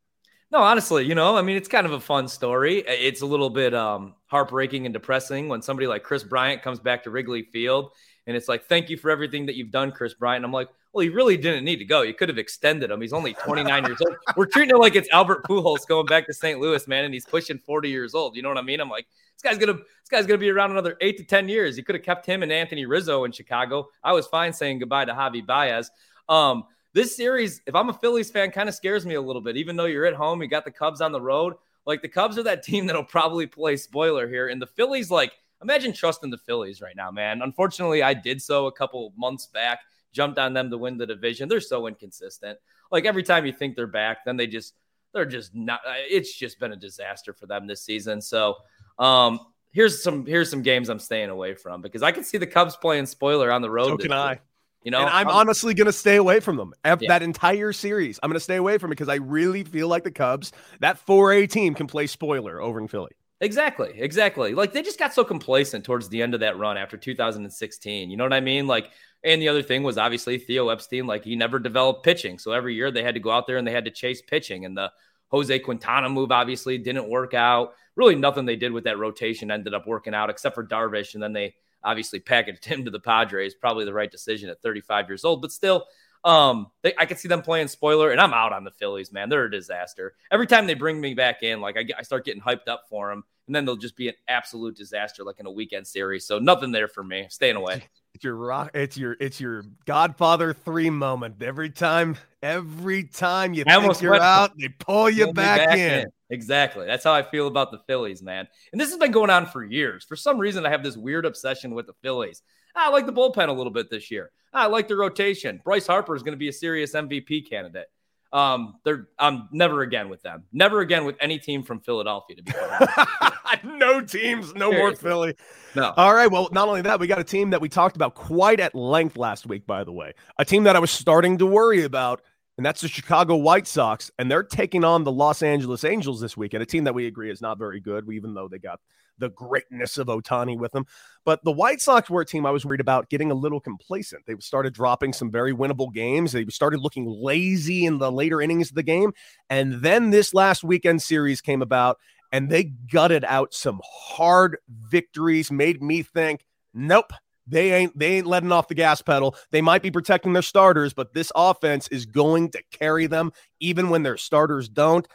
No, 0.52 0.58
honestly, 0.58 1.04
you 1.04 1.14
know, 1.14 1.36
I 1.36 1.42
mean, 1.42 1.56
it's 1.56 1.68
kind 1.68 1.86
of 1.86 1.92
a 1.92 2.00
fun 2.00 2.26
story. 2.26 2.78
It's 2.78 3.22
a 3.22 3.26
little 3.26 3.50
bit 3.50 3.72
um, 3.72 4.16
heartbreaking 4.26 4.84
and 4.84 4.92
depressing 4.92 5.48
when 5.48 5.62
somebody 5.62 5.86
like 5.86 6.02
Kris 6.02 6.24
Bryant 6.24 6.62
comes 6.62 6.80
back 6.80 7.04
to 7.04 7.10
Wrigley 7.10 7.42
Field 7.42 7.92
and 8.30 8.36
it's 8.36 8.48
like, 8.48 8.66
thank 8.66 8.88
you 8.88 8.96
for 8.96 9.10
everything 9.10 9.44
that 9.46 9.56
you've 9.56 9.72
done, 9.72 9.90
Kris 9.90 10.14
Bryant. 10.14 10.44
I'm 10.44 10.52
like, 10.52 10.68
well, 10.92 11.02
he 11.02 11.08
really 11.08 11.36
didn't 11.36 11.64
need 11.64 11.76
to 11.76 11.84
go. 11.84 12.02
You 12.02 12.14
could 12.14 12.28
have 12.28 12.38
extended 12.38 12.90
him. 12.90 13.00
He's 13.00 13.12
only 13.12 13.34
29 13.34 13.84
years 13.84 13.98
old. 14.00 14.16
We're 14.36 14.46
treating 14.46 14.74
it 14.74 14.78
like 14.78 14.94
it's 14.94 15.08
Albert 15.10 15.44
Pujols 15.44 15.86
going 15.86 16.06
back 16.06 16.26
to 16.26 16.32
St. 16.32 16.60
Louis, 16.60 16.86
man, 16.86 17.04
and 17.04 17.12
he's 17.12 17.24
pushing 17.24 17.58
40 17.58 17.88
years 17.88 18.14
old. 18.14 18.36
You 18.36 18.42
know 18.42 18.48
what 18.48 18.58
I 18.58 18.62
mean? 18.62 18.80
I'm 18.80 18.88
like, 18.88 19.06
this 19.34 19.42
guy's 19.42 19.58
gonna 19.58 19.78
this 19.78 20.08
guy's 20.10 20.26
gonna 20.26 20.38
be 20.38 20.50
around 20.50 20.70
another 20.70 20.96
eight 21.00 21.16
to 21.18 21.24
10 21.24 21.48
years. 21.48 21.76
You 21.76 21.84
could 21.84 21.96
have 21.96 22.04
kept 22.04 22.24
him 22.24 22.42
and 22.42 22.52
Anthony 22.52 22.86
Rizzo 22.86 23.24
in 23.24 23.32
Chicago. 23.32 23.88
I 24.04 24.12
was 24.12 24.26
fine 24.26 24.52
saying 24.52 24.78
goodbye 24.78 25.06
to 25.06 25.12
Javi 25.12 25.44
Baez. 25.44 25.90
Um, 26.28 26.64
this 26.92 27.16
series, 27.16 27.60
if 27.66 27.74
I'm 27.74 27.88
a 27.88 27.94
Phillies 27.94 28.30
fan, 28.30 28.50
kind 28.50 28.68
of 28.68 28.74
scares 28.74 29.06
me 29.06 29.14
a 29.14 29.20
little 29.20 29.42
bit. 29.42 29.56
Even 29.56 29.76
though 29.76 29.86
you're 29.86 30.06
at 30.06 30.14
home, 30.14 30.42
you 30.42 30.48
got 30.48 30.64
the 30.64 30.70
Cubs 30.70 31.00
on 31.00 31.12
the 31.12 31.20
road. 31.20 31.54
Like 31.86 32.02
the 32.02 32.08
Cubs 32.08 32.38
are 32.38 32.42
that 32.44 32.62
team 32.62 32.86
that'll 32.86 33.04
probably 33.04 33.46
play 33.46 33.76
spoiler 33.76 34.28
here, 34.28 34.48
and 34.48 34.60
the 34.60 34.66
Phillies, 34.66 35.10
like 35.10 35.32
Imagine 35.62 35.92
trusting 35.92 36.30
the 36.30 36.38
Phillies 36.38 36.80
right 36.80 36.96
now, 36.96 37.10
man. 37.10 37.42
Unfortunately, 37.42 38.02
I 38.02 38.14
did 38.14 38.40
so 38.40 38.66
a 38.66 38.72
couple 38.72 39.12
months 39.16 39.46
back, 39.46 39.80
jumped 40.12 40.38
on 40.38 40.54
them 40.54 40.70
to 40.70 40.78
win 40.78 40.96
the 40.96 41.06
division. 41.06 41.48
They're 41.48 41.60
so 41.60 41.86
inconsistent. 41.86 42.58
Like 42.90 43.04
every 43.04 43.22
time 43.22 43.46
you 43.46 43.52
think 43.52 43.76
they're 43.76 43.86
back, 43.86 44.24
then 44.24 44.36
they 44.36 44.46
just 44.46 44.74
they're 45.12 45.26
just 45.26 45.54
not 45.54 45.80
it's 45.86 46.34
just 46.34 46.60
been 46.60 46.72
a 46.72 46.76
disaster 46.76 47.32
for 47.32 47.46
them 47.46 47.66
this 47.66 47.82
season. 47.82 48.20
So 48.20 48.56
um 48.98 49.40
here's 49.72 50.02
some 50.02 50.26
here's 50.26 50.50
some 50.50 50.62
games 50.62 50.88
I'm 50.88 50.98
staying 50.98 51.30
away 51.30 51.54
from 51.54 51.82
because 51.82 52.02
I 52.02 52.12
can 52.12 52.24
see 52.24 52.38
the 52.38 52.46
Cubs 52.46 52.76
playing 52.76 53.06
spoiler 53.06 53.50
on 53.52 53.62
the 53.62 53.70
road. 53.70 53.88
So 53.88 53.96
can 53.98 54.12
I. 54.12 54.40
You 54.82 54.90
know, 54.90 55.00
and 55.00 55.10
I'm, 55.10 55.28
I'm 55.28 55.34
honestly 55.34 55.74
going 55.74 55.88
to 55.88 55.92
stay 55.92 56.16
away 56.16 56.40
from 56.40 56.56
them. 56.56 56.72
Yeah. 56.82 56.96
That 57.08 57.22
entire 57.22 57.70
series, 57.74 58.18
I'm 58.22 58.30
going 58.30 58.36
to 58.36 58.40
stay 58.40 58.56
away 58.56 58.78
from 58.78 58.90
it 58.90 58.92
because 58.92 59.10
I 59.10 59.16
really 59.16 59.62
feel 59.62 59.88
like 59.88 60.04
the 60.04 60.10
Cubs, 60.10 60.52
that 60.80 61.04
4A 61.06 61.50
team, 61.50 61.74
can 61.74 61.86
play 61.86 62.06
spoiler 62.06 62.62
over 62.62 62.80
in 62.80 62.88
Philly. 62.88 63.10
Exactly, 63.42 63.92
exactly. 63.96 64.54
Like 64.54 64.72
they 64.72 64.82
just 64.82 64.98
got 64.98 65.14
so 65.14 65.24
complacent 65.24 65.84
towards 65.84 66.08
the 66.10 66.20
end 66.20 66.34
of 66.34 66.40
that 66.40 66.58
run 66.58 66.76
after 66.76 66.98
2016. 66.98 68.10
You 68.10 68.16
know 68.16 68.24
what 68.24 68.34
I 68.34 68.40
mean? 68.40 68.66
Like, 68.66 68.90
and 69.24 69.40
the 69.40 69.48
other 69.48 69.62
thing 69.62 69.82
was 69.82 69.96
obviously 69.96 70.36
Theo 70.36 70.68
Epstein, 70.68 71.06
like 71.06 71.24
he 71.24 71.36
never 71.36 71.58
developed 71.58 72.04
pitching. 72.04 72.38
So 72.38 72.52
every 72.52 72.74
year 72.74 72.90
they 72.90 73.02
had 73.02 73.14
to 73.14 73.20
go 73.20 73.30
out 73.30 73.46
there 73.46 73.56
and 73.56 73.66
they 73.66 73.72
had 73.72 73.86
to 73.86 73.90
chase 73.90 74.20
pitching. 74.20 74.66
And 74.66 74.76
the 74.76 74.92
Jose 75.28 75.58
Quintana 75.60 76.10
move 76.10 76.32
obviously 76.32 76.76
didn't 76.76 77.08
work 77.08 77.32
out. 77.32 77.72
Really, 77.96 78.14
nothing 78.14 78.44
they 78.44 78.56
did 78.56 78.72
with 78.72 78.84
that 78.84 78.98
rotation 78.98 79.50
ended 79.50 79.72
up 79.72 79.86
working 79.86 80.14
out 80.14 80.28
except 80.28 80.54
for 80.54 80.66
Darvish. 80.66 81.14
And 81.14 81.22
then 81.22 81.32
they 81.32 81.54
obviously 81.82 82.20
packaged 82.20 82.64
him 82.66 82.84
to 82.84 82.90
the 82.90 83.00
Padres. 83.00 83.54
Probably 83.54 83.86
the 83.86 83.94
right 83.94 84.10
decision 84.10 84.50
at 84.50 84.60
35 84.60 85.08
years 85.08 85.24
old, 85.24 85.40
but 85.40 85.50
still, 85.52 85.86
um, 86.24 86.70
they, 86.82 86.92
I 86.98 87.06
could 87.06 87.18
see 87.18 87.28
them 87.28 87.42
playing 87.42 87.68
spoiler, 87.68 88.10
and 88.10 88.20
I'm 88.20 88.34
out 88.34 88.52
on 88.52 88.64
the 88.64 88.70
Phillies, 88.70 89.12
man. 89.12 89.28
They're 89.28 89.44
a 89.44 89.50
disaster. 89.50 90.14
Every 90.30 90.46
time 90.46 90.66
they 90.66 90.74
bring 90.74 91.00
me 91.00 91.14
back 91.14 91.42
in, 91.42 91.60
like 91.60 91.76
I, 91.76 91.86
I 91.98 92.02
start 92.02 92.24
getting 92.24 92.42
hyped 92.42 92.68
up 92.68 92.84
for 92.90 93.08
them, 93.08 93.24
and 93.46 93.54
then 93.54 93.64
they'll 93.64 93.76
just 93.76 93.96
be 93.96 94.08
an 94.08 94.14
absolute 94.28 94.76
disaster, 94.76 95.24
like 95.24 95.40
in 95.40 95.46
a 95.46 95.50
weekend 95.50 95.86
series. 95.86 96.26
So 96.26 96.38
nothing 96.38 96.72
there 96.72 96.88
for 96.88 97.02
me. 97.02 97.26
Staying 97.30 97.56
away. 97.56 97.84
It's 98.12 98.24
your 98.24 98.34
rock. 98.34 98.72
It's 98.74 98.98
your 98.98 99.16
it's 99.20 99.40
your 99.40 99.62
Godfather 99.86 100.52
three 100.52 100.90
moment. 100.90 101.40
Every 101.40 101.70
time, 101.70 102.16
every 102.42 103.04
time 103.04 103.54
you 103.54 103.62
I 103.66 103.80
think 103.80 104.02
you're 104.02 104.20
out, 104.20 104.50
they 104.58 104.68
pull 104.68 105.08
you 105.08 105.32
back, 105.32 105.68
back 105.68 105.78
in. 105.78 106.00
in. 106.00 106.06
Exactly. 106.28 106.86
That's 106.86 107.04
how 107.04 107.12
I 107.12 107.22
feel 107.22 107.46
about 107.46 107.70
the 107.70 107.78
Phillies, 107.86 108.20
man. 108.20 108.48
And 108.72 108.80
this 108.80 108.90
has 108.90 108.98
been 108.98 109.12
going 109.12 109.30
on 109.30 109.46
for 109.46 109.64
years. 109.64 110.04
For 110.04 110.16
some 110.16 110.38
reason, 110.38 110.66
I 110.66 110.70
have 110.70 110.82
this 110.82 110.96
weird 110.96 111.24
obsession 111.24 111.72
with 111.72 111.86
the 111.86 111.94
Phillies. 112.02 112.42
I 112.74 112.90
like 112.90 113.06
the 113.06 113.12
bullpen 113.12 113.48
a 113.48 113.52
little 113.52 113.72
bit 113.72 113.90
this 113.90 114.10
year. 114.10 114.30
I 114.52 114.66
like 114.66 114.88
the 114.88 114.96
rotation. 114.96 115.60
Bryce 115.64 115.86
Harper 115.86 116.16
is 116.16 116.22
going 116.22 116.32
to 116.32 116.38
be 116.38 116.48
a 116.48 116.52
serious 116.52 116.92
MVP 116.94 117.48
candidate. 117.48 117.86
Um, 118.32 118.76
they're 118.84 119.08
I'm 119.18 119.48
never 119.50 119.82
again 119.82 120.08
with 120.08 120.22
them. 120.22 120.44
Never 120.52 120.80
again 120.80 121.04
with 121.04 121.16
any 121.20 121.38
team 121.38 121.64
from 121.64 121.80
Philadelphia. 121.80 122.36
To 122.36 122.42
be 122.42 122.52
no 123.64 124.00
teams, 124.00 124.54
no 124.54 124.70
Seriously. 124.70 124.78
more 124.78 124.94
Philly. 124.94 125.34
No. 125.74 125.92
All 125.96 126.14
right. 126.14 126.30
Well, 126.30 126.48
not 126.52 126.68
only 126.68 126.82
that, 126.82 127.00
we 127.00 127.08
got 127.08 127.18
a 127.18 127.24
team 127.24 127.50
that 127.50 127.60
we 127.60 127.68
talked 127.68 127.96
about 127.96 128.14
quite 128.14 128.60
at 128.60 128.74
length 128.74 129.16
last 129.16 129.46
week. 129.46 129.66
By 129.66 129.82
the 129.82 129.92
way, 129.92 130.12
a 130.38 130.44
team 130.44 130.64
that 130.64 130.76
I 130.76 130.78
was 130.78 130.92
starting 130.92 131.38
to 131.38 131.46
worry 131.46 131.82
about, 131.82 132.22
and 132.60 132.66
that's 132.66 132.82
the 132.82 132.88
Chicago 132.88 133.36
White 133.36 133.66
Sox, 133.66 134.10
and 134.18 134.30
they're 134.30 134.42
taking 134.42 134.84
on 134.84 135.02
the 135.02 135.10
Los 135.10 135.42
Angeles 135.42 135.82
Angels 135.82 136.20
this 136.20 136.36
weekend. 136.36 136.62
A 136.62 136.66
team 136.66 136.84
that 136.84 136.92
we 136.92 137.06
agree 137.06 137.30
is 137.30 137.40
not 137.40 137.56
very 137.56 137.80
good, 137.80 138.06
even 138.12 138.34
though 138.34 138.48
they 138.48 138.58
got 138.58 138.80
the 139.16 139.30
greatness 139.30 139.96
of 139.96 140.08
Ohtani 140.08 140.58
with 140.58 140.70
them. 140.72 140.84
But 141.24 141.42
the 141.42 141.52
White 141.52 141.80
Sox 141.80 142.10
were 142.10 142.20
a 142.20 142.26
team 142.26 142.44
I 142.44 142.50
was 142.50 142.66
worried 142.66 142.82
about 142.82 143.08
getting 143.08 143.30
a 143.30 143.34
little 143.34 143.60
complacent. 143.60 144.26
They 144.26 144.34
started 144.40 144.74
dropping 144.74 145.14
some 145.14 145.30
very 145.30 145.54
winnable 145.54 145.90
games. 145.90 146.32
They 146.32 146.44
started 146.48 146.80
looking 146.80 147.06
lazy 147.06 147.86
in 147.86 147.96
the 147.96 148.12
later 148.12 148.42
innings 148.42 148.68
of 148.68 148.74
the 148.74 148.82
game. 148.82 149.14
And 149.48 149.80
then 149.80 150.10
this 150.10 150.34
last 150.34 150.62
weekend 150.62 151.00
series 151.00 151.40
came 151.40 151.62
about 151.62 151.96
and 152.30 152.50
they 152.50 152.64
gutted 152.64 153.24
out 153.24 153.54
some 153.54 153.80
hard 153.82 154.58
victories, 154.68 155.50
made 155.50 155.82
me 155.82 156.02
think, 156.02 156.44
nope. 156.74 157.14
They 157.50 157.72
ain't 157.72 157.98
they 157.98 158.18
ain't 158.18 158.26
letting 158.26 158.52
off 158.52 158.68
the 158.68 158.74
gas 158.74 159.02
pedal. 159.02 159.36
They 159.50 159.60
might 159.60 159.82
be 159.82 159.90
protecting 159.90 160.32
their 160.32 160.42
starters, 160.42 160.92
but 160.94 161.12
this 161.12 161.32
offense 161.34 161.88
is 161.88 162.06
going 162.06 162.50
to 162.52 162.62
carry 162.72 163.06
them 163.06 163.32
even 163.58 163.90
when 163.90 164.02
their 164.02 164.16
starters 164.16 164.68
don't. 164.68 165.06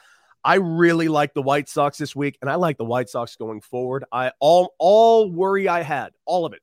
I 0.44 0.56
really 0.56 1.08
like 1.08 1.34
the 1.34 1.42
White 1.42 1.68
Sox 1.68 1.98
this 1.98 2.16
week, 2.16 2.38
and 2.42 2.52
I 2.52 2.56
like 2.56 2.78
the 2.78 2.86
White 2.86 3.10
Sox 3.10 3.36
going 3.36 3.62
forward. 3.62 4.06
I 4.12 4.32
all 4.40 4.76
all 4.78 5.32
worry 5.32 5.68
I 5.68 5.82
had, 5.82 6.12
all 6.26 6.46
of 6.46 6.54
it. 6.54 6.60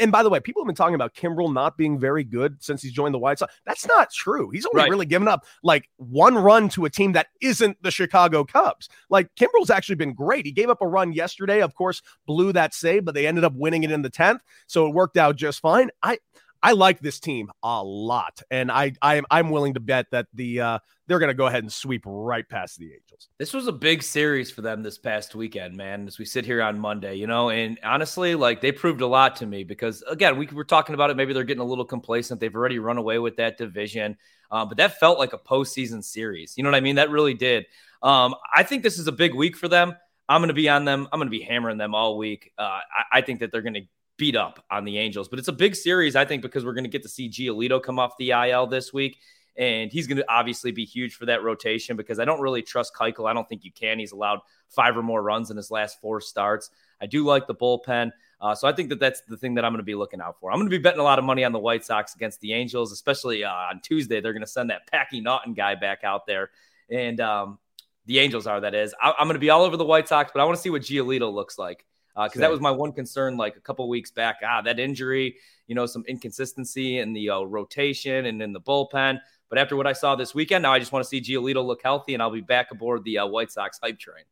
And 0.00 0.10
by 0.10 0.22
the 0.22 0.30
way, 0.30 0.40
people 0.40 0.62
have 0.62 0.66
been 0.66 0.74
talking 0.74 0.94
about 0.94 1.14
Kimbrel 1.14 1.52
not 1.52 1.76
being 1.76 1.98
very 1.98 2.24
good 2.24 2.62
since 2.62 2.82
he's 2.82 2.92
joined 2.92 3.14
the 3.14 3.18
White 3.18 3.38
Sox. 3.38 3.54
That's 3.66 3.86
not 3.86 4.10
true. 4.10 4.50
He's 4.50 4.64
only 4.66 4.82
right. 4.82 4.90
really 4.90 5.06
given 5.06 5.28
up 5.28 5.44
like 5.62 5.90
one 5.96 6.36
run 6.36 6.68
to 6.70 6.86
a 6.86 6.90
team 6.90 7.12
that 7.12 7.28
isn't 7.42 7.82
the 7.82 7.90
Chicago 7.90 8.44
Cubs. 8.44 8.88
Like 9.10 9.34
Kimbrel's 9.34 9.70
actually 9.70 9.96
been 9.96 10.14
great. 10.14 10.46
He 10.46 10.52
gave 10.52 10.70
up 10.70 10.80
a 10.80 10.86
run 10.86 11.12
yesterday, 11.12 11.60
of 11.60 11.74
course, 11.74 12.00
blew 12.26 12.52
that 12.54 12.72
save, 12.72 13.04
but 13.04 13.14
they 13.14 13.26
ended 13.26 13.44
up 13.44 13.52
winning 13.54 13.82
it 13.82 13.90
in 13.90 14.02
the 14.02 14.10
10th. 14.10 14.40
So 14.66 14.86
it 14.86 14.94
worked 14.94 15.16
out 15.16 15.36
just 15.36 15.60
fine. 15.60 15.90
I 16.02 16.18
I 16.64 16.72
like 16.72 17.00
this 17.00 17.20
team 17.20 17.50
a 17.62 17.84
lot, 17.84 18.40
and 18.50 18.72
I, 18.72 18.92
I 19.02 19.20
I'm 19.30 19.50
willing 19.50 19.74
to 19.74 19.80
bet 19.80 20.06
that 20.12 20.28
the 20.32 20.60
uh, 20.62 20.78
they're 21.06 21.18
going 21.18 21.28
to 21.28 21.34
go 21.34 21.44
ahead 21.44 21.62
and 21.62 21.70
sweep 21.70 22.04
right 22.06 22.48
past 22.48 22.78
the 22.78 22.86
Angels. 22.86 23.28
This 23.38 23.52
was 23.52 23.66
a 23.66 23.72
big 23.72 24.02
series 24.02 24.50
for 24.50 24.62
them 24.62 24.82
this 24.82 24.96
past 24.96 25.34
weekend, 25.34 25.76
man. 25.76 26.06
As 26.06 26.18
we 26.18 26.24
sit 26.24 26.46
here 26.46 26.62
on 26.62 26.78
Monday, 26.78 27.16
you 27.16 27.26
know, 27.26 27.50
and 27.50 27.78
honestly, 27.84 28.34
like 28.34 28.62
they 28.62 28.72
proved 28.72 29.02
a 29.02 29.06
lot 29.06 29.36
to 29.36 29.46
me 29.46 29.62
because 29.64 30.02
again, 30.08 30.38
we 30.38 30.46
were 30.46 30.64
talking 30.64 30.94
about 30.94 31.10
it. 31.10 31.18
Maybe 31.18 31.34
they're 31.34 31.44
getting 31.44 31.60
a 31.60 31.66
little 31.66 31.84
complacent. 31.84 32.40
They've 32.40 32.54
already 32.54 32.78
run 32.78 32.96
away 32.96 33.18
with 33.18 33.36
that 33.36 33.58
division, 33.58 34.16
uh, 34.50 34.64
but 34.64 34.78
that 34.78 34.98
felt 34.98 35.18
like 35.18 35.34
a 35.34 35.38
postseason 35.38 36.02
series. 36.02 36.54
You 36.56 36.64
know 36.64 36.70
what 36.70 36.76
I 36.76 36.80
mean? 36.80 36.96
That 36.96 37.10
really 37.10 37.34
did. 37.34 37.66
Um, 38.02 38.34
I 38.56 38.62
think 38.62 38.82
this 38.82 38.98
is 38.98 39.06
a 39.06 39.12
big 39.12 39.34
week 39.34 39.58
for 39.58 39.68
them. 39.68 39.94
I'm 40.30 40.40
going 40.40 40.48
to 40.48 40.54
be 40.54 40.70
on 40.70 40.86
them. 40.86 41.08
I'm 41.12 41.18
going 41.18 41.26
to 41.26 41.38
be 41.38 41.42
hammering 41.42 41.76
them 41.76 41.94
all 41.94 42.16
week. 42.16 42.52
Uh, 42.56 42.62
I, 42.62 43.18
I 43.18 43.20
think 43.20 43.40
that 43.40 43.52
they're 43.52 43.60
going 43.60 43.74
to 43.74 43.82
beat 44.16 44.36
up 44.36 44.64
on 44.70 44.84
the 44.84 44.98
Angels. 44.98 45.28
But 45.28 45.38
it's 45.38 45.48
a 45.48 45.52
big 45.52 45.74
series, 45.74 46.16
I 46.16 46.24
think, 46.24 46.42
because 46.42 46.64
we're 46.64 46.74
going 46.74 46.84
to 46.84 46.90
get 46.90 47.02
to 47.02 47.08
see 47.08 47.28
Giolito 47.28 47.82
come 47.82 47.98
off 47.98 48.16
the 48.18 48.30
IL 48.30 48.66
this 48.66 48.92
week. 48.92 49.18
And 49.56 49.92
he's 49.92 50.08
going 50.08 50.16
to 50.16 50.24
obviously 50.28 50.72
be 50.72 50.84
huge 50.84 51.14
for 51.14 51.26
that 51.26 51.44
rotation 51.44 51.96
because 51.96 52.18
I 52.18 52.24
don't 52.24 52.40
really 52.40 52.62
trust 52.62 52.92
Keuchel. 52.94 53.28
I 53.28 53.32
don't 53.32 53.48
think 53.48 53.64
you 53.64 53.70
can. 53.70 54.00
He's 54.00 54.10
allowed 54.10 54.40
five 54.68 54.96
or 54.96 55.02
more 55.02 55.22
runs 55.22 55.50
in 55.50 55.56
his 55.56 55.70
last 55.70 56.00
four 56.00 56.20
starts. 56.20 56.70
I 57.00 57.06
do 57.06 57.24
like 57.24 57.46
the 57.46 57.54
bullpen. 57.54 58.10
Uh, 58.40 58.54
so 58.54 58.66
I 58.66 58.72
think 58.72 58.88
that 58.88 58.98
that's 58.98 59.22
the 59.28 59.36
thing 59.36 59.54
that 59.54 59.64
I'm 59.64 59.72
going 59.72 59.78
to 59.78 59.84
be 59.84 59.94
looking 59.94 60.20
out 60.20 60.40
for. 60.40 60.50
I'm 60.50 60.58
going 60.58 60.68
to 60.68 60.76
be 60.76 60.82
betting 60.82 61.00
a 61.00 61.04
lot 61.04 61.20
of 61.20 61.24
money 61.24 61.44
on 61.44 61.52
the 61.52 61.58
White 61.58 61.84
Sox 61.84 62.14
against 62.16 62.40
the 62.40 62.52
Angels, 62.52 62.90
especially 62.90 63.44
uh, 63.44 63.50
on 63.50 63.80
Tuesday. 63.80 64.20
They're 64.20 64.32
going 64.32 64.42
to 64.42 64.46
send 64.46 64.70
that 64.70 64.90
Packy 64.90 65.20
Naughton 65.20 65.54
guy 65.54 65.76
back 65.76 66.02
out 66.02 66.26
there. 66.26 66.50
And 66.90 67.20
um, 67.20 67.58
the 68.06 68.18
Angels 68.18 68.46
are, 68.48 68.60
that 68.60 68.74
is. 68.74 68.92
I- 69.00 69.14
am 69.18 69.26
going 69.26 69.34
to 69.34 69.38
be 69.38 69.50
all 69.50 69.62
over 69.62 69.76
the 69.76 69.84
White 69.84 70.08
Sox, 70.08 70.32
but 70.34 70.40
I 70.40 70.44
want 70.44 70.56
to 70.56 70.62
see 70.62 70.70
what 70.70 70.82
Giolito 70.82 71.32
looks 71.32 71.58
like 71.58 71.86
because 72.14 72.36
uh, 72.36 72.40
that 72.40 72.50
was 72.50 72.60
my 72.60 72.70
one 72.70 72.92
concern 72.92 73.36
like 73.36 73.56
a 73.56 73.60
couple 73.60 73.88
weeks 73.88 74.10
back. 74.10 74.36
Ah, 74.44 74.62
that 74.62 74.78
injury, 74.78 75.36
you 75.66 75.74
know, 75.74 75.86
some 75.86 76.04
inconsistency 76.06 76.98
in 76.98 77.12
the 77.12 77.30
uh, 77.30 77.42
rotation 77.42 78.26
and 78.26 78.40
in 78.40 78.52
the 78.52 78.60
bullpen. 78.60 79.18
But 79.48 79.58
after 79.58 79.76
what 79.76 79.86
I 79.86 79.92
saw 79.92 80.16
this 80.16 80.34
weekend, 80.34 80.62
now 80.62 80.72
I 80.72 80.78
just 80.78 80.92
want 80.92 81.04
to 81.04 81.08
see 81.08 81.20
Giolito 81.20 81.64
look 81.64 81.82
healthy, 81.82 82.14
and 82.14 82.22
I'll 82.22 82.30
be 82.30 82.40
back 82.40 82.70
aboard 82.70 83.04
the 83.04 83.18
uh, 83.18 83.26
White 83.26 83.50
Sox 83.50 83.78
hype 83.82 83.98
train. 83.98 84.24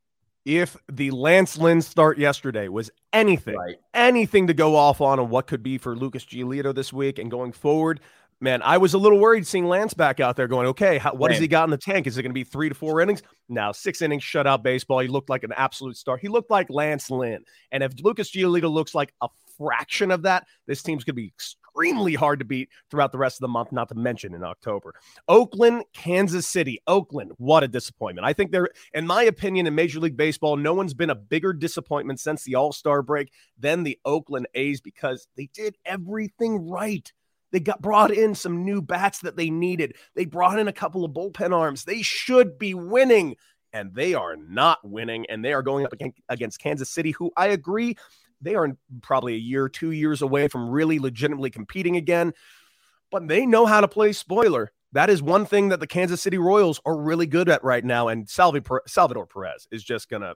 If 0.45 0.77
the 0.91 1.13
Lance 1.13 1.57
Lynn 1.57 1.81
start 1.83 2.19
yesterday 2.19 2.67
was 2.67 2.91
anything, 3.13 3.57
right. 3.57 3.77
anything 3.95 4.49
to 4.49 4.55
go 4.55 4.75
off 4.75 5.01
on, 5.01 5.21
and 5.21 5.31
what 5.31 5.47
could 5.47 5.63
be 5.63 5.79
for 5.79 5.95
Lucas 5.95 6.25
Giolito 6.25 6.75
this 6.75 6.93
week 6.93 7.19
and 7.21 7.31
going 7.31 7.53
forward, 7.53 8.01
man, 8.43 8.61
I 8.63 8.77
was 8.79 8.93
a 8.93 8.99
little 8.99 9.19
worried 9.19 9.47
seeing 9.47 9.67
Lance 9.67 9.95
back 9.95 10.19
out 10.19 10.37
there 10.37 10.49
going, 10.49 10.67
okay, 10.69 10.99
how, 10.99 11.15
what 11.15 11.31
has 11.31 11.41
he 11.41 11.47
got 11.47 11.65
in 11.65 11.71
the 11.71 11.79
tank? 11.79 12.07
Is 12.07 12.19
it 12.19 12.23
going 12.23 12.31
to 12.31 12.35
be 12.35 12.45
three 12.45 12.69
to 12.69 12.75
four 12.75 13.01
innings? 13.01 13.23
Now, 13.49 13.71
six 13.71 14.03
innings 14.03 14.25
shutout 14.25 14.63
baseball. 14.63 14.99
He 14.99 15.09
looked 15.09 15.31
like 15.31 15.45
an 15.45 15.53
absolute 15.57 15.97
star. 15.97 16.17
He 16.17 16.29
looked 16.29 16.51
like 16.51 16.69
Lance 16.69 17.09
Lynn. 17.09 17.45
And 17.71 17.83
if 17.83 17.93
Lucas 18.03 18.31
Giolito 18.33 18.71
looks 18.71 18.95
like 18.95 19.15
a 19.23 19.29
fraction 19.57 20.11
of 20.11 20.23
that, 20.23 20.45
this 20.67 20.83
team's 20.83 21.05
going 21.05 21.15
to 21.15 21.23
be 21.23 21.29
extremely 21.29 22.15
hard 22.15 22.41
to 22.41 22.45
beat 22.45 22.69
throughout 22.91 23.13
the 23.13 23.19
rest 23.19 23.37
of 23.37 23.43
the 23.43 23.49
month, 23.49 23.71
not 23.71 23.89
to 23.91 23.95
mention 23.95 24.35
in 24.35 24.43
October. 24.43 24.95
Oakland, 25.29 25.85
Kansas 25.93 26.49
City. 26.49 26.83
Oakland, 26.89 27.31
what 27.39 27.63
a 27.63 27.69
disappointment. 27.69 28.27
I 28.27 28.33
think 28.33 28.51
they're, 28.51 28.71
in 28.93 29.07
my 29.07 29.23
opinion, 29.23 29.69
in 29.69 29.75
Major 29.77 30.01
League 30.01 30.17
Baseball, 30.17 30.57
no 30.57 30.75
one's 30.75 30.95
been 30.95 31.11
a 31.11 31.15
bigger 31.15 31.53
disappointment 31.53 32.19
since 32.19 32.43
the 32.43 32.57
All 32.57 32.73
Star 32.73 33.03
break 33.03 33.33
than 33.57 33.85
the 33.85 33.99
Oakland 34.05 34.49
A's 34.55 34.81
because 34.81 35.29
they 35.37 35.49
did 35.55 35.77
everything 35.85 36.69
right. 36.69 37.13
They 37.53 37.61
got 37.61 37.81
brought 37.81 38.11
in 38.11 38.35
some 38.35 38.65
new 38.65 38.83
bats 38.83 39.21
that 39.21 39.37
they 39.37 39.51
needed. 39.51 39.95
They 40.17 40.25
brought 40.25 40.59
in 40.59 40.69
a 40.69 40.73
couple 40.73 41.05
of 41.05 41.13
bullpen 41.13 41.55
arms. 41.57 41.85
They 41.85 42.03
should 42.03 42.59
be 42.59 42.75
winning, 42.75 43.37
and 43.73 43.95
they 43.95 44.15
are 44.15 44.37
not 44.37 44.79
winning. 44.83 45.27
And 45.29 45.45
they 45.45 45.53
are 45.53 45.63
going 45.63 45.85
up 45.85 45.93
against 46.29 46.59
Kansas 46.59 46.91
City, 46.91 47.13
who 47.13 47.31
I 47.37 47.49
agree 47.49 47.97
they 48.41 48.55
are 48.57 48.77
probably 49.03 49.35
a 49.35 49.39
year, 49.39 49.69
two 49.69 49.93
years 49.93 50.21
away 50.21 50.49
from 50.49 50.69
really 50.69 50.99
legitimately 50.99 51.51
competing 51.51 51.97
again. 51.97 52.33
But 53.11 53.29
they 53.29 53.47
know 53.47 53.67
how 53.67 53.81
to 53.81 53.89
play 53.89 54.13
spoiler. 54.13 54.73
That 54.93 55.11
is 55.11 55.23
one 55.23 55.47
thing 55.47 55.69
that 55.69 55.81
the 55.81 55.87
Kansas 55.87 56.21
City 56.21 56.39
Royals 56.39 56.81
are 56.85 56.97
really 56.97 57.27
good 57.27 57.49
at 57.49 57.63
right 57.63 57.85
now. 57.85 58.09
And 58.09 58.29
Salvador 58.29 59.27
Perez 59.27 59.69
is 59.71 59.85
just 59.85 60.11
going 60.11 60.23
to 60.23 60.35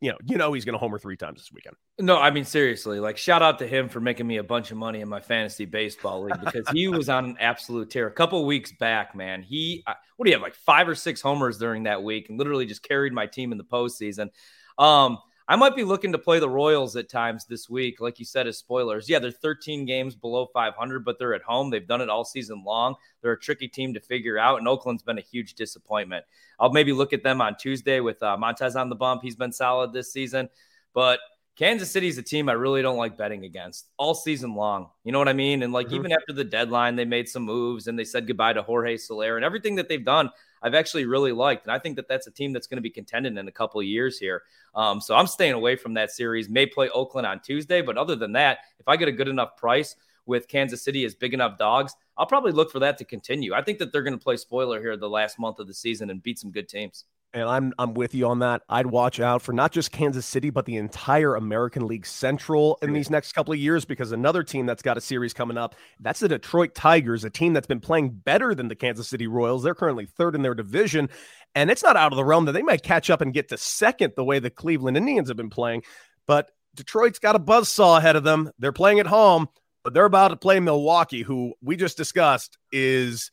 you 0.00 0.10
know, 0.10 0.18
you 0.24 0.38
know 0.38 0.52
he's 0.52 0.64
going 0.64 0.72
to 0.72 0.78
homer 0.78 0.98
three 0.98 1.16
times 1.16 1.40
this 1.40 1.52
weekend. 1.52 1.76
No, 1.98 2.16
I 2.18 2.30
mean 2.30 2.44
seriously, 2.44 3.00
like 3.00 3.18
shout 3.18 3.42
out 3.42 3.58
to 3.58 3.66
him 3.66 3.88
for 3.88 4.00
making 4.00 4.26
me 4.26 4.38
a 4.38 4.42
bunch 4.42 4.70
of 4.70 4.78
money 4.78 5.00
in 5.00 5.08
my 5.08 5.20
fantasy 5.20 5.66
baseball 5.66 6.22
league 6.24 6.40
because 6.42 6.66
he 6.70 6.88
was 6.88 7.08
on 7.08 7.24
an 7.26 7.36
absolute 7.38 7.90
tear. 7.90 8.06
A 8.06 8.12
couple 8.12 8.44
weeks 8.46 8.72
back, 8.72 9.14
man, 9.14 9.42
he 9.42 9.84
what 10.16 10.24
do 10.24 10.30
you 10.30 10.36
have 10.36 10.42
like 10.42 10.54
five 10.54 10.88
or 10.88 10.94
six 10.94 11.20
homers 11.20 11.58
during 11.58 11.82
that 11.82 12.02
week 12.02 12.30
and 12.30 12.38
literally 12.38 12.66
just 12.66 12.82
carried 12.82 13.12
my 13.12 13.26
team 13.26 13.52
in 13.52 13.58
the 13.58 13.64
postseason. 13.64 14.30
Um, 14.78 15.18
I 15.50 15.56
might 15.56 15.74
be 15.74 15.82
looking 15.82 16.12
to 16.12 16.18
play 16.18 16.38
the 16.38 16.48
Royals 16.48 16.94
at 16.94 17.08
times 17.08 17.44
this 17.44 17.68
week, 17.68 18.00
like 18.00 18.20
you 18.20 18.24
said, 18.24 18.46
as 18.46 18.56
spoilers. 18.56 19.08
Yeah, 19.08 19.18
they're 19.18 19.32
13 19.32 19.84
games 19.84 20.14
below 20.14 20.46
500, 20.52 21.04
but 21.04 21.18
they're 21.18 21.34
at 21.34 21.42
home. 21.42 21.70
They've 21.70 21.84
done 21.84 22.00
it 22.00 22.08
all 22.08 22.24
season 22.24 22.62
long. 22.64 22.94
They're 23.20 23.32
a 23.32 23.40
tricky 23.40 23.66
team 23.66 23.92
to 23.94 24.00
figure 24.00 24.38
out, 24.38 24.60
and 24.60 24.68
Oakland's 24.68 25.02
been 25.02 25.18
a 25.18 25.22
huge 25.22 25.54
disappointment. 25.54 26.24
I'll 26.60 26.70
maybe 26.70 26.92
look 26.92 27.12
at 27.12 27.24
them 27.24 27.40
on 27.40 27.56
Tuesday 27.56 27.98
with 27.98 28.22
uh, 28.22 28.36
Montas 28.40 28.80
on 28.80 28.90
the 28.90 28.94
bump. 28.94 29.22
He's 29.24 29.34
been 29.34 29.50
solid 29.50 29.92
this 29.92 30.12
season, 30.12 30.48
but 30.94 31.18
Kansas 31.56 31.90
City 31.90 32.06
is 32.06 32.16
a 32.16 32.22
team 32.22 32.48
I 32.48 32.52
really 32.52 32.80
don't 32.80 32.96
like 32.96 33.18
betting 33.18 33.44
against 33.44 33.88
all 33.96 34.14
season 34.14 34.54
long. 34.54 34.90
You 35.02 35.10
know 35.10 35.18
what 35.18 35.28
I 35.28 35.32
mean? 35.32 35.64
And 35.64 35.72
like 35.72 35.88
mm-hmm. 35.88 35.96
even 35.96 36.12
after 36.12 36.32
the 36.32 36.44
deadline, 36.44 36.94
they 36.94 37.04
made 37.04 37.28
some 37.28 37.42
moves 37.42 37.88
and 37.88 37.98
they 37.98 38.04
said 38.04 38.28
goodbye 38.28 38.52
to 38.52 38.62
Jorge 38.62 38.96
Soler 38.98 39.34
and 39.34 39.44
everything 39.44 39.74
that 39.74 39.88
they've 39.88 40.04
done. 40.04 40.30
I've 40.62 40.74
actually 40.74 41.06
really 41.06 41.32
liked, 41.32 41.64
and 41.64 41.72
I 41.72 41.78
think 41.78 41.96
that 41.96 42.08
that's 42.08 42.26
a 42.26 42.30
team 42.30 42.52
that's 42.52 42.66
going 42.66 42.78
to 42.78 42.82
be 42.82 42.90
contending 42.90 43.36
in 43.36 43.48
a 43.48 43.52
couple 43.52 43.80
of 43.80 43.86
years 43.86 44.18
here. 44.18 44.42
Um, 44.74 45.00
so 45.00 45.14
I'm 45.14 45.26
staying 45.26 45.54
away 45.54 45.76
from 45.76 45.94
that 45.94 46.10
series. 46.10 46.48
May 46.48 46.66
play 46.66 46.88
Oakland 46.90 47.26
on 47.26 47.40
Tuesday, 47.40 47.82
but 47.82 47.96
other 47.96 48.16
than 48.16 48.32
that, 48.32 48.58
if 48.78 48.88
I 48.88 48.96
get 48.96 49.08
a 49.08 49.12
good 49.12 49.28
enough 49.28 49.56
price 49.56 49.96
with 50.26 50.48
Kansas 50.48 50.82
City 50.82 51.04
as 51.04 51.14
big 51.14 51.34
enough 51.34 51.58
dogs, 51.58 51.94
I'll 52.16 52.26
probably 52.26 52.52
look 52.52 52.70
for 52.70 52.78
that 52.80 52.98
to 52.98 53.04
continue. 53.04 53.54
I 53.54 53.62
think 53.62 53.78
that 53.78 53.92
they're 53.92 54.02
going 54.02 54.18
to 54.18 54.22
play 54.22 54.36
spoiler 54.36 54.80
here 54.80 54.96
the 54.96 55.08
last 55.08 55.38
month 55.38 55.58
of 55.58 55.66
the 55.66 55.74
season 55.74 56.10
and 56.10 56.22
beat 56.22 56.38
some 56.38 56.50
good 56.50 56.68
teams 56.68 57.04
and 57.32 57.44
I'm 57.44 57.72
I'm 57.78 57.94
with 57.94 58.14
you 58.14 58.26
on 58.26 58.40
that. 58.40 58.62
I'd 58.68 58.86
watch 58.86 59.20
out 59.20 59.42
for 59.42 59.52
not 59.52 59.72
just 59.72 59.92
Kansas 59.92 60.26
City, 60.26 60.50
but 60.50 60.64
the 60.64 60.76
entire 60.76 61.36
American 61.36 61.86
League 61.86 62.06
Central 62.06 62.78
in 62.82 62.92
these 62.92 63.10
next 63.10 63.32
couple 63.32 63.52
of 63.52 63.60
years 63.60 63.84
because 63.84 64.12
another 64.12 64.42
team 64.42 64.66
that's 64.66 64.82
got 64.82 64.96
a 64.96 65.00
series 65.00 65.32
coming 65.32 65.56
up, 65.56 65.76
that's 66.00 66.20
the 66.20 66.28
Detroit 66.28 66.74
Tigers, 66.74 67.24
a 67.24 67.30
team 67.30 67.52
that's 67.52 67.66
been 67.66 67.80
playing 67.80 68.10
better 68.10 68.54
than 68.54 68.68
the 68.68 68.74
Kansas 68.74 69.08
City 69.08 69.26
Royals. 69.26 69.62
They're 69.62 69.74
currently 69.74 70.06
third 70.06 70.34
in 70.34 70.42
their 70.42 70.54
division, 70.54 71.08
and 71.54 71.70
it's 71.70 71.82
not 71.82 71.96
out 71.96 72.12
of 72.12 72.16
the 72.16 72.24
realm 72.24 72.46
that 72.46 72.52
they 72.52 72.62
might 72.62 72.82
catch 72.82 73.10
up 73.10 73.20
and 73.20 73.32
get 73.32 73.48
to 73.50 73.56
second 73.56 74.14
the 74.16 74.24
way 74.24 74.38
the 74.38 74.50
Cleveland 74.50 74.96
Indians 74.96 75.28
have 75.28 75.36
been 75.36 75.50
playing. 75.50 75.82
But 76.26 76.50
Detroit's 76.74 77.18
got 77.18 77.36
a 77.36 77.40
buzz 77.40 77.68
saw 77.68 77.96
ahead 77.96 78.16
of 78.16 78.24
them. 78.24 78.50
They're 78.58 78.72
playing 78.72 79.00
at 79.00 79.06
home, 79.06 79.48
but 79.84 79.94
they're 79.94 80.04
about 80.04 80.28
to 80.28 80.36
play 80.36 80.60
Milwaukee, 80.60 81.22
who 81.22 81.54
we 81.62 81.76
just 81.76 81.96
discussed 81.96 82.58
is 82.72 83.30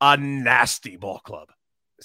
a 0.00 0.16
nasty 0.16 0.96
ball 0.96 1.18
club. 1.20 1.48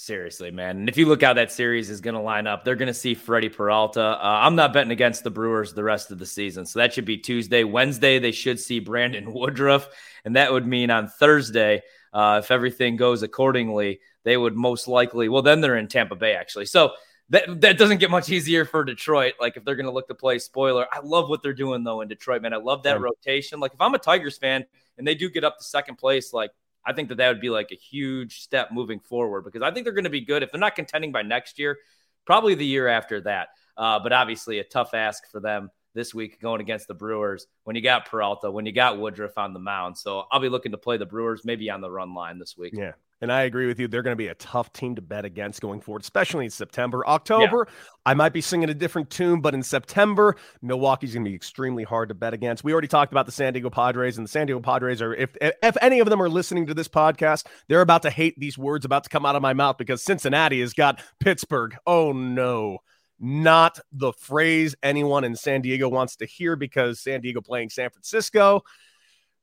Seriously, 0.00 0.50
man. 0.50 0.78
And 0.78 0.88
if 0.88 0.96
you 0.96 1.04
look 1.04 1.22
how 1.22 1.34
that 1.34 1.52
series 1.52 1.90
is 1.90 2.00
going 2.00 2.14
to 2.14 2.22
line 2.22 2.46
up, 2.46 2.64
they're 2.64 2.74
going 2.74 2.86
to 2.86 2.94
see 2.94 3.12
Freddie 3.12 3.50
Peralta. 3.50 4.00
Uh, 4.00 4.18
I'm 4.22 4.56
not 4.56 4.72
betting 4.72 4.92
against 4.92 5.24
the 5.24 5.30
Brewers 5.30 5.74
the 5.74 5.84
rest 5.84 6.10
of 6.10 6.18
the 6.18 6.24
season. 6.24 6.64
So 6.64 6.78
that 6.78 6.94
should 6.94 7.04
be 7.04 7.18
Tuesday. 7.18 7.64
Wednesday, 7.64 8.18
they 8.18 8.32
should 8.32 8.58
see 8.58 8.80
Brandon 8.80 9.30
Woodruff. 9.34 9.86
And 10.24 10.36
that 10.36 10.54
would 10.54 10.66
mean 10.66 10.90
on 10.90 11.08
Thursday, 11.08 11.82
uh, 12.14 12.40
if 12.42 12.50
everything 12.50 12.96
goes 12.96 13.22
accordingly, 13.22 14.00
they 14.24 14.38
would 14.38 14.56
most 14.56 14.88
likely, 14.88 15.28
well, 15.28 15.42
then 15.42 15.60
they're 15.60 15.76
in 15.76 15.86
Tampa 15.86 16.16
Bay, 16.16 16.34
actually. 16.34 16.64
So 16.64 16.92
that, 17.28 17.60
that 17.60 17.76
doesn't 17.76 17.98
get 17.98 18.10
much 18.10 18.30
easier 18.30 18.64
for 18.64 18.84
Detroit. 18.84 19.34
Like 19.38 19.58
if 19.58 19.66
they're 19.66 19.76
going 19.76 19.84
to 19.84 19.92
look 19.92 20.08
to 20.08 20.14
play 20.14 20.38
spoiler, 20.38 20.86
I 20.90 21.00
love 21.00 21.28
what 21.28 21.42
they're 21.42 21.52
doing 21.52 21.84
though 21.84 22.00
in 22.00 22.08
Detroit, 22.08 22.40
man. 22.40 22.54
I 22.54 22.56
love 22.56 22.84
that 22.84 22.96
yeah. 22.96 23.02
rotation. 23.02 23.60
Like 23.60 23.74
if 23.74 23.80
I'm 23.82 23.92
a 23.92 23.98
Tigers 23.98 24.38
fan 24.38 24.64
and 24.96 25.06
they 25.06 25.14
do 25.14 25.28
get 25.28 25.44
up 25.44 25.58
to 25.58 25.64
second 25.64 25.96
place, 25.96 26.32
like 26.32 26.52
I 26.86 26.92
think 26.92 27.08
that 27.10 27.16
that 27.16 27.28
would 27.28 27.40
be 27.40 27.50
like 27.50 27.72
a 27.72 27.76
huge 27.76 28.40
step 28.40 28.70
moving 28.72 29.00
forward 29.00 29.44
because 29.44 29.62
I 29.62 29.70
think 29.70 29.84
they're 29.84 29.92
going 29.92 30.04
to 30.04 30.10
be 30.10 30.22
good. 30.22 30.42
If 30.42 30.50
they're 30.52 30.60
not 30.60 30.76
contending 30.76 31.12
by 31.12 31.22
next 31.22 31.58
year, 31.58 31.78
probably 32.24 32.54
the 32.54 32.66
year 32.66 32.88
after 32.88 33.20
that. 33.22 33.48
Uh, 33.76 33.98
but 33.98 34.12
obviously, 34.12 34.58
a 34.58 34.64
tough 34.64 34.94
ask 34.94 35.30
for 35.30 35.40
them 35.40 35.70
this 35.94 36.14
week 36.14 36.40
going 36.40 36.60
against 36.60 36.88
the 36.88 36.94
Brewers 36.94 37.46
when 37.64 37.76
you 37.76 37.82
got 37.82 38.06
Peralta, 38.06 38.50
when 38.50 38.66
you 38.66 38.72
got 38.72 38.98
Woodruff 38.98 39.36
on 39.36 39.52
the 39.52 39.58
mound. 39.58 39.98
So 39.98 40.24
I'll 40.30 40.40
be 40.40 40.48
looking 40.48 40.72
to 40.72 40.78
play 40.78 40.96
the 40.96 41.06
Brewers 41.06 41.44
maybe 41.44 41.70
on 41.70 41.80
the 41.80 41.90
run 41.90 42.14
line 42.14 42.38
this 42.38 42.56
week. 42.56 42.74
Yeah. 42.76 42.92
And 43.20 43.30
I 43.30 43.42
agree 43.42 43.66
with 43.66 43.78
you. 43.78 43.86
They're 43.86 44.02
going 44.02 44.14
to 44.14 44.18
be 44.18 44.28
a 44.28 44.34
tough 44.34 44.72
team 44.72 44.94
to 44.94 45.02
bet 45.02 45.26
against 45.26 45.60
going 45.60 45.80
forward, 45.80 46.02
especially 46.02 46.46
in 46.46 46.50
September. 46.50 47.06
October, 47.06 47.66
yeah. 47.68 47.74
I 48.06 48.14
might 48.14 48.32
be 48.32 48.40
singing 48.40 48.70
a 48.70 48.74
different 48.74 49.10
tune, 49.10 49.42
but 49.42 49.52
in 49.52 49.62
September, 49.62 50.36
Milwaukee's 50.62 51.12
going 51.12 51.24
to 51.24 51.30
be 51.30 51.34
extremely 51.34 51.84
hard 51.84 52.08
to 52.08 52.14
bet 52.14 52.32
against. 52.32 52.64
We 52.64 52.72
already 52.72 52.88
talked 52.88 53.12
about 53.12 53.26
the 53.26 53.32
San 53.32 53.52
Diego 53.52 53.68
Padres, 53.68 54.16
and 54.16 54.26
the 54.26 54.30
San 54.30 54.46
Diego 54.46 54.60
Padres 54.60 55.02
are, 55.02 55.14
if 55.14 55.36
if 55.40 55.76
any 55.82 56.00
of 56.00 56.08
them 56.08 56.22
are 56.22 56.30
listening 56.30 56.66
to 56.68 56.74
this 56.74 56.88
podcast, 56.88 57.46
they're 57.68 57.82
about 57.82 58.02
to 58.02 58.10
hate 58.10 58.38
these 58.38 58.56
words 58.56 58.86
about 58.86 59.04
to 59.04 59.10
come 59.10 59.26
out 59.26 59.36
of 59.36 59.42
my 59.42 59.52
mouth 59.52 59.76
because 59.76 60.02
Cincinnati 60.02 60.60
has 60.60 60.72
got 60.72 61.02
Pittsburgh. 61.20 61.76
Oh 61.86 62.12
no 62.12 62.78
not 63.20 63.78
the 63.92 64.12
phrase 64.14 64.74
anyone 64.82 65.24
in 65.24 65.36
San 65.36 65.60
Diego 65.60 65.88
wants 65.88 66.16
to 66.16 66.24
hear 66.24 66.56
because 66.56 67.00
San 67.00 67.20
Diego 67.20 67.42
playing 67.42 67.68
San 67.68 67.90
Francisco. 67.90 68.62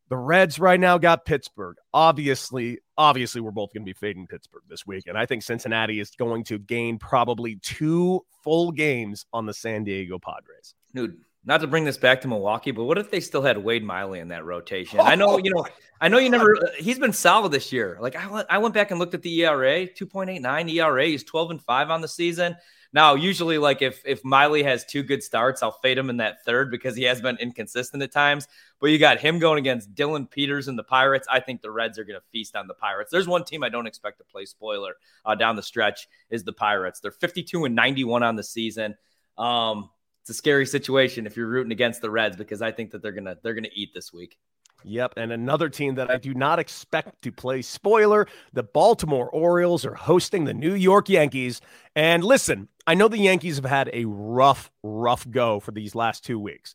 The 0.09 0.17
Reds 0.17 0.57
right 0.57 0.79
now 0.79 0.97
got 0.97 1.25
Pittsburgh. 1.25 1.75
Obviously, 1.93 2.79
obviously, 2.97 3.41
we're 3.41 3.51
both 3.51 3.73
going 3.73 3.83
to 3.83 3.85
be 3.85 3.93
fading 3.93 4.25
Pittsburgh 4.25 4.63
this 4.69 4.87
week. 4.87 5.07
And 5.07 5.17
I 5.17 5.25
think 5.25 5.43
Cincinnati 5.43 5.99
is 5.99 6.11
going 6.11 6.45
to 6.45 6.57
gain 6.57 6.97
probably 6.97 7.57
two 7.61 8.25
full 8.43 8.71
games 8.71 9.25
on 9.33 9.45
the 9.45 9.53
San 9.53 9.83
Diego 9.83 10.17
Padres. 10.17 10.75
Dude, 10.95 11.17
not 11.43 11.59
to 11.61 11.67
bring 11.67 11.83
this 11.83 11.97
back 11.97 12.21
to 12.21 12.27
Milwaukee, 12.27 12.71
but 12.71 12.85
what 12.85 12.97
if 12.97 13.11
they 13.11 13.19
still 13.19 13.41
had 13.41 13.57
Wade 13.57 13.83
Miley 13.83 14.19
in 14.19 14.29
that 14.29 14.45
rotation? 14.45 14.99
I 15.01 15.15
know, 15.15 15.37
you 15.37 15.53
know, 15.53 15.65
I 15.99 16.07
know 16.07 16.19
you 16.19 16.29
never, 16.29 16.57
he's 16.77 16.99
been 16.99 17.13
solid 17.13 17.51
this 17.51 17.73
year. 17.73 17.97
Like 17.99 18.15
I, 18.15 18.45
I 18.49 18.57
went 18.59 18.73
back 18.73 18.91
and 18.91 18.99
looked 18.99 19.13
at 19.13 19.21
the 19.21 19.43
ERA, 19.43 19.87
2.89 19.87 20.73
ERA. 20.73 21.05
He's 21.05 21.23
12 21.23 21.51
and 21.51 21.61
5 21.61 21.89
on 21.89 22.01
the 22.01 22.07
season. 22.07 22.55
Now, 22.93 23.15
usually, 23.15 23.57
like 23.57 23.81
if 23.81 24.01
if 24.05 24.23
Miley 24.23 24.63
has 24.63 24.85
two 24.85 25.03
good 25.03 25.21
starts, 25.21 25.61
I'll 25.61 25.71
fade 25.71 25.97
him 25.97 26.09
in 26.09 26.17
that 26.17 26.43
third 26.45 26.71
because 26.71 26.95
he 26.95 27.03
has 27.03 27.21
been 27.21 27.37
inconsistent 27.37 28.01
at 28.03 28.11
times. 28.11 28.47
But 28.79 28.87
you 28.87 28.99
got 28.99 29.19
him 29.19 29.39
going 29.39 29.59
against 29.59 29.93
Dillon 29.95 30.27
Peters 30.27 30.67
and 30.67 30.77
the 30.77 30.83
Pirates. 30.83 31.27
I 31.29 31.39
think 31.39 31.61
the 31.61 31.71
Reds 31.71 31.99
are 31.99 32.03
going 32.03 32.19
to 32.19 32.25
feast 32.31 32.55
on 32.55 32.67
the 32.67 32.73
Pirates. 32.73 33.11
There's 33.11 33.27
one 33.27 33.43
team 33.43 33.63
I 33.63 33.69
don't 33.69 33.87
expect 33.87 34.19
to 34.19 34.23
play 34.23 34.45
spoiler 34.45 34.93
uh, 35.25 35.35
down 35.35 35.55
the 35.55 35.63
stretch 35.63 36.07
is 36.29 36.43
the 36.43 36.53
Pirates. 36.53 36.99
They're 36.99 37.11
52 37.11 37.65
and 37.65 37.75
91 37.75 38.23
on 38.23 38.35
the 38.35 38.43
season. 38.43 38.95
Um, 39.37 39.89
it's 40.21 40.29
a 40.29 40.33
scary 40.33 40.65
situation 40.65 41.25
if 41.25 41.37
you're 41.37 41.47
rooting 41.47 41.71
against 41.71 42.01
the 42.01 42.09
Reds 42.09 42.35
because 42.35 42.61
I 42.61 42.71
think 42.71 42.91
that 42.91 43.01
they're 43.01 43.13
gonna 43.13 43.37
they're 43.43 43.53
gonna 43.53 43.69
eat 43.73 43.93
this 43.93 44.11
week. 44.11 44.37
Yep. 44.83 45.13
And 45.17 45.31
another 45.31 45.69
team 45.69 45.95
that 45.95 46.09
I 46.09 46.17
do 46.17 46.33
not 46.33 46.59
expect 46.59 47.21
to 47.23 47.31
play 47.31 47.61
spoiler 47.61 48.27
the 48.53 48.63
Baltimore 48.63 49.29
Orioles 49.29 49.85
are 49.85 49.95
hosting 49.95 50.45
the 50.45 50.53
New 50.53 50.73
York 50.73 51.09
Yankees. 51.09 51.61
And 51.95 52.23
listen, 52.23 52.69
I 52.85 52.93
know 52.93 53.07
the 53.07 53.17
Yankees 53.17 53.57
have 53.57 53.65
had 53.65 53.89
a 53.91 54.05
rough, 54.05 54.71
rough 54.83 55.29
go 55.29 55.59
for 55.59 55.71
these 55.71 55.95
last 55.95 56.23
two 56.23 56.39
weeks. 56.39 56.73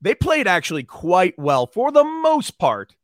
They 0.00 0.14
played 0.14 0.46
actually 0.46 0.84
quite 0.84 1.38
well 1.38 1.66
for 1.66 1.90
the 1.90 2.04
most 2.04 2.58
part 2.58 2.94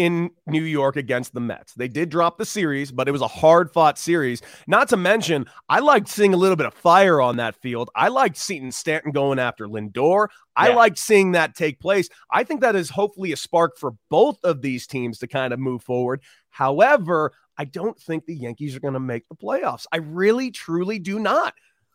in 0.00 0.30
New 0.46 0.62
York 0.62 0.96
against 0.96 1.34
the 1.34 1.40
Mets. 1.40 1.74
They 1.74 1.86
did 1.86 2.08
drop 2.08 2.38
the 2.38 2.46
series, 2.46 2.90
but 2.90 3.06
it 3.06 3.12
was 3.12 3.20
a 3.20 3.28
hard 3.28 3.70
fought 3.70 3.98
series. 3.98 4.40
Not 4.66 4.88
to 4.88 4.96
mention, 4.96 5.44
I 5.68 5.80
liked 5.80 6.08
seeing 6.08 6.32
a 6.32 6.38
little 6.38 6.56
bit 6.56 6.64
of 6.64 6.72
fire 6.72 7.20
on 7.20 7.36
that 7.36 7.54
field. 7.54 7.90
I 7.94 8.08
liked 8.08 8.38
seeing 8.38 8.72
Stanton 8.72 9.12
going 9.12 9.38
after 9.38 9.68
Lindor. 9.68 10.28
I 10.56 10.70
yeah. 10.70 10.74
liked 10.74 10.96
seeing 10.96 11.32
that 11.32 11.54
take 11.54 11.80
place. 11.80 12.08
I 12.32 12.44
think 12.44 12.62
that 12.62 12.76
is 12.76 12.88
hopefully 12.88 13.32
a 13.32 13.36
spark 13.36 13.76
for 13.76 13.92
both 14.08 14.42
of 14.42 14.62
these 14.62 14.86
teams 14.86 15.18
to 15.18 15.26
kind 15.26 15.52
of 15.52 15.60
move 15.60 15.82
forward. 15.82 16.22
However, 16.48 17.32
I 17.58 17.66
don't 17.66 18.00
think 18.00 18.24
the 18.24 18.34
Yankees 18.34 18.74
are 18.74 18.80
going 18.80 18.94
to 18.94 19.00
make 19.00 19.28
the 19.28 19.36
playoffs. 19.36 19.84
I 19.92 19.98
really, 19.98 20.50
truly 20.50 20.98
do 20.98 21.18
not. 21.18 21.52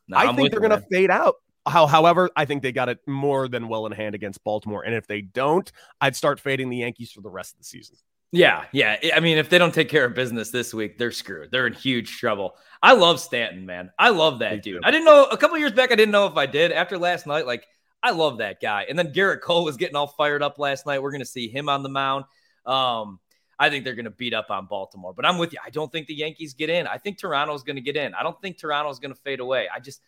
No, 0.08 0.18
I 0.18 0.26
I'm 0.26 0.36
think 0.36 0.52
they're 0.52 0.60
going 0.60 0.80
to 0.80 0.86
fade 0.92 1.10
out. 1.10 1.38
How, 1.68 1.88
however, 1.88 2.30
I 2.36 2.46
think 2.46 2.62
they 2.62 2.72
got 2.72 2.90
it 2.90 3.00
more 3.08 3.48
than 3.48 3.68
well 3.68 3.86
in 3.86 3.92
hand 3.92 4.16
against 4.16 4.44
Baltimore. 4.44 4.84
And 4.84 4.94
if 4.94 5.08
they 5.08 5.22
don't, 5.22 5.72
I'd 6.00 6.16
start 6.16 6.40
fading 6.40 6.70
the 6.70 6.78
Yankees 6.78 7.12
for 7.12 7.22
the 7.22 7.30
rest 7.30 7.54
of 7.54 7.60
the 7.60 7.66
season. 7.66 7.98
Yeah, 8.32 8.66
yeah. 8.72 8.98
I 9.16 9.20
mean, 9.20 9.38
if 9.38 9.50
they 9.50 9.58
don't 9.58 9.74
take 9.74 9.90
care 9.90 10.06
of 10.06 10.14
business 10.14 10.52
this 10.52 10.74
week, 10.74 10.98
they're 10.98 11.12
screwed. 11.12 11.52
They're 11.52 11.68
in 11.68 11.74
huge 11.74 12.18
trouble. 12.18 12.56
I 12.84 12.94
love 12.94 13.20
Stanton, 13.20 13.66
man. 13.66 13.92
I 13.98 14.10
love 14.10 14.40
that 14.40 14.62
dude. 14.62 14.84
I 14.84 14.92
didn't 14.92 15.06
know 15.06 15.26
a 15.26 15.38
couple 15.38 15.58
years 15.58 15.72
back. 15.72 15.92
I 15.92 15.96
didn't 15.96 16.12
know 16.12 16.28
if 16.28 16.36
I 16.36 16.46
did. 16.46 16.72
After 16.72 16.98
last 16.98 17.28
night, 17.28 17.46
like 17.46 17.66
I 18.04 18.12
love 18.12 18.40
that 18.40 18.62
guy. 18.62 18.86
And 18.90 19.00
then 19.00 19.14
Gerrit 19.14 19.42
Cole 19.42 19.64
was 19.64 19.78
getting 19.78 19.96
all 19.96 20.08
fired 20.08 20.44
up 20.44 20.60
last 20.60 20.86
night. 20.86 21.02
We're 21.02 21.12
gonna 21.12 21.26
see 21.26 21.48
him 21.48 21.70
on 21.70 21.82
the 21.82 21.90
mound. 21.90 22.26
Um, 22.66 23.20
I 23.58 23.70
think 23.70 23.86
they're 23.86 23.96
going 23.96 24.06
to 24.06 24.12
beat 24.12 24.34
up 24.34 24.48
on 24.50 24.66
Baltimore. 24.66 25.14
But 25.14 25.26
I'm 25.26 25.38
with 25.38 25.54
you. 25.54 25.60
I 25.66 25.70
don't 25.70 25.92
think 25.92 26.08
the 26.08 26.16
Yankees 26.16 26.54
get 26.54 26.70
in. 26.70 26.88
I 26.88 26.98
think 26.98 27.18
Toronto's 27.18 27.64
going 27.64 27.78
to 27.78 27.82
get 27.82 27.96
in. 27.96 28.14
I 28.14 28.24
don't 28.24 28.40
think 28.42 28.58
Toronto's 28.58 29.00
going 29.00 29.14
to 29.14 29.22
fade 29.22 29.40
away. 29.40 29.68
I 29.74 29.80
just, 29.80 30.02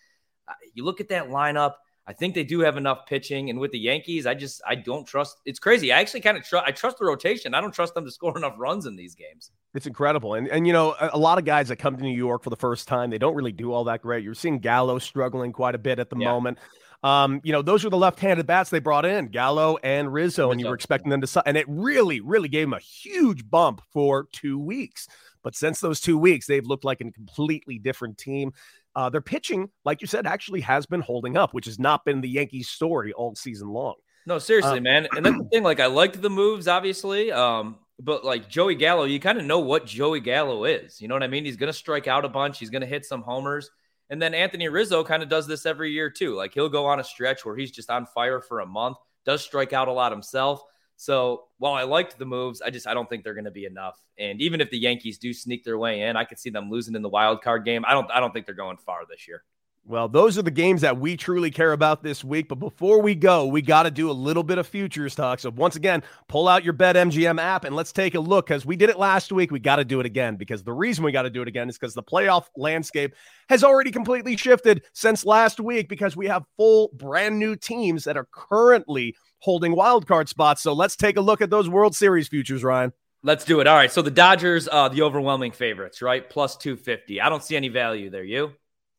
you 0.74 0.84
look 0.84 1.02
at 1.02 1.10
that 1.10 1.30
lineup. 1.30 1.74
I 2.10 2.14
think 2.14 2.36
they 2.36 2.46
do 2.46 2.62
have 2.62 2.78
enough 2.78 3.06
pitching, 3.06 3.50
and 3.50 3.60
with 3.60 3.72
the 3.72 3.80
Yankees, 3.80 4.26
I 4.26 4.34
just 4.34 4.62
I 4.66 4.76
don't 4.76 5.06
trust. 5.06 5.42
It's 5.46 5.60
crazy. 5.60 5.92
I 5.92 6.00
actually 6.00 6.22
kind 6.22 6.38
of 6.38 6.44
trust. 6.46 6.66
I 6.66 6.72
trust 6.72 7.00
the 7.00 7.06
rotation. 7.06 7.54
I 7.54 7.60
don't 7.60 7.74
trust 7.74 7.96
them 7.96 8.06
to 8.06 8.12
score 8.12 8.38
enough 8.38 8.56
runs 8.58 8.86
in 8.86 8.96
these 8.96 9.14
games. 9.14 9.52
It's 9.74 9.88
incredible, 9.88 10.36
and 10.36 10.48
and 10.48 10.66
you 10.66 10.72
know 10.72 10.96
a, 11.00 11.12
a 11.14 11.18
lot 11.18 11.38
of 11.38 11.44
guys 11.44 11.68
that 11.68 11.76
come 11.78 11.98
to 11.98 12.04
New 12.04 12.16
York 12.16 12.44
for 12.44 12.50
the 12.50 12.56
first 12.56 12.88
time, 12.88 13.10
they 13.10 13.18
don't 13.18 13.36
really 13.36 13.52
do 13.52 13.74
all 13.74 13.84
that 13.86 14.02
great. 14.02 14.24
You're 14.24 14.36
seeing 14.36 14.60
Gallo 14.60 15.00
struggling 15.00 15.52
quite 15.52 15.76
a 15.76 15.80
bit 15.80 16.00
at 16.00 16.10
the 16.10 16.18
yeah. 16.18 16.32
moment. 16.32 16.60
Um, 17.04 17.42
you 17.44 17.52
know, 17.52 17.62
those 17.62 17.86
are 17.86 17.90
the 17.90 17.98
left-handed 17.98 18.48
bats 18.48 18.70
they 18.70 18.80
brought 18.80 19.06
in, 19.06 19.28
Gallo 19.28 19.78
and 19.84 20.12
Rizzo, 20.12 20.44
Rizzo. 20.44 20.52
and 20.52 20.60
you 20.60 20.68
were 20.68 20.74
expecting 20.74 21.12
them 21.12 21.22
to, 21.22 21.44
and 21.46 21.56
it 21.56 21.66
really, 21.68 22.22
really 22.22 22.50
gave 22.50 22.68
them 22.68 22.74
a 22.74 22.80
huge 22.80 23.48
bump 23.48 23.82
for 23.92 24.28
two 24.32 24.58
weeks. 24.58 25.08
But 25.44 25.56
since 25.56 25.80
those 25.80 26.02
two 26.02 26.18
weeks, 26.18 26.48
they've 26.48 26.66
looked 26.66 26.84
like 26.84 27.00
a 27.02 27.12
completely 27.12 27.78
different 27.78 28.18
team. 28.18 28.52
Uh, 28.98 29.10
their 29.12 29.22
pitching, 29.22 29.70
like 29.86 30.02
you 30.02 30.08
said, 30.08 30.26
actually 30.26 30.60
has 30.60 30.88
been 30.88 31.02
holding 31.02 31.38
up, 31.38 31.54
which 31.54 31.66
has 31.66 31.78
not 31.78 32.04
been 32.04 32.20
the 32.20 32.28
Yankees' 32.28 32.68
story 32.68 33.14
all 33.14 33.36
season 33.36 33.70
long. 33.70 33.94
No, 34.26 34.40
seriously, 34.40 34.80
um, 34.80 34.84
man. 34.84 35.08
And 35.16 35.24
that's 35.24 35.38
the 35.38 35.44
thing. 35.54 35.62
Like, 35.62 35.80
I 35.80 35.86
liked 35.86 36.20
the 36.20 36.32
moves, 36.32 36.68
obviously. 36.68 37.32
Um, 37.32 37.78
but 38.00 38.26
like 38.26 38.50
Joey 38.50 38.74
Gallo, 38.74 39.04
you 39.04 39.20
kind 39.20 39.38
of 39.38 39.46
know 39.46 39.60
what 39.60 39.86
Joey 39.86 40.20
Gallo 40.20 40.66
is. 40.66 41.00
You 41.00 41.08
know 41.08 41.16
what 41.16 41.22
I 41.22 41.28
mean? 41.28 41.46
He's 41.46 41.58
going 41.58 41.72
to 41.72 41.78
strike 41.78 42.08
out 42.08 42.26
a 42.26 42.30
bunch. 42.30 42.58
He's 42.58 42.72
going 42.72 42.82
to 42.82 42.88
hit 42.88 43.06
some 43.06 43.22
homers. 43.22 43.70
And 44.10 44.20
then 44.20 44.34
Anthony 44.34 44.68
Rizzo 44.68 45.04
kind 45.04 45.22
of 45.22 45.30
does 45.30 45.46
this 45.46 45.66
every 45.66 45.92
year 45.92 46.10
too. 46.10 46.36
Like 46.36 46.54
he'll 46.54 46.70
go 46.70 46.86
on 46.86 47.00
a 47.00 47.04
stretch 47.04 47.46
where 47.46 47.56
he's 47.56 47.72
just 47.72 47.90
on 47.90 48.06
fire 48.06 48.40
for 48.40 48.62
a 48.62 48.66
month, 48.66 48.98
does 49.26 49.42
strike 49.42 49.74
out 49.74 49.90
a 49.90 49.92
lot 49.92 50.12
himself. 50.12 50.62
So 50.98 51.46
while 51.60 51.74
I 51.74 51.84
liked 51.84 52.18
the 52.18 52.26
moves, 52.26 52.62
I 52.62 52.72
just 52.72 52.88
I 52.88 52.94
don't 52.94 53.08
think 53.08 53.24
they're 53.24 53.36
going 53.36 53.46
to 53.46 53.52
be 53.52 53.66
enough. 53.66 54.04
And 54.18 54.42
even 54.42 54.60
if 54.60 54.70
the 54.72 54.80
Yankees 54.80 55.18
do 55.18 55.32
sneak 55.32 55.64
their 55.64 55.78
way 55.78 56.02
in, 56.02 56.18
I 56.18 56.26
could 56.26 56.40
see 56.40 56.50
them 56.50 56.70
losing 56.70 56.96
in 56.96 57.04
the 57.04 57.10
wild 57.10 57.42
card 57.42 57.64
game. 57.64 57.86
I 57.88 57.94
don't 57.94 58.10
I 58.12 58.20
don't 58.20 58.34
think 58.34 58.46
they're 58.46 58.56
going 58.56 58.78
far 58.78 59.02
this 59.10 59.28
year. 59.28 59.44
Well, 59.90 60.10
those 60.10 60.38
are 60.38 60.42
the 60.42 60.52
games 60.52 60.82
that 60.82 61.00
we 61.00 61.16
truly 61.16 61.50
care 61.50 61.72
about 61.72 62.04
this 62.04 62.22
week. 62.22 62.50
But 62.50 62.60
before 62.60 63.02
we 63.02 63.16
go, 63.16 63.46
we 63.46 63.62
got 63.62 63.84
to 63.84 63.92
do 63.92 64.12
a 64.12 64.12
little 64.12 64.44
bit 64.44 64.58
of 64.58 64.68
futures 64.68 65.16
talk. 65.16 65.40
So, 65.40 65.50
once 65.50 65.78
again, 65.78 66.04
pull 66.28 66.50
out 66.50 66.66
your 66.66 66.74
BetMGM 66.74 67.40
app 67.40 67.64
and 67.64 67.74
let's 67.74 67.94
take 67.94 68.14
a 68.14 68.20
look 68.20 68.48
because 68.48 68.66
we 68.66 68.76
did 68.76 68.90
it 68.90 69.00
last 69.00 69.32
week. 69.32 69.50
We 69.50 69.60
got 69.60 69.78
to 69.78 69.86
do 69.86 70.02
it 70.02 70.06
again 70.06 70.36
because 70.36 70.62
the 70.62 70.74
reason 70.74 71.06
we 71.06 71.14
got 71.14 71.22
to 71.22 71.30
do 71.30 71.42
it 71.42 71.48
again 71.48 71.70
is 71.70 71.78
because 71.78 71.94
the 71.94 72.04
playoff 72.04 72.48
landscape 72.58 73.16
has 73.48 73.64
already 73.64 73.90
completely 73.92 74.36
shifted 74.36 74.84
since 74.92 75.26
last 75.26 75.62
week 75.62 75.88
because 75.88 76.18
we 76.18 76.28
have 76.28 76.44
full 76.58 76.90
brand 76.96 77.40
new 77.40 77.56
teams 77.56 78.04
that 78.04 78.18
are 78.18 78.28
currently 78.34 79.16
holding 79.40 79.76
wildcard 79.76 80.28
spots. 80.28 80.62
So, 80.62 80.74
let's 80.74 80.96
take 80.96 81.18
a 81.18 81.22
look 81.22 81.42
at 81.42 81.50
those 81.50 81.70
World 81.70 81.96
Series 81.96 82.28
futures, 82.28 82.64
Ryan. 82.64 82.94
Let's 83.24 83.46
do 83.46 83.60
it. 83.60 83.68
All 83.68 83.76
right. 83.76 83.92
So, 83.92 84.02
the 84.02 84.12
Dodgers, 84.12 84.68
uh, 84.72 84.90
the 84.90 85.02
overwhelming 85.02 85.52
favorites, 85.52 86.02
right? 86.02 86.28
Plus 86.30 86.58
250. 86.58 87.22
I 87.22 87.30
don't 87.30 87.44
see 87.44 87.56
any 87.56 87.70
value 87.70 88.10
there. 88.10 88.24
You? 88.24 88.54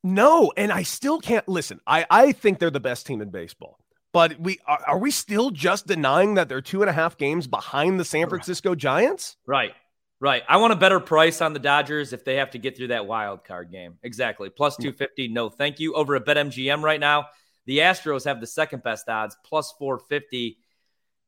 No, 0.05 0.53
and 0.57 0.71
I 0.71 0.85
still 0.85 1.19
can't 1.21 1.49
listen. 1.49 1.81
I 1.87 2.07
I 2.09 2.33
think 2.33 2.59
they're 2.59 2.71
the 2.71 2.81
best 2.81 3.07
team 3.07 3.21
in 3.21 3.31
baseball. 3.31 3.79
But 4.13 4.41
we 4.41 4.59
are, 4.67 4.81
are 4.87 4.99
we 4.99 5.11
still 5.11 5.51
just 5.51 5.87
denying 5.87 6.35
that 6.35 6.49
they're 6.49 6.61
two 6.61 6.83
and 6.83 6.91
a 6.91 6.93
half 6.93 7.17
games 7.17 7.47
behind 7.47 8.01
the 8.01 8.05
San 8.05 8.29
Francisco 8.29 8.75
Giants? 8.75 9.37
Right. 9.47 9.73
Right. 10.21 10.43
I 10.49 10.57
want 10.57 10.73
a 10.73 10.77
better 10.77 10.99
price 10.99 11.41
on 11.41 11.53
the 11.53 11.61
Dodgers 11.61 12.13
if 12.13 12.25
they 12.25 12.37
have 12.37 12.51
to 12.51 12.59
get 12.59 12.77
through 12.77 12.89
that 12.89 13.07
wild 13.07 13.45
card 13.45 13.71
game. 13.71 13.99
Exactly. 14.03 14.51
Plus 14.51 14.77
250. 14.77 15.29
No, 15.29 15.49
thank 15.49 15.79
you. 15.79 15.95
Over 15.95 16.17
at 16.17 16.25
BetMGM 16.25 16.83
right 16.83 16.99
now, 16.99 17.27
the 17.69 17.81
Astros 17.81 18.25
have 18.25 18.41
the 18.41 18.47
second 18.47 18.83
best 18.83 19.11
odds, 19.11 19.37
plus 19.45 19.75
450. 19.79 20.57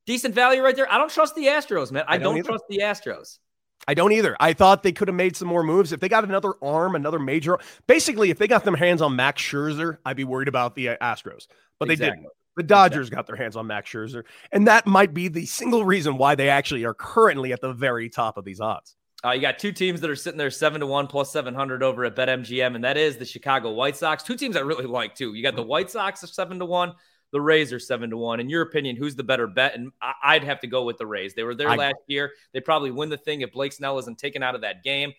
Decent 0.07 0.35
value 0.35 0.63
right 0.63 0.75
there. 0.75 0.91
I 0.91 0.97
don't 0.97 1.11
trust 1.11 1.35
the 1.35 1.45
Astros, 1.45 1.93
man. 1.93 2.05
I, 2.09 2.15
I 2.15 2.19
don't, 2.19 2.37
don't 2.37 2.45
trust 2.45 2.65
the 2.71 2.79
Astros. 2.79 3.39
I 3.87 3.93
don't 3.93 4.13
either. 4.13 4.39
I 4.41 4.55
thought 4.55 4.83
they 4.83 4.93
could 4.93 5.09
have 5.09 5.15
made 5.15 5.37
some 5.37 5.49
more 5.49 5.63
moves. 5.63 5.93
If 5.93 6.01
they 6.01 6.09
got 6.09 6.25
another 6.25 6.55
arm, 6.63 6.97
another 6.97 7.19
major, 7.19 7.59
basically, 7.87 8.31
if 8.31 8.39
they 8.39 8.49
got 8.49 8.65
them 8.65 8.73
hands 8.73 9.03
on 9.03 9.17
Max 9.17 9.43
Scherzer, 9.43 9.99
I'd 10.07 10.17
be 10.17 10.25
worried 10.25 10.49
about 10.49 10.75
the 10.75 10.89
uh, 10.89 10.97
Astros. 11.03 11.47
But 11.79 11.89
they 11.89 11.93
exactly. 11.93 12.23
didn't. 12.23 12.33
The 12.57 12.63
Dodgers 12.63 13.09
exactly. 13.09 13.17
got 13.17 13.27
their 13.27 13.37
hands 13.37 13.57
on 13.57 13.67
Max 13.67 13.91
Scherzer, 13.91 14.25
and 14.51 14.67
that 14.67 14.87
might 14.87 15.13
be 15.13 15.29
the 15.29 15.45
single 15.45 15.85
reason 15.85 16.17
why 16.17 16.37
they 16.37 16.49
actually 16.49 16.85
are 16.85 16.95
currently 16.95 17.53
at 17.53 17.61
the 17.61 17.75
very 17.75 18.09
top 18.09 18.39
of 18.39 18.47
these 18.47 18.63
odds. 18.63 18.97
Uh, 19.23 19.33
you 19.33 19.41
got 19.41 19.59
two 19.59 19.73
teams 19.73 20.01
that 20.01 20.09
are 20.09 20.17
sitting 20.17 20.39
there 20.39 20.51
seven 20.51 20.81
to 20.81 20.87
one 20.87 21.07
plus 21.07 21.31
seven 21.31 21.55
hundred 21.55 21.83
over 21.83 22.05
at 22.05 22.17
BetMGM, 22.17 22.75
and 22.75 22.85
that 22.85 22.97
is 22.97 23.19
the 23.19 23.25
Chicago 23.25 23.73
White 23.73 23.97
Sox. 23.97 24.23
Two 24.23 24.37
teams 24.37 24.57
I 24.57 24.61
really 24.61 24.87
like 24.87 25.15
too. 25.15 25.35
You 25.35 25.43
got 25.43 25.57
the 25.57 25.63
White 25.63 25.91
Sox 25.91 26.25
at 26.25 26.31
seven 26.31 26.59
to 26.59 26.65
one, 26.65 26.95
the 27.33 27.41
Rays 27.41 27.73
are 27.73 27.79
seven 27.79 28.11
to 28.11 28.17
one. 28.17 28.41
In 28.41 28.49
your 28.49 28.63
opinion, 28.63 28.97
who's 28.97 29.15
the 29.15 29.23
better 29.23 29.47
bet? 29.47 29.75
And 29.75 29.93
I'd 30.23 30.45
have 30.45 30.61
to 30.61 30.67
go 30.67 30.85
with 30.85 30.99
the 30.99 31.07
Rays. 31.07 31.35
They 31.35 31.43
were 31.43 31.55
there 31.55 31.69
I, 31.69 31.77
last 31.77 31.97
year. 32.07 32.33
They 32.53 32.61
probably 32.61 32.91
win 32.91 33.09
the 33.09 33.17
thing 33.17 33.43
if 33.43 33.53
Blake 33.53 33.73
Snell 33.73 33.99
isn't 33.99 34.19
taken 34.19 34.43
out 34.43 34.55
of 34.55 34.63
that 34.63 34.83
game. 34.83 35.13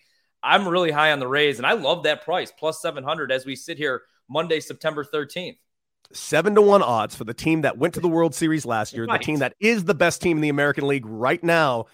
I'm 0.44 0.68
really 0.68 0.92
high 0.92 1.12
on 1.12 1.20
the 1.20 1.28
Rays, 1.28 1.58
and 1.58 1.68
I 1.68 1.74
love 1.74 2.04
that 2.04 2.24
price 2.24 2.52
plus 2.52 2.82
700 2.82 3.32
as 3.32 3.46
we 3.46 3.56
sit 3.56 3.78
here 3.78 4.02
Monday, 4.28 4.60
September 4.60 5.06
13th. 5.06 5.58
Seven 6.14 6.56
to 6.56 6.62
one 6.62 6.82
odds 6.82 7.16
for 7.16 7.24
the 7.24 7.34
team 7.34 7.62
that 7.62 7.78
went 7.78 7.94
to 7.94 8.00
the 8.00 8.08
World 8.08 8.34
Series 8.34 8.66
last 8.66 8.92
year, 8.94 9.06
right. 9.06 9.20
the 9.20 9.24
team 9.24 9.40
that 9.40 9.54
is 9.60 9.86
the 9.86 9.94
best 9.94 10.22
team 10.22 10.38
in 10.38 10.42
the 10.42 10.50
American 10.50 10.88
League 10.88 11.06
right 11.06 11.42
now. 11.44 11.86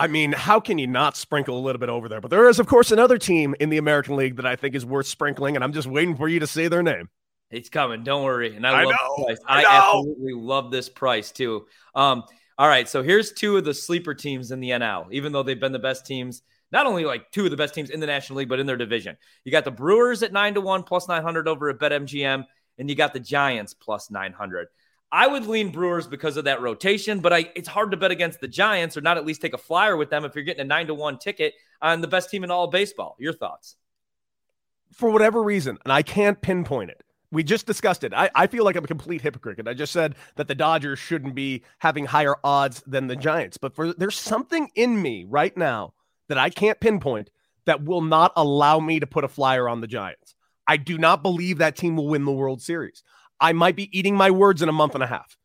I 0.00 0.06
mean, 0.06 0.32
how 0.32 0.60
can 0.60 0.78
you 0.78 0.86
not 0.86 1.14
sprinkle 1.16 1.58
a 1.58 1.60
little 1.60 1.78
bit 1.78 1.90
over 1.90 2.08
there? 2.08 2.22
But 2.22 2.30
there 2.30 2.48
is, 2.48 2.58
of 2.58 2.66
course, 2.66 2.90
another 2.90 3.18
team 3.18 3.54
in 3.60 3.68
the 3.68 3.76
American 3.76 4.16
League 4.16 4.36
that 4.36 4.46
I 4.46 4.56
think 4.56 4.74
is 4.74 4.86
worth 4.86 5.06
sprinkling, 5.06 5.56
and 5.56 5.62
I'm 5.62 5.74
just 5.74 5.86
waiting 5.86 6.16
for 6.16 6.26
you 6.26 6.40
to 6.40 6.46
say 6.46 6.68
their 6.68 6.82
name. 6.82 7.10
It's 7.50 7.68
coming. 7.68 8.02
Don't 8.02 8.24
worry. 8.24 8.56
And 8.56 8.66
I, 8.66 8.70
I 8.80 8.84
love 8.84 8.94
know, 8.94 9.24
price. 9.24 9.38
I, 9.46 9.64
I 9.64 9.78
absolutely 9.78 10.32
love 10.32 10.70
this 10.70 10.88
price 10.88 11.32
too. 11.32 11.66
Um, 11.94 12.22
all 12.56 12.68
right. 12.68 12.88
So 12.88 13.02
here's 13.02 13.32
two 13.32 13.56
of 13.56 13.64
the 13.64 13.74
sleeper 13.74 14.14
teams 14.14 14.52
in 14.52 14.60
the 14.60 14.70
NL, 14.70 15.12
even 15.12 15.32
though 15.32 15.42
they've 15.42 15.58
been 15.58 15.72
the 15.72 15.78
best 15.78 16.06
teams, 16.06 16.42
not 16.72 16.86
only 16.86 17.04
like 17.04 17.30
two 17.30 17.44
of 17.44 17.50
the 17.50 17.56
best 17.56 17.74
teams 17.74 17.90
in 17.90 18.00
the 18.00 18.06
National 18.06 18.38
League, 18.38 18.48
but 18.48 18.60
in 18.60 18.66
their 18.66 18.76
division. 18.76 19.16
You 19.44 19.52
got 19.52 19.64
the 19.64 19.70
Brewers 19.70 20.22
at 20.22 20.32
nine 20.32 20.54
to 20.54 20.60
one 20.60 20.82
plus 20.82 21.08
900 21.08 21.48
over 21.48 21.68
at 21.68 21.78
BetMGM, 21.78 22.44
and 22.78 22.88
you 22.88 22.94
got 22.94 23.12
the 23.12 23.20
Giants 23.20 23.74
plus 23.74 24.10
900. 24.10 24.68
I 25.12 25.26
would 25.26 25.46
lean 25.46 25.70
Brewers 25.70 26.06
because 26.06 26.36
of 26.36 26.44
that 26.44 26.60
rotation, 26.60 27.20
but 27.20 27.32
I, 27.32 27.50
it's 27.56 27.68
hard 27.68 27.90
to 27.90 27.96
bet 27.96 28.12
against 28.12 28.40
the 28.40 28.48
Giants 28.48 28.96
or 28.96 29.00
not 29.00 29.16
at 29.16 29.26
least 29.26 29.40
take 29.42 29.54
a 29.54 29.58
flyer 29.58 29.96
with 29.96 30.10
them 30.10 30.24
if 30.24 30.34
you're 30.34 30.44
getting 30.44 30.60
a 30.60 30.64
nine 30.64 30.86
to 30.86 30.94
one 30.94 31.18
ticket 31.18 31.54
on 31.82 32.00
the 32.00 32.06
best 32.06 32.30
team 32.30 32.44
in 32.44 32.50
all 32.50 32.64
of 32.64 32.70
baseball. 32.70 33.16
Your 33.18 33.32
thoughts? 33.32 33.76
For 34.92 35.10
whatever 35.10 35.42
reason, 35.42 35.78
and 35.84 35.92
I 35.92 36.02
can't 36.02 36.40
pinpoint 36.40 36.90
it, 36.90 37.02
we 37.32 37.42
just 37.42 37.66
discussed 37.66 38.04
it. 38.04 38.12
I, 38.12 38.30
I 38.34 38.46
feel 38.46 38.64
like 38.64 38.76
I'm 38.76 38.84
a 38.84 38.88
complete 38.88 39.20
hypocrite. 39.20 39.58
And 39.58 39.68
I 39.68 39.74
just 39.74 39.92
said 39.92 40.16
that 40.36 40.48
the 40.48 40.54
Dodgers 40.54 40.98
shouldn't 40.98 41.34
be 41.34 41.62
having 41.78 42.06
higher 42.06 42.36
odds 42.42 42.82
than 42.86 43.06
the 43.06 43.16
Giants. 43.16 43.56
But 43.56 43.74
for 43.74 43.92
there's 43.92 44.18
something 44.18 44.70
in 44.74 45.00
me 45.00 45.24
right 45.28 45.56
now 45.56 45.94
that 46.28 46.38
I 46.38 46.50
can't 46.50 46.80
pinpoint 46.80 47.30
that 47.66 47.84
will 47.84 48.02
not 48.02 48.32
allow 48.36 48.80
me 48.80 49.00
to 49.00 49.06
put 49.06 49.24
a 49.24 49.28
flyer 49.28 49.68
on 49.68 49.80
the 49.80 49.86
Giants. 49.86 50.34
I 50.66 50.76
do 50.76 50.98
not 50.98 51.22
believe 51.22 51.58
that 51.58 51.76
team 51.76 51.96
will 51.96 52.08
win 52.08 52.24
the 52.24 52.32
World 52.32 52.62
Series. 52.62 53.02
I 53.40 53.52
might 53.52 53.76
be 53.76 53.96
eating 53.96 54.16
my 54.16 54.30
words 54.30 54.62
in 54.62 54.68
a 54.68 54.72
month 54.72 54.94
and 54.94 55.04
a 55.04 55.06
half. 55.06 55.36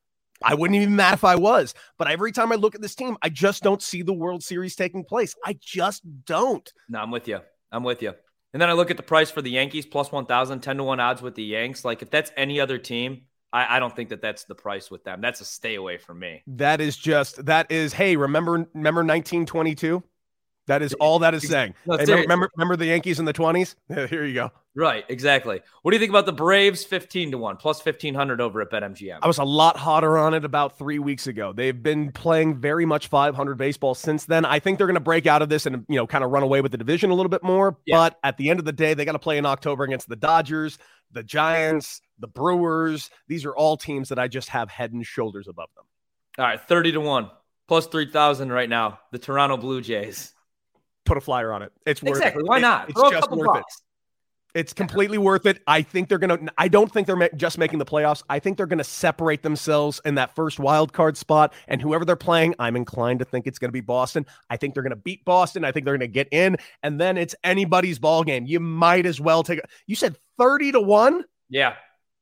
I 0.43 0.53
wouldn't 0.53 0.79
even 0.79 0.95
mad 0.95 1.13
if 1.13 1.23
I 1.23 1.35
was. 1.35 1.73
But 1.97 2.09
every 2.09 2.31
time 2.31 2.51
I 2.51 2.55
look 2.55 2.75
at 2.75 2.81
this 2.81 2.95
team, 2.95 3.17
I 3.21 3.29
just 3.29 3.63
don't 3.63 3.81
see 3.81 4.01
the 4.01 4.13
World 4.13 4.43
Series 4.43 4.75
taking 4.75 5.03
place. 5.03 5.35
I 5.45 5.57
just 5.61 6.03
don't. 6.25 6.71
No, 6.89 6.99
I'm 6.99 7.11
with 7.11 7.27
you. 7.27 7.39
I'm 7.71 7.83
with 7.83 8.01
you. 8.01 8.13
And 8.53 8.61
then 8.61 8.69
I 8.69 8.73
look 8.73 8.91
at 8.91 8.97
the 8.97 9.03
price 9.03 9.31
for 9.31 9.41
the 9.41 9.49
Yankees 9.49 9.85
plus 9.85 10.11
1,000, 10.11 10.61
10 10.61 10.77
to 10.77 10.83
1 10.83 10.99
odds 10.99 11.21
with 11.21 11.35
the 11.35 11.43
Yanks. 11.43 11.83
Like 11.83 12.01
if 12.01 12.09
that's 12.09 12.31
any 12.37 12.59
other 12.59 12.77
team, 12.77 13.23
I, 13.51 13.77
I, 13.77 13.79
don't 13.79 13.95
think 13.95 14.09
that 14.09 14.21
that's 14.21 14.45
the 14.45 14.55
price 14.55 14.89
with 14.89 15.03
them. 15.03 15.21
That's 15.21 15.41
a 15.41 15.45
stay 15.45 15.75
away 15.75 15.97
from 15.97 16.19
me. 16.19 16.43
That 16.47 16.79
is 16.81 16.95
just, 16.95 17.45
that 17.45 17.71
is, 17.71 17.93
hey, 17.93 18.15
remember, 18.15 18.51
remember 18.73 19.01
1922? 19.01 20.03
That 20.67 20.81
is 20.81 20.93
all 20.95 21.19
that 21.19 21.33
is 21.35 21.47
saying. 21.47 21.75
No, 21.85 21.97
hey, 21.97 22.05
remember, 22.21 22.49
remember 22.55 22.75
the 22.75 22.87
Yankees 22.87 23.19
in 23.19 23.25
the 23.25 23.33
20s? 23.33 23.75
Here 24.09 24.25
you 24.25 24.33
go. 24.33 24.51
Right, 24.75 25.05
exactly. 25.07 25.61
What 25.83 25.91
do 25.91 25.95
you 25.95 25.99
think 25.99 26.09
about 26.09 26.25
the 26.25 26.33
Braves 26.33 26.83
15 26.83 27.31
to 27.31 27.37
1 27.37 27.57
plus 27.57 27.85
1500 27.85 28.41
over 28.41 28.61
at 28.61 28.71
BetMGM? 28.71 29.19
I 29.21 29.27
was 29.27 29.37
a 29.37 29.43
lot 29.43 29.77
hotter 29.77 30.17
on 30.17 30.33
it 30.33 30.43
about 30.43 30.77
3 30.77 30.99
weeks 30.99 31.27
ago. 31.27 31.53
They've 31.53 31.81
been 31.81 32.11
playing 32.11 32.59
very 32.59 32.85
much 32.85 33.07
500 33.07 33.57
baseball 33.57 33.95
since 33.95 34.25
then. 34.25 34.43
I 34.43 34.59
think 34.59 34.77
they're 34.77 34.87
going 34.87 34.95
to 34.95 34.99
break 34.99 35.27
out 35.27 35.41
of 35.41 35.49
this 35.49 35.65
and 35.65 35.85
you 35.87 35.95
know 35.95 36.05
kind 36.05 36.23
of 36.23 36.31
run 36.31 36.43
away 36.43 36.59
with 36.59 36.73
the 36.73 36.77
division 36.77 37.09
a 37.09 37.13
little 37.13 37.29
bit 37.29 37.43
more, 37.43 37.77
yeah. 37.85 37.95
but 37.95 38.19
at 38.23 38.37
the 38.37 38.49
end 38.49 38.59
of 38.59 38.65
the 38.65 38.73
day 38.73 38.93
they 38.93 39.05
got 39.05 39.13
to 39.13 39.19
play 39.19 39.37
in 39.37 39.45
October 39.45 39.85
against 39.85 40.09
the 40.09 40.17
Dodgers, 40.17 40.77
the 41.11 41.23
Giants, 41.23 42.01
the 42.19 42.27
Brewers. 42.27 43.09
These 43.27 43.45
are 43.45 43.55
all 43.55 43.77
teams 43.77 44.09
that 44.09 44.19
I 44.19 44.27
just 44.27 44.49
have 44.49 44.69
head 44.69 44.91
and 44.91 45.05
shoulders 45.05 45.47
above 45.47 45.69
them. 45.75 45.85
All 46.37 46.45
right, 46.45 46.59
30 46.59 46.93
to 46.93 46.99
1 46.99 47.29
plus 47.69 47.87
3000 47.87 48.51
right 48.51 48.69
now. 48.69 48.99
The 49.13 49.19
Toronto 49.19 49.55
Blue 49.55 49.79
Jays 49.79 50.34
put 51.05 51.17
a 51.17 51.21
flyer 51.21 51.53
on 51.53 51.61
it. 51.61 51.71
It's 51.85 52.01
worth 52.01 52.17
exactly. 52.17 52.41
It. 52.41 52.47
Why 52.47 52.59
not? 52.59 52.89
It, 52.89 52.95
it's 52.97 53.11
just 53.11 53.31
worth 53.31 53.47
bucks. 53.47 53.75
it. 53.75 53.81
It's 54.55 54.71
completely 54.71 55.17
worth 55.17 55.45
it. 55.45 55.61
I 55.67 55.81
think 55.81 56.07
they're 56.07 56.17
going 56.17 56.45
to, 56.45 56.53
I 56.57 56.69
don't 56.69 56.89
think 56.89 57.07
they're 57.07 57.29
just 57.35 57.57
making 57.57 57.77
the 57.79 57.85
playoffs. 57.85 58.23
I 58.29 58.39
think 58.39 58.55
they're 58.55 58.65
going 58.65 58.77
to 58.77 58.85
separate 58.85 59.43
themselves 59.43 59.99
in 60.05 60.15
that 60.15 60.33
first 60.33 60.59
wild 60.59 60.93
card 60.93 61.17
spot. 61.17 61.53
And 61.67 61.81
whoever 61.81 62.05
they're 62.05 62.15
playing, 62.15 62.55
I'm 62.57 62.77
inclined 62.77 63.19
to 63.19 63.25
think 63.25 63.47
it's 63.47 63.59
going 63.59 63.67
to 63.67 63.73
be 63.73 63.81
Boston. 63.81 64.25
I 64.49 64.55
think 64.55 64.73
they're 64.73 64.83
going 64.83 64.91
to 64.91 64.95
beat 64.95 65.25
Boston. 65.25 65.65
I 65.65 65.73
think 65.73 65.83
they're 65.83 65.97
going 65.97 66.09
to 66.09 66.13
get 66.13 66.29
in. 66.31 66.55
And 66.83 67.01
then 67.01 67.17
it's 67.17 67.35
anybody's 67.43 67.99
ball 67.99 68.23
game. 68.23 68.45
You 68.45 68.61
might 68.61 69.05
as 69.05 69.19
well 69.19 69.43
take, 69.43 69.59
you 69.87 69.95
said 69.97 70.15
30 70.37 70.71
to 70.71 70.79
1? 70.79 71.25
Yeah. 71.49 71.75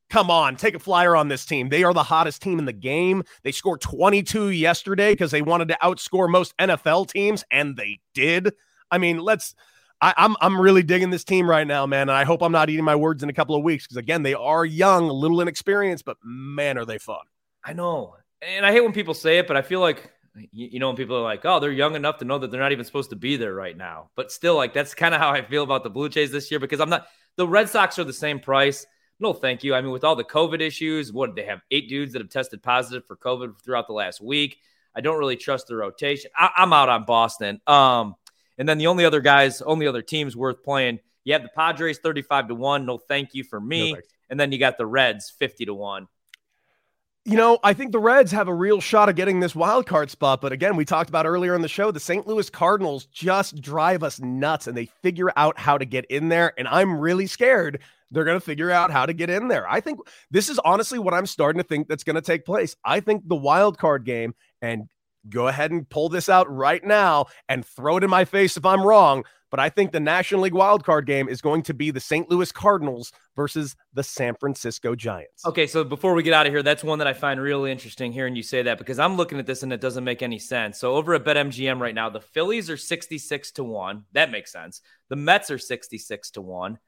Come 0.10 0.30
on, 0.30 0.56
take 0.56 0.76
a 0.76 0.80
flyer 0.80 1.16
on 1.16 1.28
this 1.28 1.46
team. 1.46 1.70
They 1.70 1.84
are 1.84 1.94
the 1.94 2.04
hottest 2.04 2.42
team 2.42 2.60
in 2.60 2.66
the 2.66 2.74
game. 2.74 3.24
They 3.44 3.52
scored 3.52 3.82
22 3.82 4.50
yesterday 4.50 5.14
because 5.14 5.32
they 5.32 5.42
wanted 5.42 5.70
to 5.70 5.78
outscore 5.82 6.30
most 6.30 6.56
NFL 6.58 7.12
teams, 7.12 7.44
and 7.52 7.76
they 7.76 8.00
did. 8.14 8.54
I 8.94 9.00
mean, 9.00 9.18
let's 9.18 9.56
I, 10.04 10.14
I'm, 10.18 10.36
I'm 10.42 10.60
really 10.60 10.84
digging 10.84 11.12
this 11.12 11.24
team 11.24 11.50
right 11.50 11.66
now, 11.66 11.86
man. 11.86 12.10
And 12.10 12.12
I 12.12 12.26
hope 12.26 12.42
I'm 12.44 12.52
not 12.52 12.70
eating 12.70 12.84
my 12.84 12.96
words 12.96 13.24
in 13.24 13.30
a 13.30 13.34
couple 13.34 13.56
of 13.56 13.64
weeks 13.64 13.86
because 13.86 13.96
again, 13.96 14.22
they 14.22 14.34
are 14.34 14.66
young, 14.66 15.10
a 15.10 15.14
little 15.14 15.40
inexperienced, 15.40 16.04
but 16.04 16.18
man, 16.22 16.78
are 16.78 16.84
they 16.84 16.98
fun. 16.98 17.22
I 17.64 17.72
know, 17.72 18.18
and 18.42 18.66
I 18.66 18.74
hate 18.74 18.82
when 18.82 18.92
people 18.92 19.14
say 19.14 19.38
it, 19.38 19.48
but 19.48 19.56
I 19.56 19.62
feel 19.62 19.80
like 19.80 20.12
you 20.52 20.80
know 20.80 20.88
when 20.88 20.98
people 20.98 21.16
are 21.16 21.24
like, 21.24 21.46
"Oh, 21.46 21.62
they're 21.62 21.72
young 21.72 21.96
enough 21.96 22.18
to 22.18 22.26
know 22.26 22.38
that 22.38 22.52
they're 22.52 22.60
not 22.60 22.74
even 22.74 22.84
supposed 22.84 23.12
to 23.12 23.16
be 23.16 23.38
there 23.38 23.54
right 23.54 23.78
now," 23.78 24.10
but 24.18 24.32
still, 24.32 24.56
like 24.56 24.74
that's 24.74 24.94
kind 24.94 25.16
of 25.16 25.22
how 25.22 25.30
I 25.30 25.42
feel 25.42 25.64
about 25.64 25.84
the 25.84 25.90
Blue 25.90 26.10
Jays 26.10 26.32
this 26.32 26.52
year 26.52 26.60
because 26.60 26.82
I'm 26.82 26.90
not. 26.90 27.08
The 27.38 27.48
Red 27.48 27.70
Sox 27.70 27.98
are 27.98 28.04
the 28.04 28.12
same 28.12 28.42
price. 28.42 28.86
No, 29.22 29.32
thank 29.32 29.64
you. 29.64 29.74
I 29.74 29.80
mean, 29.80 29.92
with 29.92 30.04
all 30.04 30.18
the 30.18 30.26
COVID 30.26 30.60
issues, 30.60 31.14
what 31.14 31.34
they 31.34 31.46
have 31.46 31.62
eight 31.72 31.88
dudes 31.88 32.12
that 32.12 32.22
have 32.22 32.30
tested 32.30 32.62
positive 32.62 33.06
for 33.08 33.16
COVID 33.16 33.62
throughout 33.64 33.88
the 33.88 33.94
last 33.94 34.20
week. 34.20 34.58
I 34.96 35.02
don't 35.02 35.18
really 35.18 35.38
trust 35.38 35.68
the 35.68 35.76
rotation. 35.78 36.30
I, 36.38 36.50
am 36.58 36.74
out 36.74 36.90
on 36.90 37.06
Boston. 37.06 37.62
Um, 37.66 38.16
and 38.58 38.68
then 38.68 38.78
the 38.78 38.88
only 38.88 39.06
other 39.06 39.22
guys, 39.22 39.62
only 39.62 39.88
other 39.88 40.02
teams 40.02 40.36
worth 40.36 40.64
playing, 40.64 41.00
you 41.24 41.34
have 41.34 41.44
the 41.44 41.50
Padres 41.56 42.00
35 42.00 42.50
to 42.50 42.56
1. 42.56 42.86
No 42.86 42.98
thank 42.98 43.34
you 43.34 43.44
for 43.44 43.60
me. 43.60 43.96
And 44.30 44.40
then 44.40 44.52
you 44.52 44.58
got 44.58 44.78
the 44.78 44.86
Reds 44.86 45.32
50 45.38 45.66
to 45.66 45.74
1. 45.74 46.08
You 47.26 47.38
know, 47.38 47.58
I 47.64 47.74
think 47.74 47.94
the 47.94 48.00
Reds 48.00 48.34
have 48.34 48.50
a 48.50 48.54
real 48.54 48.82
shot 48.82 49.08
of 49.08 49.16
getting 49.16 49.40
this 49.40 49.56
wild 49.56 49.86
card 49.86 50.12
spot. 50.12 50.42
But 50.42 50.52
again, 50.52 50.76
we 50.76 50.84
talked 50.84 51.10
about 51.10 51.26
earlier 51.26 51.56
in 51.56 51.62
the 51.62 51.70
show, 51.70 51.90
the 51.90 52.00
St. 52.00 52.28
Louis 52.28 52.50
Cardinals 52.50 53.06
just 53.06 53.62
drive 53.62 54.04
us 54.04 54.20
nuts 54.20 54.68
and 54.68 54.76
they 54.76 54.88
figure 55.02 55.32
out 55.38 55.58
how 55.58 55.78
to 55.78 55.86
get 55.86 56.04
in 56.06 56.28
there. 56.28 56.54
And 56.58 56.68
I'm 56.68 57.00
really 57.00 57.28
scared 57.28 57.80
they're 58.12 58.26
going 58.26 58.40
to 58.40 58.46
figure 58.46 58.70
out 58.70 58.92
how 58.92 59.06
to 59.06 59.14
get 59.14 59.30
in 59.30 59.48
there. 59.48 59.68
I 59.68 59.80
think 59.80 60.00
this 60.30 60.50
is 60.50 60.60
honestly 60.60 61.00
what 61.00 61.14
I'm 61.14 61.26
starting 61.26 61.62
to 61.62 61.68
think 61.68 61.88
that's 61.88 62.04
going 62.04 62.16
to 62.16 62.22
take 62.22 62.46
place. 62.46 62.76
I 62.86 63.00
think 63.00 63.28
the 63.28 63.36
wild 63.36 63.78
card 63.78 64.06
game, 64.06 64.36
and 64.62 64.88
go 65.30 65.48
ahead 65.48 65.72
and 65.72 65.88
pull 65.90 66.10
this 66.10 66.30
out 66.30 66.54
right 66.54 66.84
now 66.84 67.26
and 67.50 67.66
throw 67.66 67.98
it 67.98 68.04
in 68.04 68.10
my 68.10 68.26
face 68.26 68.58
if 68.58 68.66
I'm 68.66 68.82
wrong. 68.84 69.24
But 69.54 69.60
I 69.60 69.70
think 69.70 69.92
the 69.92 70.00
National 70.00 70.42
League 70.42 70.54
wildcard 70.54 71.06
game 71.06 71.30
is 71.30 71.40
going 71.40 71.62
to 71.64 71.76
be 71.76 71.92
the 71.92 72.00
St. 72.00 72.28
Louis 72.28 72.52
Cardinals 72.52 73.12
versus 73.36 73.76
the 73.94 74.02
San 74.02 74.34
Francisco 74.40 74.96
Giants. 74.96 75.46
Okay, 75.46 75.68
so 75.68 75.84
before 75.84 76.16
we 76.16 76.24
get 76.24 76.34
out 76.34 76.48
of 76.48 76.52
here, 76.52 76.64
that's 76.64 76.84
one 76.84 76.98
that 76.98 77.08
I 77.08 77.14
find 77.14 77.40
really 77.40 77.72
interesting 77.72 78.12
hearing 78.12 78.36
you 78.36 78.42
say 78.42 78.64
that 78.64 78.80
because 78.80 78.98
I'm 78.98 79.16
looking 79.16 79.38
at 79.38 79.46
this 79.46 79.62
and 79.62 79.72
it 79.72 79.80
doesn't 79.80 80.04
make 80.04 80.24
any 80.24 80.40
sense. 80.40 80.80
So 80.80 80.96
over 80.96 81.14
at 81.14 81.24
BetMGM 81.24 81.80
right 81.80 81.94
now, 81.94 82.10
the 82.10 82.20
Phillies 82.20 82.68
are 82.72 82.78
66 82.78 83.52
to 83.52 83.64
1. 83.64 84.06
That 84.14 84.32
makes 84.32 84.52
sense. 84.52 84.82
The 85.10 85.18
Mets 85.18 85.52
are 85.52 85.60
66 85.60 86.32
to 86.32 86.42
1. 86.42 86.80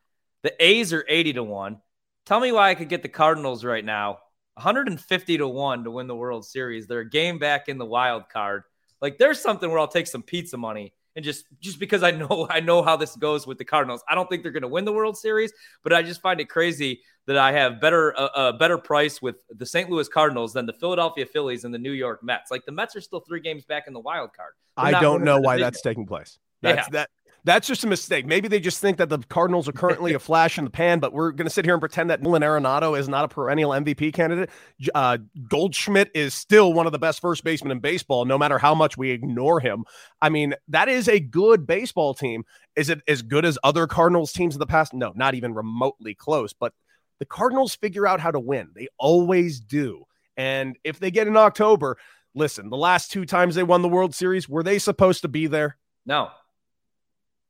The 0.41 0.65
A's 0.65 0.91
are 0.91 1.05
80 1.07 1.33
to 1.33 1.43
1. 1.43 1.77
Tell 2.25 2.39
me 2.39 2.51
why 2.51 2.71
I 2.71 2.75
could 2.75 2.89
get 2.89 3.03
the 3.03 3.09
Cardinals 3.09 3.63
right 3.63 3.85
now 3.85 4.17
150 4.55 5.37
to 5.37 5.47
1 5.47 5.83
to 5.83 5.91
win 5.91 6.07
the 6.07 6.15
World 6.15 6.45
Series. 6.45 6.87
They're 6.87 6.99
a 6.99 7.09
game 7.09 7.37
back 7.39 7.69
in 7.69 7.77
the 7.77 7.85
wild 7.85 8.29
card. 8.29 8.63
Like 9.01 9.17
there's 9.17 9.39
something 9.39 9.69
where 9.69 9.79
I'll 9.79 9.87
take 9.87 10.07
some 10.07 10.23
pizza 10.23 10.57
money 10.57 10.93
and 11.15 11.23
just 11.23 11.45
just 11.59 11.79
because 11.79 12.03
I 12.03 12.11
know 12.11 12.47
I 12.49 12.59
know 12.59 12.81
how 12.81 12.95
this 12.95 13.15
goes 13.15 13.47
with 13.47 13.57
the 13.57 13.65
Cardinals. 13.65 14.03
I 14.07 14.15
don't 14.15 14.29
think 14.29 14.43
they're 14.43 14.51
going 14.51 14.63
to 14.63 14.67
win 14.67 14.85
the 14.85 14.93
World 14.93 15.17
Series, 15.17 15.51
but 15.83 15.93
I 15.93 16.01
just 16.01 16.21
find 16.21 16.39
it 16.39 16.49
crazy 16.49 17.01
that 17.27 17.37
I 17.37 17.51
have 17.53 17.81
better 17.81 18.11
a 18.11 18.15
uh, 18.15 18.29
uh, 18.35 18.51
better 18.53 18.77
price 18.77 19.21
with 19.21 19.35
the 19.49 19.65
St. 19.65 19.89
Louis 19.89 20.07
Cardinals 20.07 20.53
than 20.53 20.65
the 20.65 20.73
Philadelphia 20.73 21.25
Phillies 21.25 21.63
and 21.63 21.73
the 21.73 21.79
New 21.79 21.91
York 21.91 22.23
Mets. 22.23 22.51
Like 22.51 22.65
the 22.65 22.71
Mets 22.71 22.95
are 22.95 23.01
still 23.01 23.21
three 23.21 23.41
games 23.41 23.65
back 23.65 23.85
in 23.87 23.93
the 23.93 23.99
wild 23.99 24.31
card. 24.33 24.53
They're 24.77 24.85
I 24.85 25.01
don't 25.01 25.23
know 25.23 25.39
why 25.39 25.57
that's 25.57 25.81
taking 25.81 26.05
place. 26.05 26.37
That's 26.61 26.87
yeah. 26.87 26.91
that 26.91 27.09
that's 27.45 27.67
just 27.67 27.83
a 27.83 27.87
mistake. 27.87 28.25
Maybe 28.25 28.47
they 28.47 28.59
just 28.59 28.79
think 28.79 28.97
that 28.97 29.07
the 29.07 29.19
Cardinals 29.19 29.69
are 29.69 29.71
currently 29.71 30.13
a 30.15 30.19
flash 30.19 30.57
in 30.57 30.63
the 30.63 30.71
pan, 30.71 30.99
but 30.99 31.13
we're 31.13 31.31
going 31.31 31.45
to 31.45 31.53
sit 31.53 31.63
here 31.63 31.75
and 31.75 31.79
pretend 31.79 32.09
that 32.09 32.21
Nolan 32.21 32.41
Arenado 32.41 32.97
is 32.99 33.07
not 33.07 33.23
a 33.23 33.27
perennial 33.27 33.69
MVP 33.69 34.13
candidate. 34.13 34.49
Uh, 34.95 35.19
Goldschmidt 35.47 36.09
is 36.15 36.33
still 36.33 36.73
one 36.73 36.87
of 36.87 36.91
the 36.91 36.99
best 36.99 37.21
first 37.21 37.43
basemen 37.43 37.71
in 37.71 37.79
baseball, 37.79 38.25
no 38.25 38.37
matter 38.37 38.57
how 38.57 38.73
much 38.73 38.97
we 38.97 39.11
ignore 39.11 39.59
him. 39.59 39.85
I 40.21 40.29
mean, 40.29 40.55
that 40.69 40.89
is 40.89 41.07
a 41.07 41.19
good 41.19 41.67
baseball 41.67 42.15
team. 42.15 42.45
Is 42.75 42.89
it 42.89 43.01
as 43.07 43.21
good 43.21 43.45
as 43.45 43.59
other 43.63 43.85
Cardinals 43.85 44.33
teams 44.33 44.55
in 44.55 44.59
the 44.59 44.65
past? 44.65 44.93
No, 44.93 45.13
not 45.15 45.35
even 45.35 45.53
remotely 45.53 46.15
close. 46.15 46.51
But 46.51 46.73
the 47.19 47.25
Cardinals 47.25 47.75
figure 47.75 48.07
out 48.07 48.19
how 48.19 48.31
to 48.31 48.39
win. 48.39 48.69
They 48.73 48.87
always 48.97 49.59
do. 49.59 50.05
And 50.35 50.77
if 50.83 50.99
they 50.99 51.11
get 51.11 51.27
in 51.27 51.37
October, 51.37 51.97
listen, 52.33 52.71
the 52.71 52.75
last 52.75 53.11
two 53.11 53.25
times 53.25 53.53
they 53.53 53.63
won 53.63 53.83
the 53.83 53.87
World 53.87 54.15
Series, 54.15 54.49
were 54.49 54.63
they 54.63 54.79
supposed 54.79 55.21
to 55.21 55.27
be 55.27 55.45
there? 55.45 55.77
No. 56.07 56.29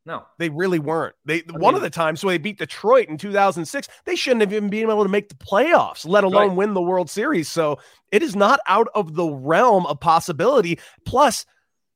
No, 0.05 0.23
they 0.37 0.49
really 0.49 0.77
weren't. 0.77 1.15
They 1.25 1.37
I 1.39 1.57
one 1.57 1.73
mean, 1.73 1.75
of 1.75 1.81
the 1.81 1.89
times 1.89 2.23
when 2.23 2.33
they 2.33 2.37
beat 2.37 2.59
Detroit 2.59 3.07
in 3.07 3.17
2006, 3.17 3.87
they 4.05 4.15
shouldn't 4.15 4.41
have 4.41 4.53
even 4.53 4.69
been 4.69 4.89
able 4.89 5.03
to 5.03 5.09
make 5.09 5.29
the 5.29 5.35
playoffs, 5.35 6.07
let 6.07 6.23
alone 6.23 6.49
right. 6.49 6.57
win 6.57 6.73
the 6.75 6.81
World 6.81 7.09
Series. 7.09 7.49
So 7.49 7.79
it 8.11 8.21
is 8.21 8.35
not 8.35 8.59
out 8.67 8.87
of 8.93 9.15
the 9.15 9.25
realm 9.25 9.87
of 9.87 9.99
possibility. 9.99 10.77
Plus, 11.05 11.47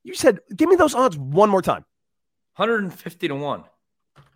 you 0.02 0.14
said, 0.14 0.40
give 0.56 0.68
me 0.68 0.74
those 0.74 0.94
odds 0.94 1.16
one 1.16 1.50
more 1.50 1.62
time. 1.62 1.84
150 2.56 3.28
to 3.28 3.34
1. 3.34 3.64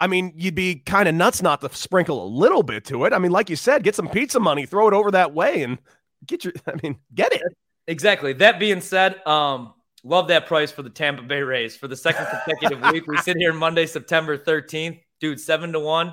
I 0.00 0.06
mean, 0.06 0.32
you'd 0.36 0.54
be 0.54 0.76
kind 0.76 1.08
of 1.08 1.14
nuts 1.14 1.42
not 1.42 1.60
to 1.62 1.74
sprinkle 1.74 2.24
a 2.24 2.28
little 2.28 2.62
bit 2.62 2.84
to 2.86 3.04
it. 3.06 3.12
I 3.12 3.18
mean, 3.18 3.32
like 3.32 3.50
you 3.50 3.56
said, 3.56 3.82
get 3.82 3.94
some 3.94 4.08
pizza 4.08 4.38
money, 4.38 4.66
throw 4.66 4.86
it 4.86 4.94
over 4.94 5.10
that 5.10 5.34
way, 5.34 5.62
and 5.62 5.78
get 6.26 6.44
your, 6.44 6.52
I 6.66 6.74
mean, 6.82 6.98
get 7.12 7.32
it. 7.32 7.42
Exactly. 7.86 8.32
That 8.34 8.60
being 8.60 8.80
said, 8.80 9.24
um, 9.26 9.74
Love 10.06 10.28
that 10.28 10.46
price 10.46 10.70
for 10.70 10.82
the 10.82 10.90
Tampa 10.90 11.22
Bay 11.22 11.40
Rays 11.40 11.76
for 11.76 11.88
the 11.88 11.96
second 11.96 12.26
consecutive 12.26 12.80
week. 12.92 13.06
We 13.06 13.16
sit 13.18 13.38
here 13.38 13.54
Monday, 13.54 13.86
September 13.86 14.36
13th. 14.36 15.00
Dude, 15.18 15.40
seven 15.40 15.72
to 15.72 15.80
one. 15.80 16.12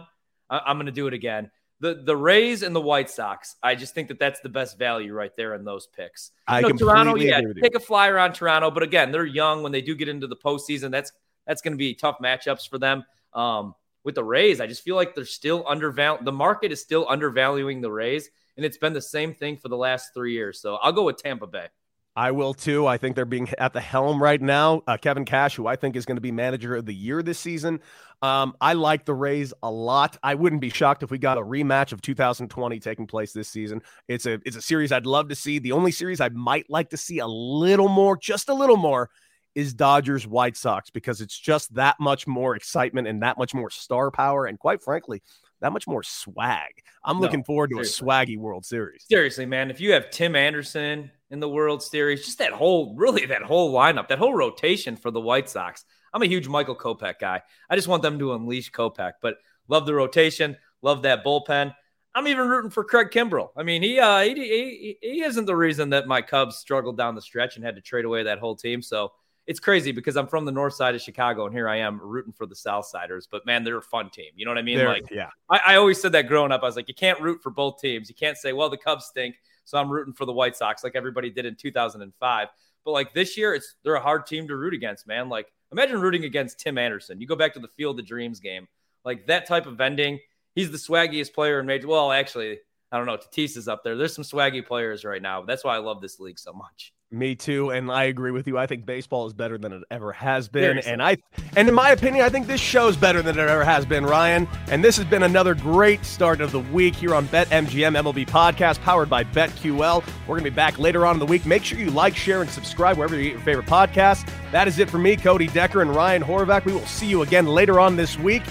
I- 0.50 0.72
am 0.72 0.78
going 0.78 0.86
to 0.86 0.94
do 0.94 1.08
it 1.08 1.14
again. 1.14 1.52
The 1.82 1.96
the 2.06 2.16
Rays 2.16 2.62
and 2.62 2.76
the 2.76 2.82
White 2.82 3.10
Sox. 3.10 3.56
I 3.62 3.74
just 3.76 3.96
think 3.96 4.08
that 4.10 4.20
that's 4.20 4.40
the 4.40 4.50
best 4.50 4.78
value 4.78 5.14
right 5.14 5.36
there 5.36 5.56
in 5.56 5.66
those 5.66 5.88
picks. 5.88 6.32
You 6.48 6.56
I 6.56 6.62
know, 6.62 6.70
Toronto, 6.70 7.16
yeah, 7.16 7.42
take 7.60 7.76
a 7.76 7.80
flyer 7.80 8.20
on 8.20 8.34
Toronto, 8.34 8.70
but 8.70 8.84
again, 8.84 9.12
they're 9.12 9.26
young. 9.26 9.64
When 9.64 9.72
they 9.72 9.82
do 9.82 9.96
get 9.96 10.08
into 10.08 10.28
the 10.28 10.36
postseason, 10.36 10.92
that's 10.92 11.12
that's 11.48 11.62
going 11.62 11.74
to 11.74 11.78
be 11.78 11.96
tough 11.96 12.18
matchups 12.24 12.70
for 12.70 12.78
them. 12.78 13.04
Um, 13.34 13.74
with 14.04 14.16
the 14.16 14.24
Rays, 14.24 14.62
I 14.62 14.68
just 14.68 14.84
feel 14.84 14.96
like 14.96 15.16
they're 15.16 15.26
still 15.26 15.66
undervalued. 15.68 16.24
The 16.24 16.32
market 16.32 16.72
is 16.72 16.80
still 16.82 17.08
undervaluing 17.10 17.82
the 17.82 17.92
Rays, 17.92 18.30
and 18.58 18.66
it's 18.66 18.78
been 18.78 18.94
the 18.94 19.02
same 19.02 19.34
thing 19.34 19.58
for 19.58 19.68
the 19.68 19.78
last 19.78 20.14
three 20.14 20.34
years. 20.34 20.62
So 20.62 20.76
I'll 20.76 20.92
go 20.92 21.04
with 21.04 21.18
Tampa 21.18 21.48
Bay. 21.48 21.68
I 22.16 22.32
will 22.32 22.54
too. 22.54 22.88
I 22.88 22.98
think 22.98 23.16
they're 23.16 23.26
being 23.26 23.48
at 23.58 23.72
the 23.72 23.80
helm 23.80 24.22
right 24.22 24.42
now. 24.42 24.82
Uh, 24.86 24.98
Kevin 24.98 25.24
Cash, 25.24 25.56
who 25.56 25.66
I 25.66 25.78
think 25.78 25.96
is 25.96 26.06
going 26.06 26.18
to 26.18 26.22
be 26.22 26.32
manager 26.32 26.76
of 26.76 26.86
the 26.86 26.94
year 26.94 27.24
this 27.24 27.40
season. 27.40 27.80
Um, 28.22 28.54
I 28.60 28.74
like 28.74 29.06
the 29.06 29.14
Rays 29.14 29.54
a 29.64 29.72
lot. 29.72 30.18
I 30.22 30.36
wouldn't 30.36 30.62
be 30.62 30.70
shocked 30.70 31.04
if 31.04 31.10
we 31.10 31.18
got 31.18 31.38
a 31.38 31.42
rematch 31.42 31.94
of 31.94 32.02
2020 32.02 32.80
taking 32.80 33.08
place 33.08 33.32
this 33.32 33.48
season. 33.48 33.82
It's 34.08 34.26
a 34.26 34.40
it's 34.46 34.58
a 34.58 34.62
series 34.62 34.92
I'd 34.92 35.06
love 35.06 35.30
to 35.30 35.36
see. 35.36 35.58
The 35.60 35.72
only 35.72 35.92
series 35.92 36.20
I 36.20 36.30
might 36.30 36.70
like 36.70 36.90
to 36.90 36.98
see 36.98 37.20
a 37.20 37.28
little 37.28 37.88
more, 37.88 38.18
just 38.18 38.50
a 38.50 38.54
little 38.54 38.78
more, 38.78 39.10
is 39.56 39.74
Dodgers 39.74 40.28
White 40.28 40.58
Sox 40.58 40.90
because 40.90 41.22
it's 41.22 41.38
just 41.38 41.74
that 41.76 41.96
much 42.00 42.28
more 42.28 42.56
excitement 42.56 43.08
and 43.08 43.24
that 43.24 43.38
much 43.38 43.54
more 43.54 43.70
star 43.70 44.12
power, 44.12 44.46
and 44.46 44.60
quite 44.60 44.84
frankly, 44.84 45.24
that 45.62 45.72
much 45.72 45.88
more 45.88 46.04
swag. 46.04 46.84
I'm 47.04 47.18
no, 47.18 47.22
looking 47.22 47.44
forward 47.44 47.70
to 47.70 47.84
seriously. 47.84 48.06
a 48.06 48.10
swaggy 48.10 48.38
World 48.38 48.66
Series. 48.66 49.06
Seriously, 49.08 49.46
man, 49.46 49.72
if 49.72 49.80
you 49.80 49.94
have 49.94 50.10
Tim 50.10 50.36
Anderson 50.36 51.12
in 51.32 51.40
the 51.40 51.50
World 51.50 51.82
Series. 51.82 52.26
Just 52.26 52.38
that 52.38 52.52
whole, 52.52 52.94
really, 52.96 53.26
that 53.26 53.42
whole 53.42 53.74
lineup, 53.74 54.10
that 54.10 54.20
whole 54.20 54.36
rotation 54.36 54.96
for 54.96 55.10
the 55.10 55.22
White 55.22 55.50
Sox. 55.50 55.86
I'm 56.14 56.22
a 56.22 56.28
huge 56.28 56.48
Michael 56.48 56.76
Kopech 56.76 57.20
guy. 57.20 57.42
I 57.70 57.76
just 57.76 57.88
want 57.88 58.04
them 58.04 58.20
to 58.20 58.34
unleash 58.34 58.72
Kopech, 58.72 59.14
but 59.22 59.36
love 59.70 59.86
the 59.86 59.96
rotation, 59.96 60.58
love 60.82 61.02
that 61.04 61.24
bullpen. 61.24 61.74
I'm 62.14 62.28
even 62.28 62.50
rooting 62.50 62.70
for 62.70 62.84
Craig 62.84 63.08
Kimbrel. 63.10 63.52
I 63.56 63.64
mean, 63.64 63.82
he, 63.82 63.98
uh, 63.98 64.20
he, 64.20 64.34
he 64.34 64.98
he 65.02 65.24
isn't 65.24 65.46
the 65.46 65.56
reason 65.56 65.92
that 65.92 66.08
my 66.08 66.22
Cubs 66.22 66.58
struggled 66.58 66.98
down 66.98 67.16
the 67.16 67.22
stretch 67.22 67.56
and 67.56 67.64
had 67.64 67.76
to 67.76 67.82
trade 67.82 68.04
away 68.04 68.24
that 68.24 68.40
whole 68.40 68.58
team. 68.58 68.82
So 68.82 69.14
it's 69.48 69.60
crazy 69.60 69.92
because 69.92 70.16
I'm 70.18 70.28
from 70.28 70.46
the 70.46 70.52
north 70.52 70.74
side 70.74 70.96
of 70.96 71.02
Chicago 71.02 71.46
and 71.46 71.54
here 71.54 71.68
I 71.68 71.78
am 71.78 72.00
rooting 72.02 72.32
for 72.32 72.46
the 72.46 72.56
South 72.56 72.86
Siders. 72.86 73.28
But 73.30 73.46
man, 73.46 73.64
they're 73.64 73.78
a 73.78 73.82
fun 73.82 74.10
team. 74.10 74.32
You 74.36 74.46
know 74.46 74.52
what 74.52 74.58
I 74.58 74.62
mean? 74.62 74.78
They're, 74.78 74.88
like, 74.88 75.10
yeah, 75.12 75.30
I, 75.50 75.60
I 75.68 75.76
always 75.76 76.02
said 76.02 76.12
that 76.14 76.28
growing 76.28 76.52
up. 76.52 76.62
I 76.64 76.66
was 76.66 76.76
like, 76.76 76.88
you 76.88 76.94
can't 76.94 77.20
root 77.20 77.42
for 77.42 77.50
both 77.50 77.80
teams. 77.82 78.08
You 78.10 78.16
can't 78.16 78.38
say, 78.38 78.54
well, 78.54 78.70
the 78.70 78.78
Cubs 78.78 79.06
stink 79.06 79.36
so 79.66 79.78
I'm 79.78 79.90
rooting 79.90 80.14
for 80.14 80.26
the 80.26 80.34
White 80.34 80.56
Sox 80.56 80.84
like 80.84 80.96
everybody 80.96 81.30
did 81.30 81.46
in 81.46 81.56
2005. 81.56 82.48
But 82.84 82.92
like 82.92 83.14
this 83.14 83.38
year, 83.38 83.54
it's 83.54 83.76
they're 83.84 83.96
a 83.96 84.02
hard 84.02 84.26
team 84.26 84.48
to 84.48 84.56
root 84.56 84.74
against, 84.74 85.08
man. 85.08 85.30
Like 85.30 85.52
imagine 85.72 86.02
rooting 86.02 86.26
against 86.26 86.60
Tim 86.60 86.78
Anderson. 86.78 87.22
You 87.22 87.28
go 87.28 87.36
back 87.36 87.54
to 87.54 87.60
the 87.60 87.68
Field 87.68 88.00
of 88.00 88.06
Dreams 88.06 88.40
game, 88.40 88.68
like 89.06 89.28
that 89.28 89.46
type 89.46 89.66
of 89.66 89.78
vending. 89.78 90.20
He's 90.56 90.72
the 90.72 90.78
swaggiest 90.78 91.34
player 91.34 91.60
in 91.60 91.66
major. 91.66 91.88
Well, 91.88 92.12
actually, 92.12 92.60
I 92.92 92.98
don't 92.98 93.06
know. 93.06 93.18
Tatis 93.18 93.56
is 93.56 93.68
up 93.68 93.84
there. 93.84 93.96
There's 93.96 94.14
some 94.14 94.26
swaggy 94.26 94.66
players 94.66 95.06
right 95.06 95.22
now. 95.22 95.44
That's 95.44 95.64
why 95.64 95.76
I 95.76 95.80
love 95.80 96.02
this 96.02 96.20
league 96.20 96.40
so 96.40 96.52
much. 96.52 96.94
Me 97.14 97.36
too, 97.36 97.72
and 97.72 97.92
I 97.92 98.06
agree 98.06 98.32
with 98.32 98.48
you. 98.48 98.58
I 98.58 98.68
think 98.68 98.86
baseball 98.86 99.28
is 99.28 99.34
better 99.34 99.58
than 99.58 99.74
it 99.74 99.84
ever 99.92 100.14
has 100.14 100.48
been, 100.48 100.64
Seriously. 100.64 100.92
and 100.94 101.04
I, 101.04 101.18
and 101.58 101.68
in 101.68 101.76
my 101.76 101.90
opinion, 101.92 102.24
I 102.24 102.30
think 102.30 102.48
this 102.48 102.62
show 102.62 102.88
is 102.88 102.96
better 102.96 103.22
than 103.22 103.38
it 103.38 103.42
ever 103.50 103.66
has 103.66 103.86
been, 103.86 104.06
Ryan. 104.06 104.48
And 104.68 104.82
this 104.82 104.96
has 104.96 105.06
been 105.06 105.24
another 105.24 105.54
great 105.54 106.06
start 106.06 106.40
of 106.40 106.54
the 106.54 106.62
week 106.62 106.96
here 106.96 107.14
on 107.14 107.28
BetMGM 107.28 107.98
MLB 108.02 108.26
Podcast, 108.30 108.80
powered 108.82 109.10
by 109.10 109.26
BetQL. 109.26 110.06
We're 110.26 110.38
gonna 110.38 110.50
be 110.50 110.56
back 110.56 110.80
later 110.80 111.06
on 111.06 111.16
in 111.16 111.20
the 111.20 111.26
week. 111.26 111.46
Make 111.46 111.66
sure 111.66 111.78
you 111.78 111.92
like, 111.92 112.16
share, 112.16 112.40
and 112.42 112.50
subscribe 112.50 112.96
wherever 112.96 113.16
you 113.18 113.24
get 113.24 113.32
your 113.34 113.42
favorite 113.42 113.66
podcast. 113.68 114.26
That 114.54 114.70
is 114.70 114.80
it 114.80 114.90
for 114.90 114.98
me, 114.98 115.18
Cody 115.18 115.48
Decker 115.48 115.82
and 115.82 115.94
Ryan 115.94 116.24
Horvath. 116.24 116.64
We 116.64 116.72
will 116.72 116.86
see 116.86 117.08
you 117.08 117.24
again 117.24 117.46
later 117.46 117.78
on 117.78 117.98
this 117.98 118.18
week. 118.18 118.44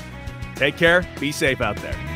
Take 0.54 0.76
care. 0.76 1.08
Be 1.18 1.32
safe 1.32 1.62
out 1.62 1.76
there. 1.76 2.09